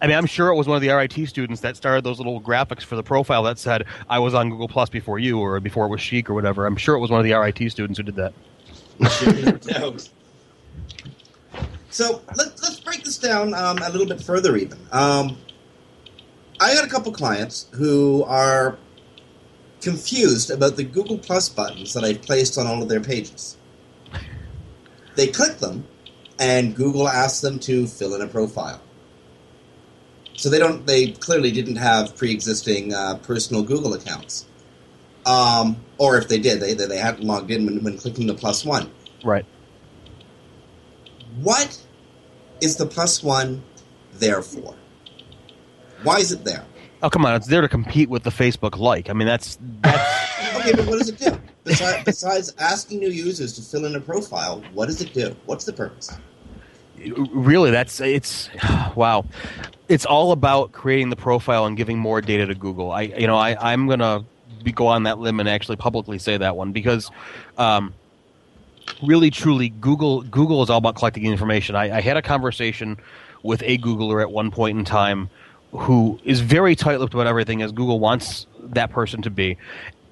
I 0.00 0.06
mean, 0.06 0.16
I'm 0.16 0.26
sure 0.26 0.48
it 0.48 0.54
was 0.54 0.68
one 0.68 0.76
of 0.76 0.82
the 0.82 0.90
RIT 0.90 1.28
students 1.28 1.60
that 1.62 1.76
started 1.76 2.04
those 2.04 2.18
little 2.18 2.40
graphics 2.40 2.82
for 2.82 2.94
the 2.94 3.02
profile 3.02 3.42
that 3.44 3.58
said 3.58 3.84
I 4.08 4.20
was 4.20 4.32
on 4.32 4.48
Google 4.48 4.68
Plus 4.68 4.88
before 4.88 5.18
you, 5.18 5.40
or 5.40 5.58
before 5.58 5.86
it 5.86 5.88
was 5.88 6.00
Chic, 6.00 6.30
or 6.30 6.34
whatever. 6.34 6.66
I'm 6.66 6.76
sure 6.76 6.94
it 6.94 7.00
was 7.00 7.10
one 7.10 7.18
of 7.18 7.24
the 7.24 7.32
RIT 7.32 7.72
students 7.72 7.98
who 7.98 8.04
did 8.04 8.14
that. 8.16 8.32
So 11.90 12.22
let, 12.36 12.48
let's 12.62 12.80
break 12.80 13.02
this 13.02 13.16
down 13.18 13.54
um, 13.54 13.78
a 13.78 13.90
little 13.90 14.06
bit 14.06 14.20
further, 14.20 14.56
even. 14.56 14.78
Um, 14.92 15.38
I 16.60 16.74
got 16.74 16.84
a 16.84 16.88
couple 16.88 17.10
clients 17.12 17.68
who 17.72 18.24
are 18.24 18.78
confused 19.80 20.50
about 20.50 20.76
the 20.76 20.84
Google 20.84 21.18
Plus 21.18 21.48
buttons 21.48 21.92
that 21.94 22.04
I've 22.04 22.22
placed 22.22 22.58
on 22.58 22.66
all 22.66 22.82
of 22.82 22.88
their 22.88 23.00
pages. 23.00 23.56
They 25.14 25.26
click 25.28 25.58
them, 25.58 25.86
and 26.38 26.74
Google 26.74 27.08
asks 27.08 27.40
them 27.40 27.58
to 27.60 27.86
fill 27.86 28.14
in 28.14 28.22
a 28.22 28.28
profile. 28.28 28.80
So 30.34 30.48
they 30.48 30.58
don't. 30.58 30.86
They 30.86 31.12
clearly 31.12 31.50
didn't 31.50 31.76
have 31.76 32.16
pre-existing 32.16 32.94
uh, 32.94 33.16
personal 33.16 33.64
Google 33.64 33.94
accounts, 33.94 34.46
um, 35.26 35.76
or 35.98 36.16
if 36.16 36.28
they 36.28 36.38
did, 36.38 36.60
they 36.60 36.74
they 36.74 36.98
hadn't 36.98 37.24
logged 37.24 37.50
in 37.50 37.66
when, 37.66 37.82
when 37.82 37.98
clicking 37.98 38.28
the 38.28 38.34
plus 38.34 38.64
one. 38.64 38.88
Right. 39.24 39.44
What 41.40 41.80
is 42.60 42.76
the 42.76 42.86
plus 42.86 43.22
one 43.22 43.62
there 44.14 44.42
for? 44.42 44.76
Why 46.04 46.18
is 46.18 46.30
it 46.30 46.44
there? 46.44 46.64
Oh 47.02 47.10
come 47.10 47.24
on! 47.24 47.34
It's 47.34 47.46
there 47.46 47.60
to 47.60 47.68
compete 47.68 48.08
with 48.08 48.24
the 48.24 48.30
Facebook 48.30 48.76
like. 48.76 49.08
I 49.08 49.12
mean, 49.12 49.26
that's 49.26 49.58
that's 49.82 50.56
okay, 50.56 50.72
but 50.72 50.86
what 50.86 50.98
does 50.98 51.08
it 51.08 51.18
do? 51.18 51.38
Besides, 51.64 52.04
besides 52.04 52.54
asking 52.58 52.98
new 52.98 53.10
users 53.10 53.52
to 53.54 53.62
fill 53.62 53.84
in 53.84 53.94
a 53.94 54.00
profile, 54.00 54.62
what 54.72 54.86
does 54.86 55.00
it 55.00 55.12
do? 55.12 55.36
What's 55.46 55.64
the 55.64 55.72
purpose? 55.72 56.16
really 57.32 57.70
that's 57.70 58.00
it's 58.00 58.50
wow 58.96 59.24
it's 59.88 60.04
all 60.04 60.32
about 60.32 60.72
creating 60.72 61.10
the 61.10 61.16
profile 61.16 61.66
and 61.66 61.76
giving 61.76 61.98
more 61.98 62.20
data 62.20 62.46
to 62.46 62.54
google 62.54 62.92
i 62.92 63.02
you 63.02 63.26
know 63.26 63.36
i 63.36 63.72
i'm 63.72 63.86
gonna 63.86 64.24
be, 64.62 64.72
go 64.72 64.86
on 64.86 65.04
that 65.04 65.18
limb 65.18 65.40
and 65.40 65.48
actually 65.48 65.76
publicly 65.76 66.18
say 66.18 66.36
that 66.36 66.56
one 66.56 66.72
because 66.72 67.10
um, 67.58 67.94
really 69.02 69.30
truly 69.30 69.68
google 69.68 70.22
google 70.22 70.62
is 70.62 70.70
all 70.70 70.78
about 70.78 70.96
collecting 70.96 71.24
information 71.26 71.76
I, 71.76 71.98
I 71.98 72.00
had 72.00 72.16
a 72.16 72.22
conversation 72.22 72.96
with 73.42 73.62
a 73.62 73.78
googler 73.78 74.20
at 74.20 74.30
one 74.30 74.50
point 74.50 74.78
in 74.78 74.84
time 74.84 75.30
who 75.72 76.18
is 76.24 76.40
very 76.40 76.74
tight-lipped 76.74 77.14
about 77.14 77.26
everything 77.26 77.62
as 77.62 77.72
Google 77.72 78.00
wants 78.00 78.46
that 78.60 78.90
person 78.90 79.22
to 79.22 79.30
be. 79.30 79.56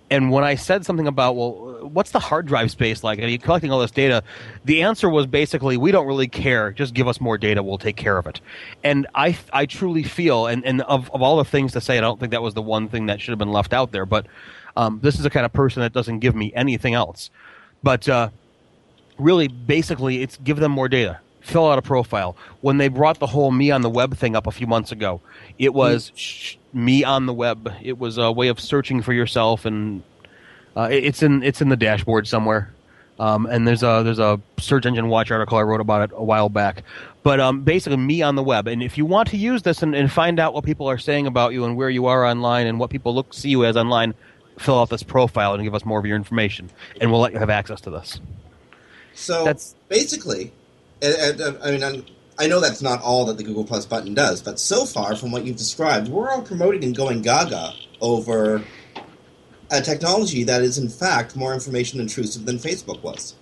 And 0.09 0.31
when 0.31 0.45
I 0.45 0.55
said 0.55 0.87
something 0.87 1.09
about, 1.09 1.35
well, 1.35 1.89
what's 1.89 2.13
the 2.13 2.21
hard 2.21 2.47
drive 2.47 2.71
space 2.71 3.03
like? 3.03 3.19
Are 3.19 3.27
you 3.27 3.41
collecting 3.41 3.73
all 3.73 3.81
this 3.81 3.91
data? 3.91 4.23
The 4.65 4.83
answer 4.83 5.11
was 5.11 5.27
basically, 5.27 5.77
we 5.77 5.91
don't 5.91 6.07
really 6.07 6.29
care. 6.29 6.71
Just 6.71 6.95
give 6.95 7.09
us 7.09 7.21
more 7.21 7.37
data. 7.39 7.61
We'll 7.63 7.79
take 7.79 7.97
care 7.97 8.17
of 8.17 8.27
it. 8.29 8.41
And 8.85 9.09
I, 9.17 9.37
I 9.53 9.67
truly 9.67 10.05
feel, 10.05 10.47
and, 10.47 10.65
and 10.65 10.83
of, 10.83 11.11
of 11.11 11.23
all 11.23 11.39
the 11.39 11.45
things 11.45 11.73
to 11.73 11.81
say, 11.81 11.99
I 11.99 12.01
don't 12.01 12.21
think 12.21 12.31
that 12.31 12.43
was 12.43 12.55
the 12.55 12.63
one 12.63 12.89
thing 12.89 13.07
that 13.07 13.21
should 13.21 13.33
have 13.33 13.39
been 13.39 13.51
left 13.51 13.73
out 13.73 13.91
there. 13.91 14.07
But 14.07 14.27
um, 14.77 15.01
this 15.03 15.17
is 15.17 15.25
the 15.25 15.31
kind 15.31 15.45
of 15.45 15.53
person 15.53 15.83
that 15.83 15.93
doesn't 15.93 16.21
give 16.21 16.37
me 16.37 16.53
anything 16.55 16.95
else. 16.95 17.31
But 17.83 18.09
uh, 18.09 18.29
really, 19.19 19.49
basically, 19.49 20.23
it's 20.23 20.37
give 20.37 20.59
them 20.59 20.71
more 20.71 20.89
data 20.89 21.19
fill 21.47 21.71
out 21.71 21.79
a 21.79 21.83
profile. 21.83 22.37
When 22.61 22.79
they 22.79 22.89
brought 22.89 23.21
the 23.21 23.27
whole 23.27 23.53
me 23.53 23.71
on 23.71 23.83
the 23.83 23.91
web 23.91 24.17
thing 24.17 24.35
up 24.35 24.47
a 24.47 24.51
few 24.51 24.67
months 24.67 24.91
ago, 24.91 25.21
it 25.59 25.73
was 25.73 26.11
sh- 26.17 26.57
me 26.73 27.05
on 27.05 27.27
the 27.27 27.33
web. 27.33 27.73
It 27.83 27.99
was 27.99 28.19
a 28.19 28.33
way 28.33 28.49
of 28.49 28.59
searching 28.59 29.01
for 29.01 29.13
yourself, 29.13 29.65
and 29.65 30.03
uh, 30.77 30.89
it's 30.91 31.23
in 31.23 31.43
it's 31.43 31.63
in 31.63 31.69
the 31.69 31.77
dashboard 31.77 32.27
somewhere. 32.27 32.73
Um, 33.19 33.47
and 33.47 33.67
there's 33.67 33.83
a 33.83 34.03
there's 34.05 34.19
a 34.19 34.41
search 34.59 34.85
engine 34.85 35.09
watch 35.09 35.31
article 35.31 35.57
I 35.57 35.63
wrote 35.63 35.81
about 35.81 36.11
it 36.11 36.15
a 36.17 36.23
while 36.23 36.49
back. 36.49 36.83
But 37.23 37.41
um, 37.41 37.63
basically, 37.63 37.97
me 37.97 38.23
on 38.23 38.35
the 38.35 38.43
web. 38.43 38.67
And 38.67 38.83
if 38.83 38.99
you 38.99 39.07
want 39.07 39.29
to 39.31 39.37
use 39.37 39.63
this 39.63 39.83
and, 39.83 39.95
and 39.95 40.11
find 40.11 40.39
out 40.39 40.53
what 40.53 40.65
people 40.65 40.89
are 40.91 40.99
saying 40.99 41.27
about 41.27 41.53
you 41.53 41.65
and 41.65 41.77
where 41.77 41.91
you 41.91 42.07
are 42.07 42.25
online 42.25 42.67
and 42.67 42.79
what 42.79 42.91
people 42.91 43.15
look 43.15 43.33
see 43.33 43.51
you 43.51 43.65
as 43.65 43.77
online, 43.77 44.15
fill 44.59 44.81
out 44.81 44.91
this 44.91 45.05
profile 45.05 45.55
and 45.55 45.63
give 45.63 45.75
us 45.75 45.85
more 45.85 45.99
of 45.99 46.07
your 46.07 46.17
information, 46.17 46.71
and 47.01 47.11
we'll 47.11 47.21
let 47.21 47.33
you 47.33 47.39
have 47.39 47.51
access 47.51 47.81
to 47.83 47.91
this. 47.91 48.21
So 49.15 49.45
that's 49.45 49.75
basically 49.89 50.53
I 51.03 51.71
mean, 51.71 52.05
I 52.39 52.47
know 52.47 52.61
that's 52.61 52.83
not 52.83 53.03
all 53.03 53.25
that 53.27 53.39
the 53.39 53.45
Google 53.45 53.65
Plus 53.65 53.87
button 53.87 54.15
does, 54.15 54.43
but 54.43 54.59
so 54.59 54.85
far, 54.85 55.17
from 55.17 55.31
what 55.31 55.45
you've 55.45 55.57
described, 55.57 56.09
we're 56.09 56.31
all 56.31 56.43
promoting 56.43 56.85
and 56.85 56.95
going 56.95 57.23
gaga 57.23 57.73
over 58.01 58.63
a 59.71 59.81
technology 59.81 60.45
that 60.45 60.63
is, 60.63 60.79
in 60.79 60.89
fact, 60.89 61.35
more 61.35 61.55
information 61.55 62.01
intrusive 62.01 62.45
than 62.45 62.59
Facebook 62.59 63.03
was. 63.03 63.35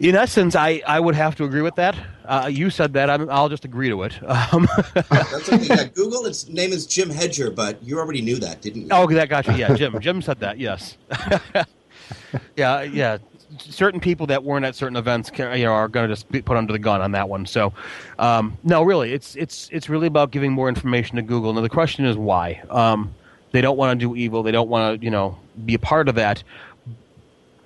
In 0.00 0.16
essence, 0.16 0.56
I, 0.56 0.82
I 0.86 0.98
would 0.98 1.14
have 1.14 1.36
to 1.36 1.44
agree 1.44 1.62
with 1.62 1.76
that. 1.76 1.96
Uh, 2.24 2.50
you 2.52 2.70
said 2.70 2.92
that. 2.94 3.08
i 3.08 3.16
will 3.16 3.48
just 3.48 3.64
agree 3.64 3.88
to 3.88 4.02
it. 4.02 4.18
Um. 4.28 4.66
That's 4.94 5.48
okay. 5.52 5.64
Yeah, 5.64 5.84
Google. 5.84 6.26
Its 6.26 6.48
name 6.48 6.72
is 6.72 6.86
Jim 6.86 7.08
Hedger, 7.08 7.50
but 7.50 7.82
you 7.84 7.98
already 7.98 8.20
knew 8.20 8.36
that, 8.36 8.60
didn't 8.62 8.82
you? 8.82 8.88
Oh, 8.90 9.06
that 9.06 9.28
got 9.28 9.46
you. 9.46 9.54
Yeah, 9.54 9.74
Jim. 9.74 9.98
Jim 10.00 10.20
said 10.20 10.40
that. 10.40 10.58
Yes. 10.58 10.96
yeah, 12.56 12.82
yeah 12.82 13.18
certain 13.58 14.00
people 14.00 14.26
that 14.28 14.44
weren't 14.44 14.64
at 14.64 14.74
certain 14.74 14.96
events, 14.96 15.30
you 15.36 15.64
know, 15.64 15.72
are 15.72 15.88
going 15.88 16.08
to 16.08 16.12
just 16.12 16.30
be 16.30 16.42
put 16.42 16.56
under 16.56 16.72
the 16.72 16.78
gun 16.78 17.00
on 17.00 17.12
that 17.12 17.28
one. 17.28 17.46
So, 17.46 17.72
um, 18.18 18.56
no, 18.62 18.82
really, 18.82 19.12
it's 19.12 19.36
it's 19.36 19.68
it's 19.72 19.88
really 19.88 20.06
about 20.06 20.30
giving 20.30 20.52
more 20.52 20.68
information 20.68 21.16
to 21.16 21.22
Google. 21.22 21.52
Now 21.52 21.60
the 21.60 21.68
question 21.68 22.04
is 22.04 22.16
why. 22.16 22.62
Um, 22.70 23.14
they 23.52 23.60
don't 23.60 23.76
want 23.76 23.98
to 23.98 24.06
do 24.06 24.16
evil. 24.16 24.42
They 24.42 24.50
don't 24.50 24.68
want 24.68 25.00
to, 25.00 25.04
you 25.04 25.10
know, 25.10 25.38
be 25.64 25.74
a 25.74 25.78
part 25.78 26.08
of 26.08 26.14
that. 26.16 26.42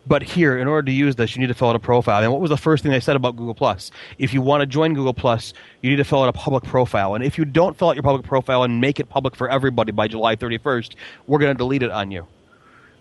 But 0.09 0.23
here, 0.23 0.57
in 0.57 0.69
order 0.69 0.87
to 0.87 0.93
use 0.93 1.17
this, 1.17 1.35
you 1.35 1.41
need 1.41 1.49
to 1.49 1.55
fill 1.55 1.71
out 1.71 1.77
a 1.77 1.81
profile. 1.81 2.23
And 2.23 2.31
what 2.31 2.41
was 2.41 2.51
the 2.51 2.57
first 2.57 2.83
thing 2.83 2.93
they 2.93 3.01
said 3.01 3.17
about 3.17 3.35
Google 3.35 3.55
Plus? 3.55 3.91
If 4.19 4.33
you 4.33 4.41
want 4.41 4.61
to 4.61 4.67
join 4.67 4.95
Google 4.95 5.15
Plus, 5.15 5.53
you 5.83 5.91
need 5.91 5.97
to 5.97 6.05
fill 6.05 6.23
out 6.23 6.29
a 6.29 6.33
public 6.33 6.63
profile. 6.63 7.17
And 7.17 7.25
if 7.25 7.39
you 7.39 7.45
don't 7.45 7.77
fill 7.77 7.89
out 7.89 7.97
your 7.97 8.05
public 8.05 8.25
profile 8.25 8.63
and 8.63 8.81
make 8.81 9.01
it 9.01 9.09
public 9.09 9.35
for 9.35 9.49
everybody 9.49 9.91
by 9.91 10.07
July 10.07 10.37
31st, 10.37 10.95
we're 11.27 11.41
going 11.41 11.53
to 11.53 11.59
delete 11.59 11.83
it 11.83 11.91
on 11.91 12.13
you. 12.13 12.27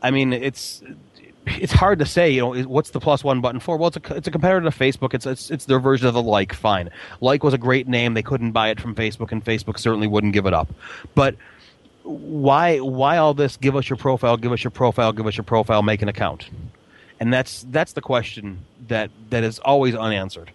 I 0.02 0.10
mean, 0.10 0.34
it's 0.34 0.82
it's 1.48 1.74
hard 1.74 2.00
to 2.00 2.06
say. 2.06 2.30
You 2.30 2.42
know, 2.42 2.64
what's 2.64 2.92
the 2.92 3.00
plus 3.00 3.24
one 3.24 3.42
button 3.42 3.60
for? 3.60 3.78
Well, 3.78 3.88
it's 3.88 3.98
a 3.98 4.16
it's 4.16 4.28
a 4.28 4.32
competitor 4.32 4.62
to 4.62 4.78
Facebook. 4.78 5.14
It's 5.14 5.26
it's 5.26 5.52
it's 5.52 5.66
their 5.66 5.80
version 5.80 6.08
of 6.08 6.14
the 6.14 6.22
like. 6.22 6.54
Fine, 6.54 6.90
like 7.22 7.44
was 7.44 7.54
a 7.54 7.58
great 7.58 7.88
name. 7.88 8.14
They 8.14 8.24
couldn't 8.24 8.52
buy 8.52 8.70
it 8.70 8.80
from 8.80 8.96
Facebook, 8.96 9.32
and 9.32 9.44
Facebook 9.44 9.80
certainly 9.80 10.08
wouldn't 10.08 10.34
give 10.34 10.46
it 10.46 10.54
up. 10.54 10.68
But 11.14 11.36
why 12.04 12.80
why 12.80 13.18
all 13.18 13.34
this? 13.34 13.58
Give 13.58 13.76
us 13.76 13.90
your 13.90 13.98
profile. 13.98 14.38
Give 14.38 14.52
us 14.52 14.64
your 14.64 14.72
profile. 14.72 15.12
Give 15.12 15.28
us 15.28 15.38
your 15.38 15.44
profile. 15.44 15.82
Make 15.82 16.02
an 16.02 16.10
account. 16.10 16.50
And 17.20 17.34
that's 17.34 17.66
that's 17.70 17.94
the 17.94 18.02
question 18.02 18.66
that 18.88 19.10
that 19.30 19.44
is 19.44 19.60
always 19.60 19.96
unanswered. 19.96 20.52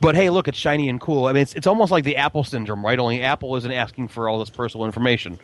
But 0.00 0.14
hey, 0.14 0.30
look, 0.30 0.48
it's 0.48 0.58
shiny 0.58 0.88
and 0.88 1.00
cool. 1.00 1.26
I 1.26 1.32
mean, 1.32 1.42
it's 1.42 1.54
it's 1.54 1.66
almost 1.66 1.90
like 1.92 2.04
the 2.04 2.16
Apple 2.16 2.44
syndrome, 2.44 2.84
right? 2.84 2.98
Only 2.98 3.22
Apple 3.22 3.54
isn't 3.56 3.72
asking 3.72 4.08
for 4.08 4.28
all 4.28 4.38
this 4.38 4.50
personal 4.50 4.86
information. 4.86 5.38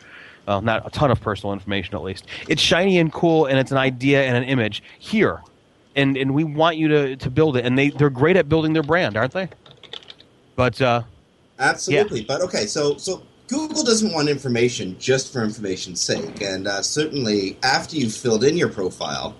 Well, 0.47 0.61
not 0.61 0.87
a 0.87 0.89
ton 0.89 1.11
of 1.11 1.19
personal 1.19 1.51
information, 1.51 1.95
at 1.95 2.03
least. 2.03 2.25
It's 2.47 2.61
shiny 2.61 2.99
and 2.99 3.11
cool, 3.11 3.45
and 3.47 3.59
it's 3.59 3.71
an 3.71 3.77
idea 3.77 4.23
and 4.23 4.37
an 4.37 4.43
image 4.43 4.81
here, 4.97 5.41
and 5.95 6.15
and 6.15 6.33
we 6.33 6.45
want 6.45 6.77
you 6.77 6.87
to 6.87 7.15
to 7.17 7.29
build 7.29 7.57
it. 7.57 7.65
And 7.65 7.77
they 7.77 7.89
they're 7.89 8.09
great 8.09 8.37
at 8.37 8.47
building 8.47 8.71
their 8.71 8.83
brand, 8.83 9.17
aren't 9.17 9.33
they? 9.33 9.49
But 10.55 10.81
uh, 10.81 11.03
Absolutely. 11.59 12.23
But 12.23 12.41
okay, 12.41 12.65
so 12.65 12.95
so 12.97 13.23
Google 13.47 13.83
doesn't 13.83 14.13
want 14.13 14.29
information 14.29 14.97
just 14.99 15.33
for 15.33 15.43
information's 15.43 15.99
sake, 15.99 16.41
and 16.41 16.65
uh, 16.65 16.81
certainly 16.81 17.57
after 17.63 17.97
you've 17.97 18.15
filled 18.15 18.45
in 18.45 18.55
your 18.55 18.69
profile, 18.69 19.35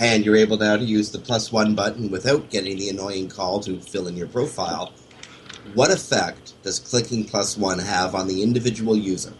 and 0.00 0.24
you're 0.24 0.36
able 0.36 0.56
now 0.56 0.76
to 0.76 0.84
use 0.84 1.12
the 1.12 1.18
plus 1.18 1.52
one 1.52 1.76
button 1.76 2.10
without 2.10 2.50
getting 2.50 2.76
the 2.76 2.88
annoying 2.88 3.28
call 3.28 3.60
to 3.60 3.80
fill 3.80 4.08
in 4.08 4.16
your 4.16 4.28
profile. 4.28 4.92
What 5.74 5.92
effect 5.92 6.54
does 6.62 6.80
clicking 6.80 7.24
plus 7.24 7.56
one 7.56 7.78
have 7.78 8.14
on 8.14 8.26
the 8.26 8.42
individual 8.42 8.96
user? 8.96 9.34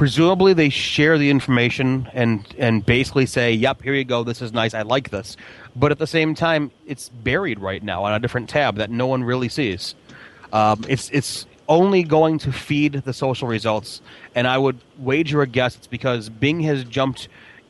Presumably 0.00 0.54
they 0.54 0.70
share 0.70 1.18
the 1.18 1.28
information 1.28 2.08
and 2.14 2.54
and 2.58 2.86
basically 2.86 3.26
say, 3.26 3.52
"Yep, 3.52 3.82
here 3.82 3.92
you 3.92 4.02
go. 4.04 4.24
This 4.24 4.40
is 4.40 4.50
nice. 4.50 4.72
I 4.72 4.80
like 4.80 5.10
this." 5.10 5.36
But 5.76 5.92
at 5.92 5.98
the 5.98 6.06
same 6.06 6.34
time, 6.34 6.70
it's 6.86 7.10
buried 7.10 7.58
right 7.58 7.82
now 7.82 8.04
on 8.04 8.14
a 8.14 8.18
different 8.18 8.48
tab 8.48 8.76
that 8.76 8.90
no 8.90 9.06
one 9.06 9.22
really 9.24 9.50
sees. 9.50 9.94
Um, 10.54 10.86
it's 10.88 11.10
it's 11.10 11.44
only 11.68 12.02
going 12.02 12.38
to 12.38 12.50
feed 12.50 12.94
the 12.94 13.12
social 13.12 13.46
results, 13.46 14.00
and 14.34 14.48
I 14.48 14.56
would 14.56 14.78
wager 14.96 15.42
a 15.42 15.46
guess 15.46 15.76
it's 15.76 15.86
because 15.86 16.30
Bing 16.30 16.60
has 16.60 16.82
jumped 16.84 17.28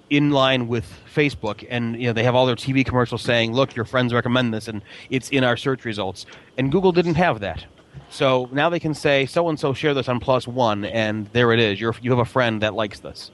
in 0.08 0.30
line 0.30 0.68
with 0.68 0.86
Facebook, 1.12 1.66
and 1.68 2.00
you 2.00 2.06
know 2.06 2.12
they 2.12 2.22
have 2.22 2.36
all 2.36 2.46
their 2.46 2.54
TV 2.54 2.86
commercials 2.86 3.22
saying, 3.22 3.54
"Look, 3.54 3.74
your 3.74 3.84
friends 3.84 4.14
recommend 4.14 4.54
this," 4.54 4.68
and 4.68 4.82
it's 5.10 5.30
in 5.30 5.42
our 5.42 5.56
search 5.56 5.84
results. 5.84 6.26
And 6.56 6.70
Google 6.70 6.92
didn't 6.92 7.16
have 7.16 7.40
that. 7.40 7.64
So 8.10 8.48
now 8.52 8.68
they 8.68 8.80
can 8.80 8.94
say 8.94 9.26
so 9.26 9.48
and 9.48 9.58
so 9.58 9.72
share 9.72 9.94
this 9.94 10.08
on 10.08 10.20
plus 10.20 10.46
one, 10.48 10.84
and 10.84 11.26
there 11.28 11.52
it 11.52 11.60
is. 11.60 11.80
You're, 11.80 11.94
you 12.02 12.10
have 12.10 12.18
a 12.18 12.24
friend 12.24 12.62
that 12.62 12.74
likes 12.74 13.00
this. 13.00 13.30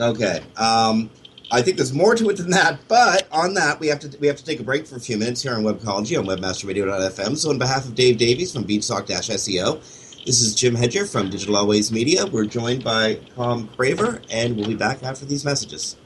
Okay. 0.00 0.40
Um, 0.56 1.10
I 1.50 1.60
think 1.60 1.76
there's 1.76 1.92
more 1.92 2.14
to 2.14 2.30
it 2.30 2.38
than 2.38 2.50
that, 2.50 2.80
but 2.88 3.28
on 3.30 3.52
that 3.54 3.78
we 3.78 3.88
have 3.88 4.00
to 4.00 4.18
we 4.20 4.26
have 4.26 4.36
to 4.36 4.44
take 4.44 4.58
a 4.58 4.62
break 4.62 4.86
for 4.86 4.96
a 4.96 5.00
few 5.00 5.18
minutes 5.18 5.42
here 5.42 5.54
on 5.54 5.62
Webcology 5.62 6.18
on 6.18 6.24
WebmasterRadio.fm. 6.24 7.36
So 7.36 7.50
on 7.50 7.58
behalf 7.58 7.84
of 7.84 7.94
Dave 7.94 8.16
Davies 8.16 8.54
from 8.54 8.64
Beanstalk-SEO, 8.64 10.24
this 10.24 10.40
is 10.40 10.54
Jim 10.54 10.74
Hedger 10.74 11.04
from 11.04 11.28
Digital 11.28 11.56
Always 11.56 11.92
Media. 11.92 12.24
We're 12.24 12.46
joined 12.46 12.82
by 12.82 13.16
Tom 13.36 13.68
Craver, 13.76 14.22
and 14.30 14.56
we'll 14.56 14.68
be 14.68 14.76
back 14.76 15.02
after 15.02 15.26
these 15.26 15.44
messages. 15.44 15.96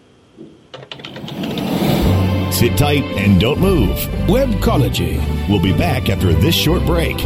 Sit 2.51 2.79
tight 2.79 3.05
and 3.19 3.41
don't 3.41 3.61
move. 3.61 3.97
Webcology. 4.29 5.17
We'll 5.49 5.61
be 5.61 5.77
back 5.77 6.09
after 6.09 6.33
this 6.33 6.55
short 6.55 6.85
break. 6.87 7.19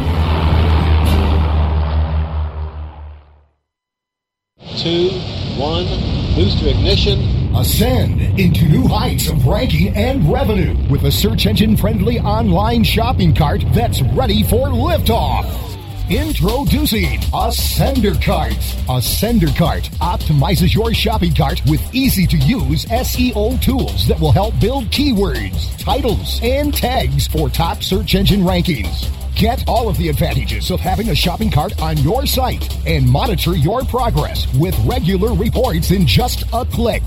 Two, 4.76 5.10
one, 5.56 5.86
booster 6.34 6.68
ignition. 6.68 7.54
Ascend 7.54 8.20
into 8.40 8.64
new 8.66 8.86
heights 8.88 9.28
of 9.28 9.46
ranking 9.46 9.94
and 9.96 10.32
revenue 10.32 10.74
with 10.88 11.04
a 11.04 11.12
search 11.12 11.46
engine 11.46 11.76
friendly 11.76 12.18
online 12.20 12.82
shopping 12.82 13.34
cart 13.34 13.62
that's 13.74 14.00
ready 14.02 14.42
for 14.42 14.68
liftoff. 14.68 15.69
Introducing 16.10 17.20
Ascender 17.30 18.20
Cart. 18.20 18.50
Ascender 18.88 19.56
Cart 19.56 19.84
optimizes 20.00 20.74
your 20.74 20.92
shopping 20.92 21.32
cart 21.32 21.62
with 21.66 21.80
easy 21.94 22.26
to 22.26 22.36
use 22.36 22.84
SEO 22.86 23.62
tools 23.62 24.08
that 24.08 24.18
will 24.18 24.32
help 24.32 24.58
build 24.58 24.86
keywords, 24.86 25.78
titles, 25.78 26.40
and 26.42 26.74
tags 26.74 27.28
for 27.28 27.48
top 27.48 27.84
search 27.84 28.16
engine 28.16 28.40
rankings. 28.40 29.08
Get 29.36 29.62
all 29.68 29.88
of 29.88 29.96
the 29.98 30.08
advantages 30.08 30.72
of 30.72 30.80
having 30.80 31.10
a 31.10 31.14
shopping 31.14 31.48
cart 31.48 31.80
on 31.80 31.96
your 31.98 32.26
site 32.26 32.68
and 32.84 33.08
monitor 33.08 33.54
your 33.54 33.82
progress 33.82 34.52
with 34.54 34.76
regular 34.84 35.32
reports 35.32 35.92
in 35.92 36.08
just 36.08 36.42
a 36.52 36.64
click. 36.64 37.04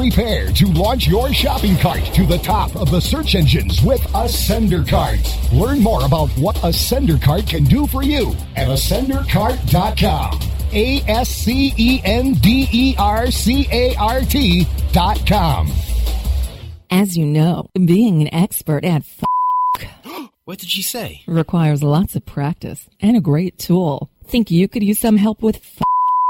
Prepare 0.00 0.48
to 0.52 0.66
launch 0.74 1.06
your 1.06 1.32
shopping 1.32 1.74
cart 1.78 2.04
to 2.12 2.26
the 2.26 2.36
top 2.36 2.76
of 2.76 2.90
the 2.90 3.00
search 3.00 3.34
engines 3.34 3.80
with 3.80 4.02
Ascender 4.12 4.86
Cart. 4.86 5.18
Learn 5.54 5.80
more 5.80 6.04
about 6.04 6.28
what 6.32 6.54
Ascender 6.56 7.18
Cart 7.20 7.46
can 7.46 7.64
do 7.64 7.86
for 7.86 8.02
you 8.02 8.34
at 8.56 8.68
ascendercart.com. 8.68 10.38
A 10.74 11.00
S 11.08 11.30
C 11.30 11.72
E 11.78 12.02
N 12.04 12.34
D 12.34 12.68
E 12.70 12.94
R 12.98 13.30
C 13.30 13.66
A 13.72 13.94
R 13.94 14.20
T 14.20 14.66
dot 14.92 15.26
com. 15.26 15.72
As 16.90 17.16
you 17.16 17.24
know, 17.24 17.70
being 17.74 18.20
an 18.20 18.34
expert 18.34 18.84
at 18.84 19.00
f- 19.00 19.24
What 20.44 20.58
did 20.58 20.68
she 20.68 20.82
say? 20.82 21.22
requires 21.26 21.82
lots 21.82 22.14
of 22.14 22.26
practice 22.26 22.86
and 23.00 23.16
a 23.16 23.20
great 23.22 23.56
tool. 23.56 24.10
Think 24.26 24.50
you 24.50 24.68
could 24.68 24.82
use 24.82 24.98
some 24.98 25.16
help 25.16 25.40
with 25.40 25.56
f- 25.56 25.80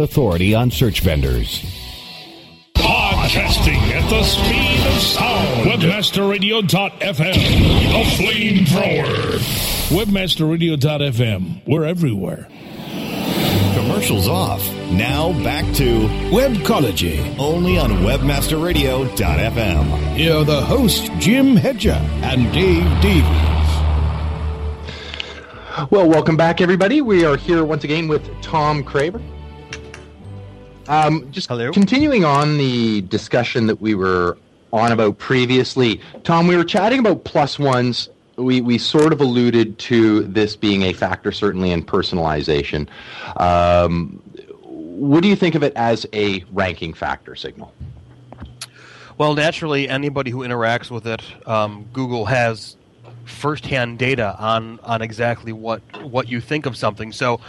authority 0.00 0.54
on 0.54 0.70
search 0.70 1.00
vendors. 1.00 1.62
Podcasting 2.74 3.78
at 3.92 4.08
the 4.10 4.22
speed 4.22 4.86
of 4.86 5.00
sound. 5.00 5.70
Webmasterradio.fm. 5.70 7.92
The 7.92 8.04
flamethrower. 8.22 9.38
Webmasterradio.fm. 9.88 11.62
We're 11.66 11.84
everywhere. 11.84 12.48
Commercials 13.74 14.28
off. 14.28 14.62
Now 14.90 15.32
back 15.42 15.64
to 15.76 16.06
Webcology, 16.30 17.36
only 17.38 17.78
on 17.78 17.90
WebmasterRadio.fm. 17.90 20.16
Here 20.16 20.34
are 20.36 20.44
the 20.44 20.60
hosts, 20.62 21.08
Jim 21.18 21.56
Hedger 21.56 21.98
and 22.22 22.52
Dave 22.52 22.84
Davies. 23.00 23.50
Well, 25.90 26.08
welcome 26.08 26.36
back, 26.36 26.60
everybody. 26.60 27.00
We 27.00 27.24
are 27.24 27.36
here 27.36 27.64
once 27.64 27.82
again 27.82 28.06
with 28.06 28.30
Tom 28.42 28.84
Craver. 28.84 29.20
Um, 30.88 31.30
just 31.32 31.48
continuing 31.48 32.24
on 32.24 32.58
the 32.58 33.02
discussion 33.02 33.66
that 33.66 33.80
we 33.80 33.94
were 33.94 34.36
on 34.72 34.92
about 34.92 35.18
previously, 35.18 36.00
Tom, 36.24 36.46
we 36.46 36.56
were 36.56 36.64
chatting 36.64 36.98
about 36.98 37.24
plus 37.24 37.58
ones. 37.58 38.08
We, 38.36 38.60
we 38.60 38.78
sort 38.78 39.12
of 39.12 39.20
alluded 39.20 39.78
to 39.78 40.24
this 40.24 40.56
being 40.56 40.82
a 40.82 40.92
factor, 40.92 41.30
certainly 41.30 41.70
in 41.70 41.84
personalization. 41.84 42.88
Um, 43.36 44.20
what 44.62 45.22
do 45.22 45.28
you 45.28 45.36
think 45.36 45.54
of 45.54 45.62
it 45.62 45.72
as 45.76 46.06
a 46.12 46.44
ranking 46.52 46.92
factor 46.92 47.36
signal? 47.36 47.72
Well, 49.16 49.34
naturally, 49.34 49.88
anybody 49.88 50.32
who 50.32 50.40
interacts 50.40 50.90
with 50.90 51.06
it, 51.06 51.22
um, 51.46 51.86
Google 51.92 52.24
has 52.26 52.76
firsthand 53.24 53.98
data 53.98 54.36
on 54.38 54.78
on 54.80 55.00
exactly 55.00 55.52
what 55.52 55.80
what 56.02 56.28
you 56.28 56.40
think 56.40 56.66
of 56.66 56.76
something. 56.76 57.12
So, 57.12 57.40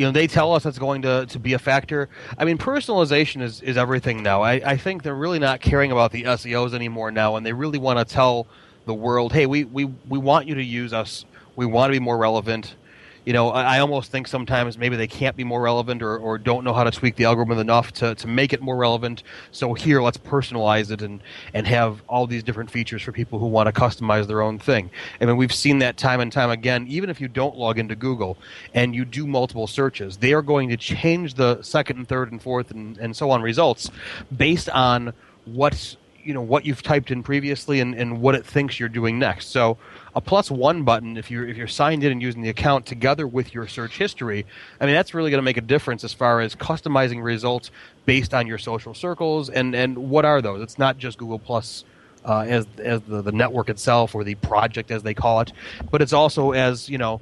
you 0.00 0.06
know, 0.06 0.12
they 0.12 0.26
tell 0.26 0.54
us 0.54 0.62
that's 0.62 0.78
going 0.78 1.02
to, 1.02 1.26
to 1.26 1.38
be 1.38 1.52
a 1.52 1.58
factor. 1.58 2.08
I 2.38 2.46
mean, 2.46 2.56
personalization 2.56 3.42
is, 3.42 3.60
is 3.60 3.76
everything 3.76 4.22
now. 4.22 4.40
I, 4.40 4.52
I 4.52 4.76
think 4.78 5.02
they're 5.02 5.14
really 5.14 5.38
not 5.38 5.60
caring 5.60 5.92
about 5.92 6.10
the 6.10 6.22
SEOs 6.22 6.72
anymore 6.72 7.10
now, 7.10 7.36
and 7.36 7.44
they 7.44 7.52
really 7.52 7.78
want 7.78 7.98
to 7.98 8.06
tell 8.06 8.46
the 8.86 8.94
world, 8.94 9.34
hey, 9.34 9.44
we, 9.44 9.64
we, 9.64 9.84
we 9.84 10.18
want 10.18 10.46
you 10.46 10.54
to 10.54 10.64
use 10.64 10.94
us. 10.94 11.26
We 11.54 11.66
want 11.66 11.92
to 11.92 12.00
be 12.00 12.02
more 12.02 12.16
relevant 12.16 12.76
you 13.24 13.32
know, 13.32 13.50
I, 13.50 13.80
almost 13.80 14.10
think 14.10 14.26
sometimes 14.26 14.78
maybe 14.78 14.96
they 14.96 15.06
can't 15.06 15.36
be 15.36 15.44
more 15.44 15.60
relevant 15.60 16.02
or, 16.02 16.16
or 16.16 16.38
don't 16.38 16.64
know 16.64 16.72
how 16.72 16.84
to 16.84 16.90
tweak 16.90 17.16
the 17.16 17.24
algorithm 17.24 17.58
enough 17.58 17.92
to, 17.94 18.14
to 18.14 18.26
make 18.26 18.52
it 18.52 18.62
more 18.62 18.76
relevant. 18.76 19.22
So 19.52 19.74
here, 19.74 20.00
let's 20.00 20.16
personalize 20.16 20.90
it 20.90 21.02
and, 21.02 21.22
and 21.52 21.66
have 21.66 22.02
all 22.08 22.26
these 22.26 22.42
different 22.42 22.70
features 22.70 23.02
for 23.02 23.12
people 23.12 23.38
who 23.38 23.46
want 23.46 23.72
to 23.72 23.78
customize 23.78 24.26
their 24.26 24.40
own 24.40 24.58
thing. 24.58 24.90
I 25.20 25.26
mean, 25.26 25.36
we've 25.36 25.54
seen 25.54 25.80
that 25.80 25.96
time 25.96 26.20
and 26.20 26.32
time 26.32 26.50
again. 26.50 26.86
Even 26.88 27.10
if 27.10 27.20
you 27.20 27.28
don't 27.28 27.56
log 27.56 27.78
into 27.78 27.94
Google 27.94 28.38
and 28.74 28.94
you 28.94 29.04
do 29.04 29.26
multiple 29.26 29.66
searches, 29.66 30.16
they 30.16 30.32
are 30.32 30.42
going 30.42 30.70
to 30.70 30.76
change 30.76 31.34
the 31.34 31.60
second 31.62 31.98
and 31.98 32.08
third 32.08 32.32
and 32.32 32.42
fourth 32.42 32.70
and, 32.70 32.96
and 32.98 33.14
so 33.14 33.30
on 33.30 33.42
results 33.42 33.90
based 34.34 34.70
on 34.70 35.12
what's 35.44 35.96
you 36.22 36.34
know 36.34 36.42
what 36.42 36.66
you've 36.66 36.82
typed 36.82 37.10
in 37.10 37.22
previously 37.22 37.80
and, 37.80 37.94
and 37.94 38.20
what 38.20 38.34
it 38.34 38.44
thinks 38.44 38.78
you're 38.78 38.88
doing 38.88 39.18
next. 39.18 39.48
So 39.48 39.78
a 40.14 40.20
plus 40.20 40.50
one 40.50 40.82
button 40.82 41.16
if 41.16 41.30
you're 41.30 41.46
if 41.46 41.56
you're 41.56 41.68
signed 41.68 42.04
in 42.04 42.12
and 42.12 42.22
using 42.22 42.42
the 42.42 42.48
account 42.48 42.86
together 42.86 43.26
with 43.26 43.54
your 43.54 43.66
search 43.66 43.96
history, 43.96 44.46
I 44.80 44.86
mean 44.86 44.94
that's 44.94 45.14
really 45.14 45.30
going 45.30 45.38
to 45.38 45.44
make 45.44 45.56
a 45.56 45.62
difference 45.62 46.04
as 46.04 46.12
far 46.12 46.40
as 46.40 46.54
customizing 46.54 47.22
results 47.22 47.70
based 48.06 48.34
on 48.34 48.46
your 48.46 48.58
social 48.58 48.94
circles 48.94 49.50
and 49.50 49.74
and 49.74 49.96
what 50.10 50.24
are 50.24 50.42
those? 50.42 50.62
It's 50.62 50.78
not 50.78 50.98
just 50.98 51.18
Google 51.18 51.38
Plus. 51.38 51.84
Uh, 52.22 52.44
as 52.46 52.66
as 52.76 53.00
the, 53.08 53.22
the 53.22 53.32
network 53.32 53.70
itself 53.70 54.14
or 54.14 54.24
the 54.24 54.34
project 54.34 54.90
as 54.90 55.02
they 55.02 55.14
call 55.14 55.40
it, 55.40 55.54
but 55.90 56.02
it's 56.02 56.12
also 56.12 56.50
as 56.50 56.86
you 56.86 56.98
know 56.98 57.18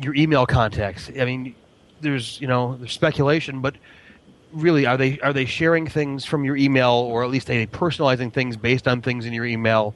your 0.00 0.14
email 0.14 0.46
contacts. 0.46 1.10
I 1.10 1.26
mean, 1.26 1.54
there's 2.00 2.40
you 2.40 2.46
know 2.46 2.74
there's 2.78 2.92
speculation, 2.92 3.60
but 3.60 3.74
really 4.52 4.86
are 4.86 4.96
they 4.96 5.18
are 5.20 5.32
they 5.32 5.44
sharing 5.44 5.86
things 5.86 6.24
from 6.24 6.44
your 6.44 6.56
email 6.56 6.90
or 6.90 7.22
at 7.22 7.30
least 7.30 7.48
are 7.50 7.54
they 7.54 7.66
personalizing 7.66 8.32
things 8.32 8.56
based 8.56 8.88
on 8.88 9.02
things 9.02 9.26
in 9.26 9.32
your 9.32 9.44
email 9.44 9.94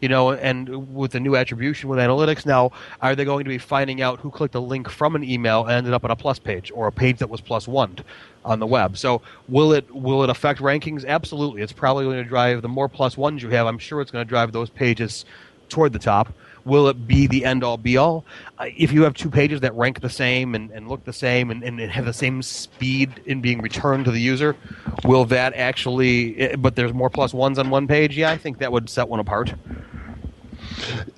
you 0.00 0.08
know, 0.08 0.32
and 0.32 0.94
with 0.94 1.12
the 1.12 1.20
new 1.20 1.36
attribution 1.36 1.88
with 1.88 1.98
analytics 1.98 2.46
now, 2.46 2.72
are 3.00 3.14
they 3.14 3.24
going 3.24 3.44
to 3.44 3.48
be 3.48 3.58
finding 3.58 4.00
out 4.00 4.20
who 4.20 4.30
clicked 4.30 4.54
a 4.54 4.60
link 4.60 4.88
from 4.88 5.14
an 5.14 5.24
email 5.24 5.62
and 5.62 5.72
ended 5.72 5.92
up 5.92 6.04
on 6.04 6.10
a 6.10 6.16
plus 6.16 6.38
page 6.38 6.72
or 6.74 6.86
a 6.86 6.92
page 6.92 7.18
that 7.18 7.28
was 7.28 7.40
plus 7.40 7.68
one 7.68 7.96
on 8.44 8.58
the 8.58 8.66
web? 8.66 8.96
So 8.96 9.22
will 9.48 9.72
it 9.72 9.94
will 9.94 10.24
it 10.24 10.30
affect 10.30 10.60
rankings? 10.60 11.06
Absolutely. 11.06 11.62
It's 11.62 11.72
probably 11.72 12.04
going 12.04 12.16
to 12.16 12.28
drive 12.28 12.62
the 12.62 12.68
more 12.68 12.88
plus 12.88 13.16
ones 13.16 13.42
you 13.42 13.50
have. 13.50 13.66
I'm 13.66 13.78
sure 13.78 14.00
it's 14.00 14.10
going 14.10 14.24
to 14.24 14.28
drive 14.28 14.52
those 14.52 14.70
pages 14.70 15.24
toward 15.68 15.92
the 15.92 15.98
top. 15.98 16.32
Will 16.64 16.88
it 16.88 17.06
be 17.06 17.26
the 17.26 17.46
end 17.46 17.64
all 17.64 17.78
be 17.78 17.96
all? 17.96 18.24
If 18.60 18.92
you 18.92 19.04
have 19.04 19.14
two 19.14 19.30
pages 19.30 19.60
that 19.60 19.74
rank 19.74 20.00
the 20.00 20.10
same 20.10 20.54
and, 20.54 20.70
and 20.70 20.88
look 20.88 21.04
the 21.04 21.12
same 21.12 21.50
and, 21.50 21.62
and 21.62 21.80
have 21.80 22.04
the 22.04 22.12
same 22.12 22.42
speed 22.42 23.22
in 23.24 23.40
being 23.40 23.62
returned 23.62 24.04
to 24.04 24.10
the 24.10 24.20
user, 24.20 24.56
will 25.04 25.24
that 25.26 25.54
actually, 25.54 26.38
eh, 26.38 26.56
but 26.56 26.76
there's 26.76 26.92
more 26.92 27.08
plus 27.08 27.32
ones 27.32 27.58
on 27.58 27.70
one 27.70 27.88
page? 27.88 28.16
Yeah, 28.16 28.30
I 28.30 28.36
think 28.36 28.58
that 28.58 28.72
would 28.72 28.90
set 28.90 29.08
one 29.08 29.20
apart. 29.20 29.54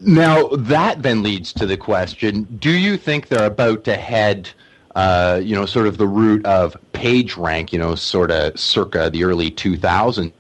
Now, 0.01 0.49
that 0.49 1.03
then 1.03 1.23
leads 1.23 1.53
to 1.55 1.67
the 1.67 1.77
question 1.77 2.45
do 2.59 2.71
you 2.71 2.97
think 2.97 3.29
they're 3.29 3.47
about 3.47 3.85
to 3.85 3.97
head, 3.97 4.51
uh, 4.95 5.41
you 5.43 5.55
know, 5.55 5.67
sort 5.67 5.87
of 5.87 5.99
the 5.99 6.07
route 6.07 6.45
of 6.45 6.77
PageRank, 6.93 7.73
you 7.73 7.79
know, 7.79 7.95
sort 7.95 8.31
of 8.31 8.59
circa 8.59 9.11
the 9.11 9.25
early 9.25 9.51
2000s? 9.51 10.33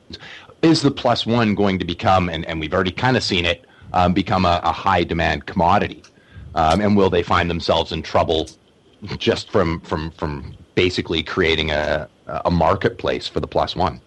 Is 0.63 0.83
the 0.83 0.91
plus 0.91 1.27
one 1.27 1.55
going 1.55 1.79
to 1.79 1.85
become, 1.85 2.29
and, 2.29 2.45
and 2.47 2.61
we've 2.61 2.73
already 2.73 2.93
kind 2.93 3.17
of 3.17 3.23
seen 3.23 3.45
it, 3.45 3.65
um, 3.93 4.15
become 4.15 4.45
a, 4.45 4.61
a, 4.63 4.73
high 4.73 5.03
demand 5.03 5.47
commodity? 5.47 6.03
Um, 6.55 6.81
and 6.81 6.97
will 6.97 7.11
they 7.11 7.23
find 7.23 7.51
themselves 7.51 7.93
in 7.93 8.03
trouble 8.03 8.49
just 9.19 9.51
from, 9.51 9.81
from, 9.81 10.13
from 10.13 10.55
basically 10.77 11.23
creating 11.23 11.71
a, 11.71 12.09
a 12.27 12.51
marketplace 12.51 13.27
for 13.27 13.41
the 13.41 13.49
plus 13.49 13.75
one? 13.75 14.01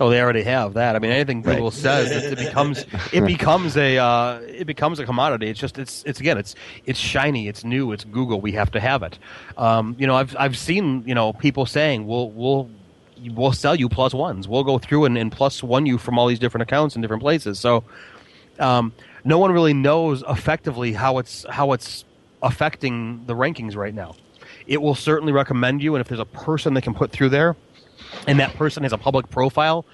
Oh, 0.00 0.10
they 0.10 0.20
already 0.20 0.42
have 0.42 0.74
that. 0.74 0.94
I 0.94 1.00
mean, 1.00 1.10
anything 1.10 1.42
Google 1.42 1.70
right. 1.70 1.72
says, 1.72 2.10
it, 2.10 2.32
it, 2.32 2.38
becomes 2.38 2.84
it 3.12 3.24
becomes 3.26 3.76
a 3.76 3.98
uh, 3.98 4.40
it 4.46 4.66
becomes 4.66 5.00
a 5.00 5.04
commodity. 5.04 5.48
It's 5.48 5.58
just 5.58 5.78
it's 5.78 6.04
it's 6.04 6.20
again 6.20 6.38
it's 6.38 6.54
it's 6.86 6.98
shiny, 6.98 7.48
it's 7.48 7.64
new, 7.64 7.90
it's 7.92 8.04
Google. 8.04 8.40
We 8.40 8.52
have 8.52 8.70
to 8.72 8.80
have 8.80 9.02
it. 9.02 9.18
Um, 9.56 9.96
you 9.98 10.06
know, 10.06 10.14
I've 10.14 10.36
I've 10.38 10.56
seen 10.56 11.02
you 11.04 11.14
know 11.14 11.32
people 11.32 11.66
saying 11.66 12.06
we'll 12.06 12.30
we'll 12.30 12.70
we'll 13.32 13.52
sell 13.52 13.74
you 13.74 13.88
plus 13.88 14.14
ones. 14.14 14.46
We'll 14.46 14.64
go 14.64 14.78
through 14.78 15.06
and, 15.06 15.18
and 15.18 15.32
plus 15.32 15.62
one 15.62 15.86
you 15.86 15.98
from 15.98 16.18
all 16.18 16.28
these 16.28 16.38
different 16.38 16.62
accounts 16.62 16.94
in 16.94 17.02
different 17.02 17.22
places. 17.22 17.58
So 17.58 17.82
um, 18.60 18.92
no 19.24 19.38
one 19.38 19.50
really 19.50 19.74
knows 19.74 20.22
effectively 20.28 20.92
how 20.92 21.18
it's 21.18 21.44
how 21.50 21.72
it's 21.72 22.04
affecting 22.42 23.24
the 23.26 23.34
rankings 23.34 23.74
right 23.74 23.94
now. 23.94 24.14
It 24.66 24.80
will 24.80 24.94
certainly 24.94 25.32
recommend 25.32 25.82
you, 25.82 25.94
and 25.94 26.00
if 26.00 26.08
there's 26.08 26.20
a 26.20 26.26
person 26.26 26.74
that 26.74 26.82
can 26.82 26.94
put 26.94 27.10
through 27.10 27.30
there 27.30 27.56
and 28.26 28.38
that 28.40 28.54
person 28.54 28.82
has 28.82 28.92
a 28.92 28.98
public 28.98 29.30
profile, 29.30 29.84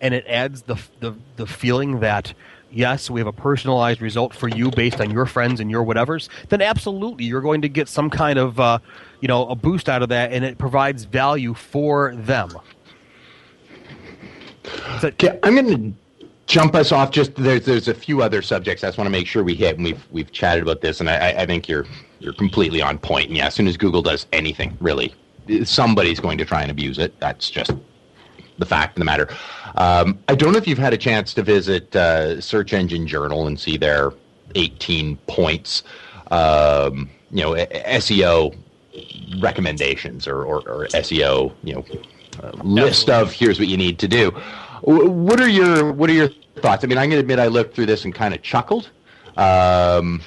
and 0.00 0.14
it 0.14 0.24
adds 0.26 0.62
the 0.62 0.76
the, 1.00 1.14
the 1.36 1.46
feeling 1.46 2.00
that 2.00 2.34
yes, 2.70 3.08
we 3.10 3.20
have 3.20 3.26
a 3.26 3.32
personalized 3.32 4.00
result 4.00 4.34
for 4.34 4.48
you 4.48 4.70
based 4.70 5.00
on 5.00 5.10
your 5.10 5.26
friends 5.26 5.60
and 5.60 5.70
your 5.70 5.84
whatevers, 5.84 6.28
then 6.48 6.60
absolutely 6.60 7.24
you're 7.24 7.40
going 7.40 7.62
to 7.62 7.68
get 7.68 7.88
some 7.88 8.10
kind 8.10 8.38
of 8.38 8.60
uh, 8.60 8.78
you 9.20 9.28
know 9.28 9.46
a 9.48 9.54
boost 9.54 9.88
out 9.88 10.02
of 10.02 10.08
that, 10.10 10.32
and 10.32 10.44
it 10.44 10.58
provides 10.58 11.04
value 11.04 11.54
for 11.54 12.14
them. 12.16 12.50
So, 15.00 15.08
okay, 15.08 15.38
I'm 15.42 15.54
going 15.54 15.92
to 15.92 15.98
jump 16.46 16.74
us 16.74 16.92
off. 16.92 17.10
Just 17.10 17.34
there's 17.36 17.64
there's 17.64 17.88
a 17.88 17.94
few 17.94 18.22
other 18.22 18.42
subjects 18.42 18.84
I 18.84 18.88
just 18.88 18.98
want 18.98 19.06
to 19.06 19.12
make 19.12 19.26
sure 19.26 19.44
we 19.44 19.54
hit, 19.54 19.76
and 19.76 19.84
we've 19.84 20.04
we've 20.10 20.30
chatted 20.32 20.62
about 20.62 20.80
this, 20.80 21.00
and 21.00 21.08
I, 21.08 21.30
I 21.30 21.46
think 21.46 21.68
you're 21.68 21.86
you're 22.20 22.34
completely 22.34 22.82
on 22.82 22.98
point. 22.98 23.28
And 23.28 23.36
yeah, 23.36 23.46
as 23.46 23.54
soon 23.54 23.68
as 23.68 23.76
Google 23.76 24.02
does 24.02 24.26
anything, 24.32 24.76
really, 24.80 25.14
somebody's 25.64 26.20
going 26.20 26.38
to 26.38 26.44
try 26.44 26.62
and 26.62 26.70
abuse 26.70 26.98
it. 26.98 27.18
That's 27.20 27.50
just 27.50 27.72
the 28.58 28.66
fact 28.66 28.96
of 28.96 29.00
the 29.00 29.04
matter. 29.04 29.28
Um, 29.76 30.18
I 30.28 30.34
don't 30.34 30.52
know 30.52 30.58
if 30.58 30.66
you've 30.66 30.78
had 30.78 30.92
a 30.92 30.98
chance 30.98 31.32
to 31.34 31.42
visit 31.42 31.94
uh, 31.94 32.40
Search 32.40 32.72
Engine 32.72 33.06
Journal 33.06 33.46
and 33.46 33.58
see 33.58 33.76
their 33.76 34.12
18 34.54 35.16
points, 35.28 35.82
um, 36.30 37.08
you 37.30 37.42
know, 37.42 37.52
SEO 37.54 38.56
recommendations 39.40 40.26
or, 40.26 40.44
or, 40.44 40.68
or 40.68 40.86
SEO, 40.88 41.54
you 41.62 41.74
know, 41.74 41.84
uh, 42.42 42.50
list 42.62 43.10
of 43.10 43.32
here's 43.32 43.58
what 43.58 43.68
you 43.68 43.76
need 43.76 43.98
to 43.98 44.08
do. 44.08 44.30
What 44.82 45.40
are 45.40 45.48
your 45.48 45.92
What 45.92 46.08
are 46.08 46.14
your 46.14 46.28
thoughts? 46.56 46.84
I 46.84 46.86
mean, 46.86 46.98
I'm 46.98 47.10
going 47.10 47.18
to 47.18 47.20
admit 47.20 47.38
I 47.38 47.48
looked 47.48 47.74
through 47.74 47.86
this 47.86 48.04
and 48.04 48.14
kind 48.14 48.32
of 48.32 48.42
chuckled. 48.42 48.90
Um, 49.36 50.20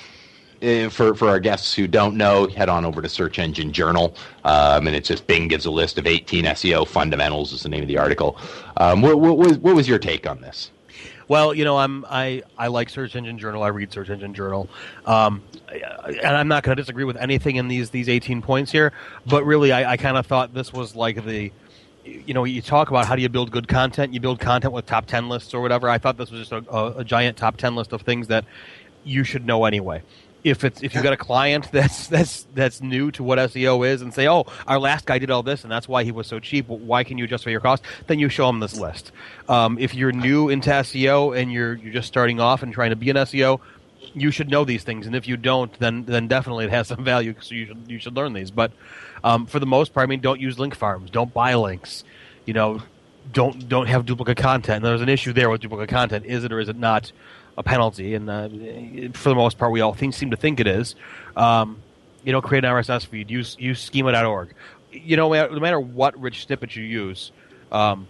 for 0.61 1.15
for 1.15 1.27
our 1.27 1.39
guests 1.39 1.73
who 1.73 1.87
don't 1.87 2.15
know, 2.15 2.47
head 2.47 2.69
on 2.69 2.85
over 2.85 3.01
to 3.01 3.09
Search 3.09 3.39
Engine 3.39 3.71
Journal, 3.71 4.15
um, 4.43 4.87
and 4.87 4.95
it's 4.95 5.07
just 5.07 5.25
Bing 5.27 5.47
gives 5.47 5.65
a 5.65 5.71
list 5.71 5.97
of 5.97 6.05
18 6.05 6.45
SEO 6.45 6.87
fundamentals. 6.87 7.51
Is 7.53 7.63
the 7.63 7.69
name 7.69 7.81
of 7.81 7.87
the 7.87 7.97
article. 7.97 8.37
Um, 8.77 9.01
what, 9.01 9.19
what, 9.19 9.37
was 9.37 9.57
what 9.57 9.75
was 9.75 9.87
your 9.87 9.99
take 9.99 10.29
on 10.29 10.41
this? 10.41 10.71
Well, 11.27 11.53
you 11.53 11.63
know, 11.63 11.77
I'm 11.77 12.05
I, 12.09 12.43
I 12.57 12.67
like 12.67 12.89
Search 12.89 13.15
Engine 13.15 13.39
Journal. 13.39 13.63
I 13.63 13.69
read 13.69 13.91
Search 13.91 14.09
Engine 14.09 14.33
Journal, 14.33 14.69
um, 15.05 15.41
and 15.71 16.37
I'm 16.37 16.47
not 16.47 16.63
going 16.63 16.75
to 16.75 16.81
disagree 16.81 17.05
with 17.05 17.17
anything 17.17 17.55
in 17.55 17.67
these 17.67 17.89
these 17.89 18.09
18 18.09 18.41
points 18.41 18.71
here. 18.71 18.93
But 19.25 19.45
really, 19.45 19.71
I, 19.71 19.93
I 19.93 19.97
kind 19.97 20.17
of 20.17 20.27
thought 20.27 20.53
this 20.53 20.71
was 20.71 20.95
like 20.95 21.25
the 21.25 21.51
you 22.03 22.33
know, 22.33 22.43
you 22.43 22.61
talk 22.61 22.89
about 22.89 23.05
how 23.05 23.15
do 23.15 23.21
you 23.21 23.29
build 23.29 23.51
good 23.51 23.67
content. 23.67 24.13
You 24.13 24.19
build 24.19 24.39
content 24.39 24.73
with 24.73 24.87
top 24.87 25.05
10 25.05 25.29
lists 25.29 25.53
or 25.53 25.61
whatever. 25.61 25.87
I 25.87 25.99
thought 25.99 26.17
this 26.17 26.31
was 26.31 26.47
just 26.47 26.51
a, 26.51 26.75
a, 26.75 26.99
a 26.99 27.03
giant 27.03 27.37
top 27.37 27.57
10 27.57 27.75
list 27.75 27.93
of 27.93 28.01
things 28.01 28.27
that 28.27 28.43
you 29.03 29.23
should 29.23 29.45
know 29.45 29.65
anyway 29.65 30.01
if 30.43 30.63
it's 30.63 30.81
if 30.81 30.93
you've 30.93 31.03
got 31.03 31.13
a 31.13 31.17
client 31.17 31.69
that's 31.71 32.07
that's 32.07 32.47
that's 32.53 32.81
new 32.81 33.11
to 33.11 33.23
what 33.23 33.39
SEO 33.39 33.87
is 33.87 34.01
and 34.01 34.13
say, 34.13 34.27
oh, 34.27 34.45
our 34.67 34.79
last 34.79 35.05
guy 35.05 35.19
did 35.19 35.31
all 35.31 35.43
this 35.43 35.63
and 35.63 35.71
that's 35.71 35.87
why 35.87 36.03
he 36.03 36.11
was 36.11 36.27
so 36.27 36.39
cheap. 36.39 36.67
Why 36.67 37.03
can 37.03 37.17
you 37.17 37.27
justify 37.27 37.51
your 37.51 37.59
cost? 37.59 37.83
Then 38.07 38.19
you 38.19 38.29
show 38.29 38.47
them 38.47 38.59
this 38.59 38.77
list. 38.77 39.11
Um, 39.49 39.77
if 39.79 39.93
you're 39.93 40.11
new 40.11 40.49
into 40.49 40.69
SEO 40.69 41.37
and 41.39 41.51
you're 41.51 41.75
you're 41.75 41.93
just 41.93 42.07
starting 42.07 42.39
off 42.39 42.63
and 42.63 42.73
trying 42.73 42.89
to 42.91 42.95
be 42.95 43.09
an 43.09 43.17
SEO, 43.17 43.59
you 44.13 44.31
should 44.31 44.49
know 44.49 44.65
these 44.65 44.83
things. 44.83 45.05
And 45.05 45.15
if 45.15 45.27
you 45.27 45.37
don't, 45.37 45.73
then 45.79 46.05
then 46.05 46.27
definitely 46.27 46.65
it 46.65 46.71
has 46.71 46.87
some 46.87 47.03
value. 47.05 47.35
So 47.39 47.55
you 47.55 47.67
should 47.67 47.83
you 47.87 47.99
should 47.99 48.15
learn 48.15 48.33
these. 48.33 48.51
But 48.51 48.71
um, 49.23 49.45
for 49.45 49.59
the 49.59 49.65
most 49.65 49.93
part, 49.93 50.07
I 50.07 50.09
mean, 50.09 50.21
don't 50.21 50.39
use 50.39 50.59
link 50.59 50.75
farms. 50.75 51.09
Don't 51.11 51.33
buy 51.33 51.55
links. 51.55 52.03
You 52.45 52.53
know, 52.53 52.81
don't 53.31 53.67
don't 53.69 53.87
have 53.87 54.05
duplicate 54.05 54.37
content. 54.37 54.77
And 54.77 54.85
there's 54.85 55.01
an 55.01 55.09
issue 55.09 55.33
there 55.33 55.49
with 55.49 55.61
duplicate 55.61 55.89
content. 55.89 56.25
Is 56.25 56.43
it 56.43 56.51
or 56.51 56.59
is 56.59 56.69
it 56.69 56.77
not? 56.77 57.11
A 57.61 57.63
penalty, 57.63 58.15
and 58.15 58.29
uh, 58.29 58.49
for 59.13 59.29
the 59.29 59.35
most 59.35 59.57
part, 59.57 59.71
we 59.71 59.81
all 59.81 59.93
think, 59.93 60.13
seem 60.13 60.31
to 60.31 60.37
think 60.37 60.59
it 60.59 60.67
is. 60.67 60.95
Um, 61.37 61.81
you 62.23 62.31
know, 62.31 62.41
create 62.41 62.65
an 62.65 62.71
RSS 62.71 63.05
feed. 63.05 63.31
Use 63.31 63.55
use 63.59 63.79
schema.org. 63.81 64.53
You 64.91 65.15
know, 65.15 65.31
no 65.31 65.59
matter 65.59 65.79
what 65.79 66.19
rich 66.19 66.45
snippet 66.45 66.75
you 66.75 66.83
use, 66.83 67.31
um, 67.71 68.07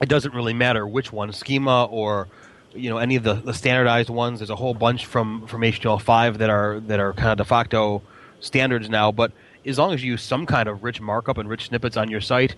it 0.00 0.08
doesn't 0.08 0.34
really 0.34 0.52
matter 0.52 0.86
which 0.86 1.12
one, 1.12 1.32
schema 1.32 1.84
or 1.84 2.28
you 2.74 2.90
know 2.90 2.98
any 2.98 3.16
of 3.16 3.22
the, 3.22 3.34
the 3.34 3.54
standardized 3.54 4.10
ones. 4.10 4.40
There's 4.40 4.50
a 4.50 4.56
whole 4.56 4.74
bunch 4.74 5.06
from 5.06 5.46
from 5.46 5.62
HTML5 5.62 6.38
that 6.38 6.50
are 6.50 6.80
that 6.80 7.00
are 7.00 7.12
kind 7.14 7.30
of 7.30 7.38
de 7.38 7.44
facto 7.44 8.02
standards 8.40 8.88
now, 8.88 9.12
but 9.12 9.32
as 9.64 9.78
long 9.78 9.92
as 9.92 10.02
you 10.02 10.12
use 10.12 10.22
some 10.22 10.46
kind 10.46 10.68
of 10.68 10.82
rich 10.82 11.00
markup 11.00 11.38
and 11.38 11.48
rich 11.48 11.66
snippets 11.68 11.96
on 11.96 12.10
your 12.10 12.20
site, 12.20 12.56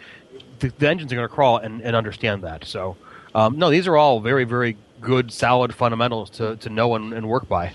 the, 0.61 0.69
the 0.79 0.89
engines 0.89 1.13
are 1.13 1.17
going 1.17 1.29
to 1.29 1.35
crawl 1.35 1.59
and, 1.59 1.83
and 1.83 1.95
understand 1.95 2.43
that. 2.43 2.65
So, 2.65 2.97
um, 3.35 3.59
no, 3.59 3.69
these 3.71 3.87
are 3.87 3.97
all 3.97 4.21
very, 4.21 4.45
very 4.45 4.77
good, 5.01 5.33
solid 5.33 5.75
fundamentals 5.75 6.31
to, 6.31 6.57
to 6.57 6.69
know 6.69 6.95
and, 6.95 7.13
and 7.13 7.29
work 7.29 7.49
by. 7.49 7.73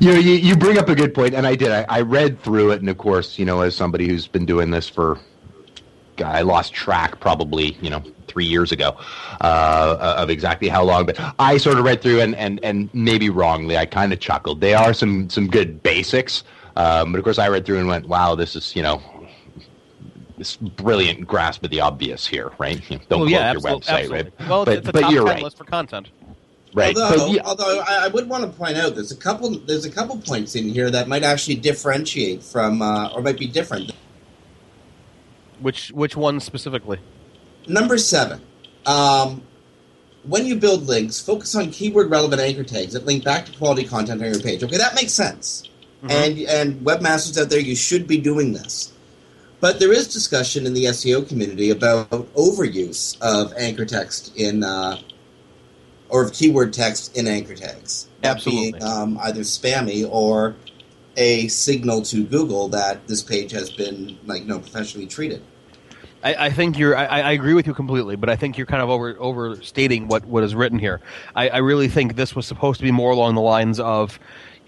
you 0.00 0.12
know, 0.12 0.18
you, 0.18 0.32
you 0.32 0.56
bring 0.56 0.78
up 0.78 0.88
a 0.88 0.94
good 0.94 1.14
point, 1.14 1.34
and 1.34 1.46
I 1.46 1.54
did. 1.54 1.70
I, 1.70 1.84
I 1.88 2.00
read 2.02 2.40
through 2.42 2.72
it, 2.72 2.80
and 2.80 2.88
of 2.88 2.98
course, 2.98 3.38
you 3.38 3.44
know, 3.44 3.60
as 3.60 3.74
somebody 3.74 4.08
who's 4.08 4.26
been 4.26 4.46
doing 4.46 4.70
this 4.70 4.88
for, 4.88 5.18
I 6.24 6.42
lost 6.42 6.72
track 6.72 7.20
probably, 7.20 7.76
you 7.80 7.90
know, 7.90 8.02
three 8.26 8.44
years 8.44 8.72
ago 8.72 8.96
uh, 9.40 10.14
of 10.18 10.30
exactly 10.30 10.68
how 10.68 10.84
long. 10.84 11.06
But 11.06 11.18
I 11.38 11.56
sort 11.56 11.78
of 11.78 11.84
read 11.84 12.02
through, 12.02 12.20
and 12.20 12.34
and 12.36 12.60
and 12.62 12.90
maybe 12.92 13.30
wrongly, 13.30 13.76
I 13.76 13.86
kind 13.86 14.12
of 14.12 14.20
chuckled. 14.20 14.60
They 14.60 14.74
are 14.74 14.92
some 14.92 15.30
some 15.30 15.48
good 15.48 15.82
basics, 15.82 16.44
um, 16.76 17.12
but 17.12 17.18
of 17.18 17.24
course, 17.24 17.38
I 17.38 17.48
read 17.48 17.64
through 17.64 17.78
and 17.78 17.88
went, 17.88 18.08
"Wow, 18.08 18.34
this 18.34 18.56
is 18.56 18.76
you 18.76 18.82
know." 18.82 19.02
This 20.38 20.56
brilliant 20.56 21.26
grasp 21.26 21.64
of 21.64 21.70
the 21.70 21.80
obvious 21.80 22.26
here, 22.26 22.52
right? 22.58 22.80
You 22.90 22.96
know, 22.98 23.02
don't 23.08 23.20
well, 23.20 23.28
close 23.28 23.30
yeah, 23.30 23.52
your 23.52 23.56
absolute- 23.58 23.82
website, 23.82 23.88
absolutely. 23.88 24.16
right? 24.38 24.48
Well, 24.48 24.64
but 24.64 24.78
it's 24.78 24.88
a 24.88 24.92
but 24.92 25.00
top 25.00 25.12
you're 25.12 25.26
10 25.26 25.34
right, 25.34 25.42
list 25.42 25.58
for 25.58 25.64
content. 25.64 26.08
right? 26.74 26.96
Although, 26.96 27.26
But 27.26 27.30
yeah, 27.34 27.42
although 27.44 27.80
I, 27.80 28.04
I 28.04 28.08
would 28.08 28.28
want 28.28 28.44
to 28.44 28.50
point 28.50 28.76
out 28.76 28.94
there's 28.94 29.12
a 29.12 29.16
couple 29.16 29.50
there's 29.58 29.84
a 29.84 29.90
couple 29.90 30.16
points 30.18 30.54
in 30.54 30.68
here 30.68 30.90
that 30.90 31.08
might 31.08 31.24
actually 31.24 31.56
differentiate 31.56 32.42
from 32.42 32.80
uh, 32.82 33.08
or 33.12 33.20
might 33.22 33.38
be 33.38 33.46
different. 33.48 33.92
Which 35.60 35.90
which 35.90 36.16
one 36.16 36.38
specifically? 36.40 36.98
Number 37.66 37.98
seven. 37.98 38.40
Um, 38.86 39.42
when 40.22 40.46
you 40.46 40.56
build 40.56 40.86
links, 40.86 41.20
focus 41.20 41.54
on 41.54 41.70
keyword 41.70 42.10
relevant 42.10 42.40
anchor 42.40 42.62
tags 42.64 42.92
that 42.92 43.04
link 43.06 43.24
back 43.24 43.46
to 43.46 43.52
quality 43.58 43.84
content 43.84 44.22
on 44.22 44.30
your 44.32 44.40
page. 44.40 44.62
Okay, 44.62 44.76
that 44.76 44.94
makes 44.94 45.12
sense. 45.12 45.64
And 46.08 46.38
and 46.38 46.80
webmasters 46.82 47.40
out 47.42 47.50
there, 47.50 47.58
you 47.58 47.74
should 47.74 48.06
be 48.06 48.18
doing 48.18 48.52
this. 48.52 48.92
But 49.60 49.80
there 49.80 49.92
is 49.92 50.06
discussion 50.08 50.66
in 50.66 50.74
the 50.74 50.84
SEO 50.84 51.28
community 51.28 51.70
about 51.70 52.10
overuse 52.34 53.20
of 53.20 53.52
anchor 53.56 53.84
text 53.84 54.36
in 54.36 54.62
uh, 54.62 54.98
or 56.08 56.24
of 56.24 56.32
keyword 56.32 56.72
text 56.72 57.16
in 57.16 57.26
anchor 57.26 57.54
tags. 57.54 58.08
That 58.22 58.36
Absolutely. 58.36 58.72
being 58.72 58.82
um, 58.82 59.18
either 59.22 59.40
spammy 59.40 60.08
or 60.08 60.56
a 61.16 61.48
signal 61.48 62.02
to 62.02 62.24
Google 62.24 62.68
that 62.68 63.06
this 63.08 63.22
page 63.22 63.50
has 63.50 63.70
been 63.70 64.18
like 64.26 64.44
no 64.44 64.60
professionally 64.60 65.06
treated. 65.06 65.42
I, 66.22 66.46
I 66.46 66.50
think 66.50 66.78
you're. 66.78 66.96
I, 66.96 67.04
I 67.04 67.32
agree 67.32 67.54
with 67.54 67.66
you 67.66 67.74
completely, 67.74 68.16
but 68.16 68.28
I 68.28 68.36
think 68.36 68.58
you're 68.58 68.66
kind 68.66 68.82
of 68.82 68.90
over 68.90 69.16
overstating 69.20 70.08
what 70.08 70.24
what 70.24 70.42
is 70.42 70.54
written 70.54 70.78
here. 70.78 71.00
I, 71.34 71.48
I 71.48 71.58
really 71.58 71.88
think 71.88 72.16
this 72.16 72.34
was 72.34 72.46
supposed 72.46 72.78
to 72.80 72.84
be 72.84 72.90
more 72.90 73.12
along 73.12 73.34
the 73.36 73.40
lines 73.40 73.78
of, 73.78 74.18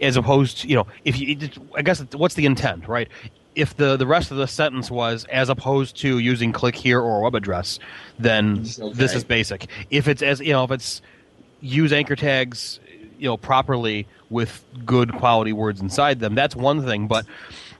as 0.00 0.16
opposed 0.16 0.58
to 0.58 0.68
you 0.68 0.76
know, 0.76 0.86
if 1.04 1.18
you. 1.18 1.48
I 1.74 1.82
guess 1.82 2.04
what's 2.12 2.34
the 2.34 2.46
intent, 2.46 2.86
right? 2.86 3.08
If 3.54 3.76
the 3.76 3.96
the 3.96 4.06
rest 4.06 4.30
of 4.30 4.36
the 4.36 4.46
sentence 4.46 4.90
was 4.90 5.24
as 5.24 5.48
opposed 5.48 5.96
to 5.98 6.18
using 6.18 6.52
click 6.52 6.76
here 6.76 7.00
or 7.00 7.20
web 7.22 7.34
address, 7.34 7.78
then 8.18 8.62
this 8.62 9.14
is 9.14 9.24
basic. 9.24 9.66
If 9.90 10.06
it's 10.08 10.22
as 10.22 10.40
you 10.40 10.52
know, 10.52 10.64
if 10.64 10.70
it's 10.70 11.02
use 11.60 11.92
anchor 11.92 12.16
tags, 12.16 12.80
you 13.18 13.28
know, 13.28 13.36
properly 13.36 14.06
with 14.30 14.64
good 14.86 15.12
quality 15.14 15.52
words 15.52 15.80
inside 15.80 16.20
them, 16.20 16.34
that's 16.34 16.54
one 16.54 16.84
thing. 16.84 17.08
But 17.08 17.26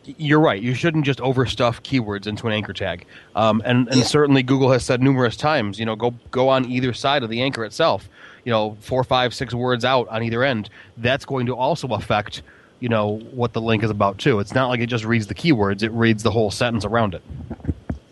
you're 0.05 0.41
right. 0.41 0.61
You 0.61 0.75
shouldn't 0.75 1.05
just 1.05 1.19
overstuff 1.21 1.83
keywords 1.83 2.27
into 2.27 2.47
an 2.47 2.53
anchor 2.53 2.73
tag. 2.73 3.07
Um, 3.37 3.63
and 3.65 3.89
and 3.89 4.03
certainly 4.03 4.43
Google 4.43 4.73
has 4.73 4.85
said 4.85 5.03
numerous 5.03 5.37
times, 5.37 5.79
you 5.79 5.87
know, 5.87 5.95
go 5.97 6.15
go 6.31 6.49
on 6.49 6.65
either 6.65 6.93
side 6.93 7.23
of 7.23 7.31
the 7.31 7.43
anchor 7.43 7.65
itself. 7.65 8.09
You 8.45 8.51
know, 8.51 8.77
four, 8.81 9.05
five, 9.05 9.35
six 9.35 9.53
words 9.53 9.85
out 9.85 10.09
on 10.09 10.23
either 10.23 10.43
end. 10.43 10.71
That's 10.97 11.27
going 11.27 11.47
to 11.47 11.55
also 11.55 11.89
affect, 11.89 12.43
you 12.81 12.89
know, 12.89 13.19
what 13.31 13.53
the 13.53 13.61
link 13.61 13.85
is 13.85 13.91
about 13.91 14.19
too. 14.19 14.41
It's 14.41 14.55
not 14.55 14.69
like 14.69 14.81
it 14.81 14.87
just 14.87 15.05
reads 15.05 15.27
the 15.27 15.35
keywords; 15.35 15.83
it 15.83 15.93
reads 15.93 16.23
the 16.23 16.31
whole 16.31 16.51
sentence 16.51 16.85
around 16.85 17.15
it. 17.15 17.23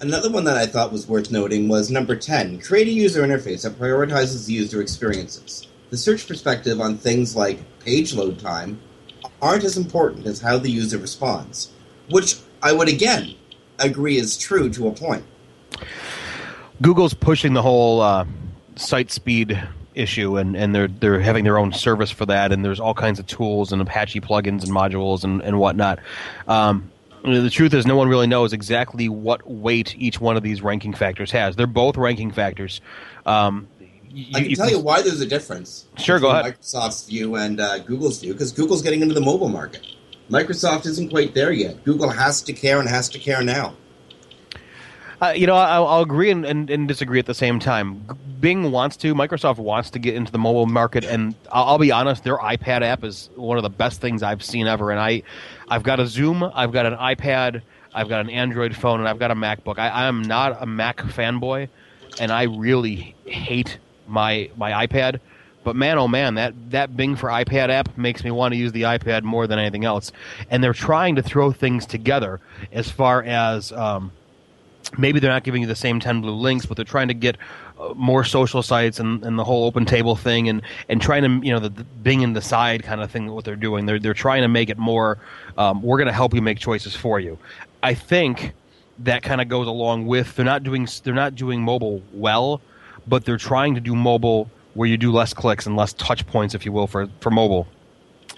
Another 0.01 0.31
one 0.31 0.45
that 0.45 0.57
I 0.57 0.67
thought 0.67 0.93
was 0.93 1.09
worth 1.09 1.33
noting 1.33 1.67
was 1.69 1.91
number 1.91 2.15
10 2.15 2.61
create 2.61 2.87
a 2.87 2.93
user 2.93 3.23
interface 3.25 3.63
that 3.63 3.79
prioritizes 3.79 4.49
user 4.49 4.81
experiences. 4.81 5.67
The 5.91 5.97
search 5.97 6.29
perspective 6.29 6.81
on 6.81 6.99
things 6.99 7.35
like 7.35 7.59
page 7.81 8.15
load 8.15 8.39
time 8.39 8.81
aren't 9.43 9.65
as 9.65 9.77
important 9.77 10.27
as 10.27 10.41
how 10.41 10.59
the 10.59 10.71
user 10.71 10.99
responds, 10.99 11.73
which 12.11 12.37
I 12.63 12.73
would 12.73 12.89
again 12.89 13.35
agree 13.81 14.19
is 14.19 14.37
true 14.37 14.71
to 14.71 14.89
a 14.89 14.93
point. 14.93 15.25
Google's 16.81 17.15
pushing 17.15 17.55
the 17.55 17.63
whole 17.63 18.01
uh, 18.01 18.25
site 18.77 19.11
speed 19.11 19.61
issue, 19.99 20.37
and, 20.37 20.57
and 20.57 20.75
they're 20.75 20.89
they're 20.89 21.21
having 21.21 21.45
their 21.45 21.59
own 21.59 21.73
service 21.73 22.11
for 22.11 22.27
that, 22.27 22.53
and 22.53 22.65
there's 22.65 22.81
all 22.81 22.95
kinds 22.95 23.19
of 23.19 23.27
tools 23.27 23.73
and 23.73 23.83
Apache 23.83 24.21
plugins 24.21 24.63
and 24.63 24.71
modules 24.71 25.25
and 25.25 25.43
and 25.43 25.59
whatnot. 25.59 25.99
Um, 26.47 26.91
the 27.25 27.51
truth 27.51 27.75
is, 27.75 27.85
no 27.85 27.97
one 27.97 28.09
really 28.09 28.27
knows 28.27 28.53
exactly 28.53 29.09
what 29.09 29.49
weight 29.51 29.95
each 29.99 30.21
one 30.21 30.37
of 30.37 30.43
these 30.43 30.63
ranking 30.63 30.95
factors 30.95 31.31
has. 31.33 31.57
They're 31.57 31.67
both 31.67 31.97
ranking 31.97 32.31
factors. 32.31 32.81
Um, 33.27 33.67
I 34.35 34.43
can 34.43 34.55
tell 34.55 34.71
you 34.71 34.79
why 34.79 35.03
there's 35.03 35.21
a 35.21 35.27
difference. 35.27 35.87
Sure, 35.99 36.19
go 36.19 36.31
ahead. 36.31 36.55
Microsoft's 36.55 37.07
view 37.07 37.35
and 37.35 37.61
uh, 37.61 37.79
Google's 37.81 38.21
view, 38.21 38.33
because 38.33 38.53
Google's 38.53 38.83
getting 38.83 39.03
into 39.03 39.15
the 39.15 39.21
mobile 39.21 39.49
market. 39.49 39.85
Microsoft 40.31 40.87
isn't 40.87 41.11
quite 41.11 41.35
there 41.35 41.53
yet. 41.53 41.85
Google 41.85 42.11
has 42.11 42.43
to 42.43 42.53
care 42.53 42.81
and 42.81 42.89
has 42.89 43.09
to 43.11 43.19
care 43.19 43.43
now. 43.43 43.75
Uh, 45.21 45.31
you 45.31 45.49
know, 45.49 45.57
I'll, 45.57 45.87
I'll 45.87 46.03
agree 46.03 46.31
and, 46.31 46.45
and, 46.45 46.71
and 46.71 46.87
disagree 46.87 47.19
at 47.19 47.27
the 47.27 47.35
same 47.35 47.59
time. 47.59 48.07
Bing 48.41 48.71
wants 48.71 48.97
to, 48.99 49.15
Microsoft 49.15 49.59
wants 49.59 49.91
to 49.91 49.99
get 49.99 50.15
into 50.15 50.31
the 50.31 50.39
mobile 50.39 50.67
market, 50.67 51.05
and 51.05 51.35
I'll, 51.51 51.65
I'll 51.65 51.79
be 51.79 51.91
honest, 51.91 52.23
their 52.23 52.39
iPad 52.39 52.83
app 52.83 53.03
is 53.03 53.29
one 53.35 53.57
of 53.57 53.65
the 53.65 53.71
best 53.71 54.01
things 54.01 54.23
I've 54.23 54.45
seen 54.45 54.69
ever. 54.69 54.93
And 54.93 55.01
I, 55.01 55.25
I've 55.69 55.83
got 55.83 55.99
a 55.99 56.05
Xoom, 56.05 56.53
I've 56.55 56.71
got 56.71 56.87
an 56.87 56.95
iPad, 56.95 57.63
I've 57.93 58.09
got 58.09 58.21
an 58.21 58.31
Android 58.31 58.77
phone, 58.77 59.01
and 59.01 59.09
I've 59.09 59.19
got 59.19 59.33
a 59.33 59.35
MacBook. 59.35 59.79
I, 59.79 59.89
I 59.89 60.07
am 60.07 60.23
not 60.23 60.63
a 60.63 60.67
Mac 60.67 60.99
fanboy, 60.99 61.69
and 62.21 62.31
I 62.31 62.45
really 62.45 63.17
hate 63.25 63.79
my 64.07 64.51
my 64.57 64.87
iPad. 64.87 65.19
But 65.65 65.75
man, 65.75 65.99
oh 65.99 66.07
man, 66.07 66.35
that 66.37 66.55
that 66.71 66.97
Bing 66.97 67.17
for 67.17 67.29
iPad 67.29 67.71
app 67.71 67.99
makes 67.99 68.23
me 68.23 68.31
want 68.31 68.53
to 68.53 68.57
use 68.57 68.71
the 68.71 68.83
iPad 68.83 69.25
more 69.25 69.49
than 69.49 69.59
anything 69.59 69.85
else. 69.85 70.13
And 70.49 70.63
they're 70.63 70.73
trying 70.73 71.17
to 71.17 71.23
throw 71.23 71.51
things 71.51 71.87
together 71.87 72.41
as 72.71 72.89
far 72.89 73.25
as. 73.25 73.73
Um, 73.73 74.13
maybe 74.97 75.21
they're 75.21 75.31
not 75.31 75.43
giving 75.43 75.61
you 75.61 75.69
the 75.69 75.77
same 75.77 76.01
10 76.01 76.23
blue 76.23 76.33
links 76.33 76.65
but 76.65 76.77
they're 76.77 76.85
trying 76.85 77.09
to 77.09 77.15
get 77.15 77.37
uh, 77.79 77.93
more 77.95 78.25
social 78.25 78.63
sites 78.63 78.99
and, 78.99 79.23
and 79.25 79.39
the 79.39 79.45
whole 79.45 79.65
open 79.65 79.85
table 79.85 80.17
thing 80.17 80.49
and, 80.49 80.63
and 80.89 81.03
trying 81.03 81.23
to 81.23 81.47
you 81.47 81.53
know 81.53 81.61
the, 81.61 81.69
the 81.69 81.85
bing 81.85 82.25
and 82.25 82.43
side 82.43 82.83
kind 82.83 83.01
of 83.01 83.11
thing 83.11 83.31
what 83.31 83.45
they're 83.45 83.57
doing. 83.57 83.87
They're, 83.87 83.99
they're 83.99 84.15
trying 84.15 84.43
to 84.43 84.49
make 84.49 84.71
it 84.71 84.79
more 84.79 85.19
um, 85.57 85.83
we're 85.83 85.99
going 85.99 86.07
to 86.07 86.13
help 86.13 86.35
you 86.35 86.43
make 86.43 86.59
choices 86.59 86.95
for 86.95 87.21
you. 87.21 87.39
I 87.83 87.95
think 87.95 88.53
that 89.01 89.23
kind 89.23 89.41
of 89.41 89.49
goes 89.49 89.67
along 89.67 90.07
with 90.07 90.35
they're 90.35 90.45
not 90.45 90.63
doing 90.63 90.89
they're 91.05 91.15
not 91.15 91.35
doing 91.35 91.63
mobile 91.63 92.03
well 92.13 92.61
but 93.07 93.25
they're 93.25 93.37
trying 93.37 93.75
to 93.75 93.81
do 93.81 93.95
mobile 93.95 94.51
where 94.75 94.89
you 94.89 94.97
do 94.97 95.13
less 95.13 95.33
clicks 95.33 95.67
and 95.67 95.77
less 95.77 95.93
touch 95.95 96.27
points 96.27 96.55
if 96.55 96.65
you 96.65 96.73
will 96.73 96.87
for, 96.87 97.09
for 97.21 97.31
mobile 97.31 97.69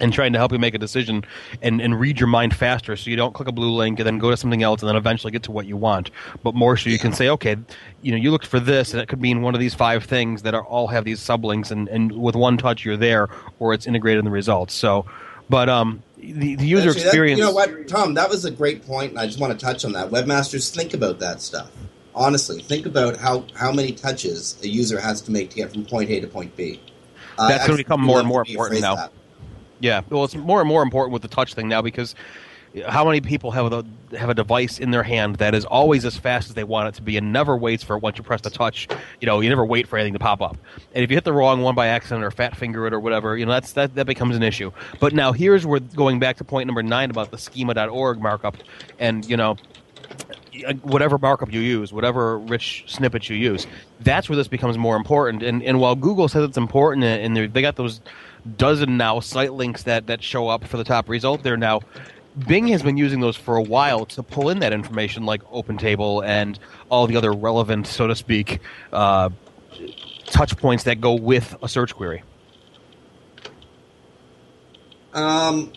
and 0.01 0.11
trying 0.11 0.33
to 0.33 0.39
help 0.39 0.51
you 0.51 0.59
make 0.59 0.73
a 0.73 0.79
decision 0.79 1.23
and, 1.61 1.79
and 1.79 1.99
read 1.99 2.19
your 2.19 2.27
mind 2.27 2.55
faster 2.55 2.95
so 2.95 3.09
you 3.09 3.15
don't 3.15 3.33
click 3.33 3.47
a 3.47 3.51
blue 3.51 3.71
link 3.71 3.99
and 3.99 4.07
then 4.07 4.17
go 4.17 4.29
to 4.29 4.35
something 4.35 4.63
else 4.63 4.81
and 4.81 4.89
then 4.89 4.95
eventually 4.95 5.31
get 5.31 5.43
to 5.43 5.51
what 5.51 5.65
you 5.65 5.77
want 5.77 6.11
but 6.43 6.53
more 6.53 6.75
so 6.75 6.89
you 6.89 6.99
can 6.99 7.13
say 7.13 7.29
okay 7.29 7.55
you 8.01 8.11
know 8.11 8.17
you 8.17 8.31
looked 8.31 8.47
for 8.47 8.59
this 8.59 8.93
and 8.93 9.01
it 9.01 9.07
could 9.07 9.21
mean 9.21 9.41
one 9.41 9.53
of 9.53 9.59
these 9.59 9.73
five 9.73 10.03
things 10.03 10.41
that 10.41 10.53
are 10.53 10.65
all 10.65 10.87
have 10.87 11.05
these 11.05 11.19
sublinks 11.19 11.71
and, 11.71 11.87
and 11.87 12.11
with 12.11 12.35
one 12.35 12.57
touch 12.57 12.83
you're 12.83 12.97
there 12.97 13.29
or 13.59 13.73
it's 13.73 13.87
integrated 13.87 14.19
in 14.19 14.25
the 14.25 14.31
results 14.31 14.73
so 14.73 15.05
but 15.49 15.69
um 15.69 16.01
the, 16.21 16.55
the 16.55 16.65
user 16.65 16.89
Actually, 16.89 17.03
experience 17.03 17.39
you 17.39 17.45
know 17.45 17.51
what, 17.51 17.87
Tom? 17.87 18.13
That 18.13 18.29
was 18.29 18.45
a 18.45 18.51
great 18.51 18.85
point, 18.85 19.11
and 19.11 19.19
I 19.19 19.25
just 19.25 19.39
want 19.39 19.57
to 19.57 19.65
touch 19.65 19.83
on 19.83 19.93
that. 19.93 20.11
Webmasters, 20.11 20.73
think 20.73 20.93
about 20.93 21.19
that 21.19 21.41
stuff. 21.41 21.71
Honestly, 22.13 22.61
think 22.61 22.85
about 22.85 23.17
how, 23.17 23.45
how 23.55 23.71
many 23.71 23.91
touches 23.91 24.57
a 24.63 24.67
user 24.67 24.99
has 24.99 25.21
to 25.21 25.31
make 25.31 25.49
to 25.51 25.55
get 25.55 25.71
from 25.71 25.85
point 25.85 26.09
A 26.09 26.19
to 26.19 26.27
point 26.27 26.55
B. 26.55 26.79
Uh, 27.37 27.47
that's 27.47 27.65
going 27.65 27.77
to 27.77 27.83
become 27.83 28.01
more 28.01 28.19
and 28.19 28.27
more 28.27 28.43
important 28.47 28.81
now 28.81 28.95
that. 28.95 29.11
Yeah, 29.81 30.01
well, 30.09 30.23
it's 30.23 30.35
more 30.35 30.61
and 30.61 30.67
more 30.67 30.83
important 30.83 31.11
with 31.13 31.23
the 31.23 31.27
touch 31.27 31.53
thing 31.53 31.67
now 31.67 31.81
because 31.81 32.15
how 32.87 33.03
many 33.03 33.19
people 33.19 33.51
have 33.51 33.71
a 33.71 33.85
have 34.15 34.29
a 34.29 34.33
device 34.33 34.79
in 34.79 34.91
their 34.91 35.03
hand 35.03 35.37
that 35.37 35.53
is 35.53 35.65
always 35.65 36.05
as 36.05 36.17
fast 36.17 36.47
as 36.47 36.55
they 36.55 36.63
want 36.63 36.87
it 36.87 36.93
to 36.95 37.01
be 37.01 37.17
and 37.17 37.33
never 37.33 37.57
waits 37.57 37.83
for 37.83 37.97
once 37.97 38.17
you 38.17 38.23
press 38.23 38.41
the 38.41 38.49
touch. 38.49 38.87
You 39.19 39.25
know, 39.25 39.41
you 39.41 39.49
never 39.49 39.65
wait 39.65 39.87
for 39.87 39.97
anything 39.97 40.13
to 40.13 40.19
pop 40.19 40.41
up. 40.41 40.57
And 40.93 41.03
if 41.03 41.09
you 41.09 41.17
hit 41.17 41.25
the 41.25 41.33
wrong 41.33 41.61
one 41.61 41.75
by 41.75 41.87
accident 41.87 42.23
or 42.23 42.31
fat 42.31 42.55
finger 42.55 42.87
it 42.87 42.93
or 42.93 42.99
whatever, 42.99 43.37
you 43.37 43.45
know 43.45 43.51
that's 43.51 43.73
that 43.73 43.95
that 43.95 44.05
becomes 44.05 44.35
an 44.35 44.43
issue. 44.43 44.71
But 44.99 45.13
now 45.13 45.33
here's 45.33 45.65
where 45.65 45.79
going 45.79 46.19
back 46.19 46.37
to 46.37 46.43
point 46.43 46.67
number 46.67 46.83
nine 46.83 47.09
about 47.09 47.31
the 47.31 47.37
schema.org 47.37 48.21
markup, 48.21 48.55
and 48.99 49.25
you 49.25 49.35
know 49.35 49.57
uh, 50.65 50.73
whatever 50.75 51.17
markup 51.17 51.51
you 51.51 51.59
use, 51.59 51.91
whatever 51.91 52.37
rich 52.37 52.85
snippet 52.87 53.29
you 53.29 53.35
use, 53.35 53.67
that's 53.99 54.29
where 54.29 54.37
this 54.37 54.47
becomes 54.47 54.77
more 54.77 54.95
important. 54.95 55.43
And 55.43 55.61
and 55.61 55.79
while 55.81 55.95
Google 55.95 56.29
says 56.29 56.43
it's 56.43 56.57
important, 56.57 57.03
and 57.03 57.35
they 57.53 57.61
got 57.61 57.75
those 57.75 57.99
dozen 58.57 58.97
now 58.97 59.19
site 59.19 59.53
links 59.53 59.83
that 59.83 60.07
that 60.07 60.23
show 60.23 60.47
up 60.47 60.65
for 60.65 60.77
the 60.77 60.83
top 60.83 61.09
result, 61.09 61.43
they're 61.43 61.57
now. 61.57 61.81
Bing 62.47 62.67
has 62.69 62.81
been 62.81 62.95
using 62.95 63.19
those 63.19 63.35
for 63.35 63.57
a 63.57 63.61
while 63.61 64.05
to 64.05 64.23
pull 64.23 64.49
in 64.49 64.59
that 64.59 64.71
information, 64.71 65.25
like 65.25 65.43
OpenTable 65.51 66.25
and 66.25 66.57
all 66.89 67.05
the 67.05 67.17
other 67.17 67.33
relevant, 67.33 67.87
so 67.87 68.07
to 68.07 68.15
speak, 68.15 68.61
uh, 68.93 69.29
touch 70.27 70.55
points 70.55 70.85
that 70.85 71.01
go 71.01 71.13
with 71.13 71.57
a 71.61 71.67
search 71.67 71.93
query. 71.93 72.23
Um, 75.13 75.73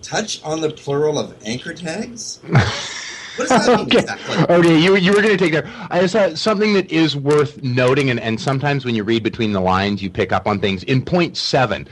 touch 0.00 0.42
on 0.42 0.62
the 0.62 0.70
plural 0.70 1.18
of 1.18 1.36
anchor 1.44 1.74
tags. 1.74 2.40
what 3.38 3.48
does 3.48 3.66
that 3.66 3.78
mean 3.78 3.86
okay. 3.86 3.98
exactly? 3.98 4.56
okay, 4.56 4.78
you 4.78 4.96
you 4.96 5.12
were 5.12 5.22
going 5.22 5.36
to 5.36 5.42
take 5.42 5.52
there. 5.52 5.70
I 5.90 6.00
just 6.00 6.14
thought 6.14 6.36
something 6.38 6.74
that 6.74 6.90
is 6.90 7.16
worth 7.16 7.62
noting, 7.62 8.10
and, 8.10 8.20
and 8.20 8.40
sometimes 8.40 8.84
when 8.84 8.94
you 8.94 9.04
read 9.04 9.22
between 9.22 9.52
the 9.52 9.60
lines, 9.60 10.02
you 10.02 10.10
pick 10.10 10.32
up 10.32 10.46
on 10.46 10.60
things. 10.60 10.82
In 10.84 11.04
point 11.04 11.36
seven, 11.36 11.88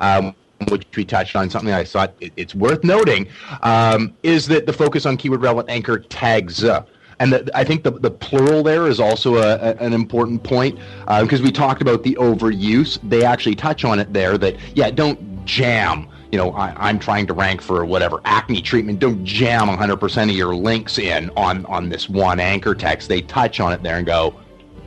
um, 0.00 0.34
which 0.68 0.86
we 0.96 1.04
touched 1.04 1.36
on, 1.36 1.50
something 1.50 1.72
I 1.72 1.84
thought 1.84 2.14
it, 2.20 2.32
it's 2.36 2.54
worth 2.54 2.84
noting, 2.84 3.28
um, 3.62 4.14
is 4.22 4.46
that 4.48 4.66
the 4.66 4.72
focus 4.72 5.06
on 5.06 5.16
keyword 5.16 5.42
relevant 5.42 5.70
anchor 5.70 5.98
tags. 5.98 6.64
Uh, 6.64 6.84
and 7.20 7.32
the, 7.32 7.50
I 7.54 7.64
think 7.64 7.82
the, 7.82 7.90
the 7.90 8.10
plural 8.10 8.62
there 8.62 8.86
is 8.86 9.00
also 9.00 9.36
a, 9.36 9.56
a, 9.56 9.74
an 9.76 9.92
important 9.92 10.42
point 10.42 10.78
because 11.20 11.40
uh, 11.40 11.44
we 11.44 11.50
talked 11.50 11.82
about 11.82 12.02
the 12.02 12.14
overuse. 12.14 12.98
They 13.08 13.24
actually 13.24 13.56
touch 13.56 13.84
on 13.84 13.98
it 13.98 14.12
there 14.12 14.38
that, 14.38 14.56
yeah, 14.74 14.90
don't 14.90 15.44
jam. 15.44 16.08
You 16.30 16.38
know, 16.38 16.50
I, 16.50 16.90
am 16.90 16.98
trying 16.98 17.26
to 17.28 17.32
rank 17.32 17.62
for 17.62 17.84
whatever 17.86 18.20
acne 18.24 18.60
treatment. 18.60 18.98
Don't 18.98 19.24
jam 19.24 19.68
100% 19.68 20.22
of 20.24 20.36
your 20.36 20.54
links 20.54 20.98
in 20.98 21.30
on, 21.36 21.64
on 21.66 21.88
this 21.88 22.08
one 22.08 22.38
anchor 22.38 22.74
text. 22.74 23.08
They 23.08 23.22
touch 23.22 23.60
on 23.60 23.72
it 23.72 23.82
there 23.82 23.96
and 23.96 24.06
go, 24.06 24.38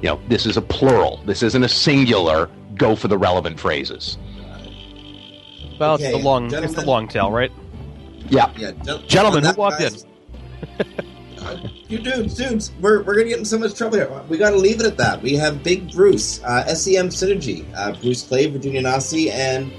you 0.02 0.10
know, 0.10 0.20
this 0.28 0.46
is 0.46 0.58
a 0.58 0.62
plural. 0.62 1.22
This 1.26 1.42
isn't 1.42 1.64
a 1.64 1.70
singular. 1.70 2.50
Go 2.76 2.96
for 2.96 3.08
the 3.08 3.18
relevant 3.18 3.60
phrases. 3.60 4.18
Well, 5.80 5.96
okay, 5.96 6.06
it's 6.06 6.18
the 6.18 6.24
long, 6.24 6.54
it's 6.54 6.76
the 6.76 6.86
long 6.86 7.08
tail, 7.08 7.32
right? 7.32 7.52
Yeah. 8.30 8.52
yeah 8.56 8.72
gentlemen, 9.08 9.44
who 9.44 9.54
walked 9.54 9.82
in? 9.82 9.94
you 11.88 12.00
dudes, 12.00 12.36
dudes, 12.36 12.72
we're, 12.80 13.02
we're 13.04 13.16
gonna 13.16 13.30
get 13.30 13.40
in 13.40 13.46
so 13.46 13.58
much 13.58 13.76
trouble 13.76 13.98
here. 13.98 14.24
We 14.30 14.38
got 14.38 14.52
to 14.52 14.58
leave 14.58 14.80
it 14.80 14.86
at 14.86 14.98
that. 14.98 15.22
We 15.22 15.34
have 15.36 15.64
Big 15.64 15.92
Bruce, 15.92 16.44
uh, 16.44 16.74
SEM 16.74 17.10
Synergy, 17.10 17.66
uh, 17.76 17.94
Bruce 18.00 18.24
Clay, 18.24 18.48
Virginia 18.48 18.84
Nussey, 18.84 19.32
and 19.32 19.72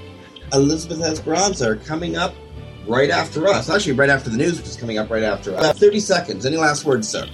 Elizabeth 0.53 1.01
Esperanza 1.01 1.71
are 1.71 1.75
coming 1.75 2.15
up 2.15 2.33
right 2.87 3.09
after 3.09 3.47
us. 3.47 3.69
Actually, 3.69 3.93
right 3.93 4.09
after 4.09 4.29
the 4.29 4.37
news, 4.37 4.57
which 4.57 4.67
is 4.67 4.75
coming 4.75 4.97
up 4.97 5.09
right 5.09 5.23
after 5.23 5.55
us. 5.55 5.63
Uh, 5.63 5.73
Thirty 5.73 5.99
seconds. 5.99 6.45
Any 6.45 6.57
last 6.57 6.85
words, 6.85 7.07
sir? 7.07 7.27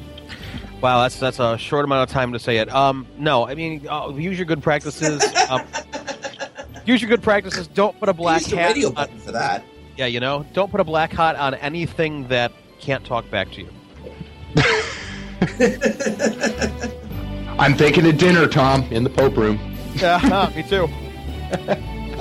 Wow, 0.81 1.01
that's 1.01 1.19
that's 1.19 1.39
a 1.39 1.57
short 1.57 1.85
amount 1.85 2.09
of 2.09 2.13
time 2.13 2.31
to 2.33 2.39
say 2.39 2.57
it. 2.57 2.73
Um, 2.73 3.07
no, 3.17 3.47
I 3.47 3.55
mean, 3.55 3.87
uh, 3.87 4.09
use 4.15 4.37
your 4.37 4.45
good 4.45 4.63
practices. 4.63 5.23
Um, 5.49 5.63
use 6.85 7.01
your 7.01 7.09
good 7.09 7.23
practices. 7.23 7.65
Don't 7.67 7.99
put 7.99 8.07
a 8.07 8.13
black 8.13 8.43
hat. 8.45 8.75
radio 8.75 8.91
button 8.91 9.17
for 9.17 9.31
that. 9.31 9.63
Yeah, 9.97 10.05
you 10.05 10.19
know, 10.19 10.45
don't 10.53 10.69
put 10.69 10.79
a 10.79 10.83
black 10.83 11.11
hat 11.11 11.35
on 11.35 11.55
anything 11.55 12.27
that 12.27 12.51
can't 12.79 13.03
talk 13.03 13.27
back 13.31 13.51
to 13.53 13.61
you. 13.61 13.69
I'm 17.59 17.73
thinking 17.75 18.05
of 18.07 18.17
dinner, 18.19 18.47
Tom, 18.47 18.83
in 18.91 19.03
the 19.03 19.09
Pope 19.09 19.35
room. 19.37 19.59
Yeah, 19.95 20.51
me 20.55 20.61
too. 20.63 20.87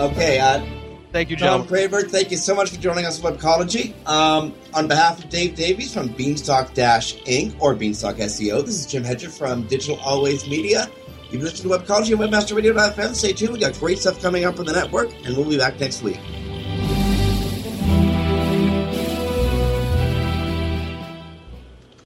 okay, 0.00 0.40
uh, 0.40 0.64
Thank 1.12 1.30
you, 1.30 1.36
Tom 1.36 1.62
John. 1.62 1.68
Craver, 1.68 2.08
thank 2.08 2.30
you 2.30 2.36
so 2.36 2.54
much 2.54 2.70
for 2.70 2.80
joining 2.80 3.06
us 3.06 3.22
on 3.24 3.34
Webcology. 3.36 3.94
Um, 4.06 4.54
on 4.74 4.88
behalf 4.88 5.22
of 5.22 5.30
Dave 5.30 5.54
Davies 5.54 5.92
from 5.92 6.08
Beanstalk 6.08 6.74
Dash 6.74 7.16
Inc. 7.22 7.54
or 7.60 7.74
Beanstalk 7.74 8.16
SEO, 8.16 8.64
this 8.64 8.74
is 8.74 8.86
Jim 8.86 9.04
Hedger 9.04 9.30
from 9.30 9.66
Digital 9.68 9.98
Always 10.00 10.48
Media. 10.48 10.90
You've 11.30 11.42
listened 11.42 11.70
to 11.70 11.78
Webcology 11.78 12.12
and 12.12 12.20
WebmasterRadio.fm. 12.20 13.14
Stay 13.14 13.32
tuned. 13.32 13.52
We 13.52 13.58
got 13.58 13.78
great 13.78 13.98
stuff 13.98 14.20
coming 14.20 14.44
up 14.44 14.58
on 14.58 14.66
the 14.66 14.72
network, 14.72 15.10
and 15.24 15.36
we'll 15.36 15.48
be 15.48 15.58
back 15.58 15.78
next 15.78 16.02
week. 16.02 16.20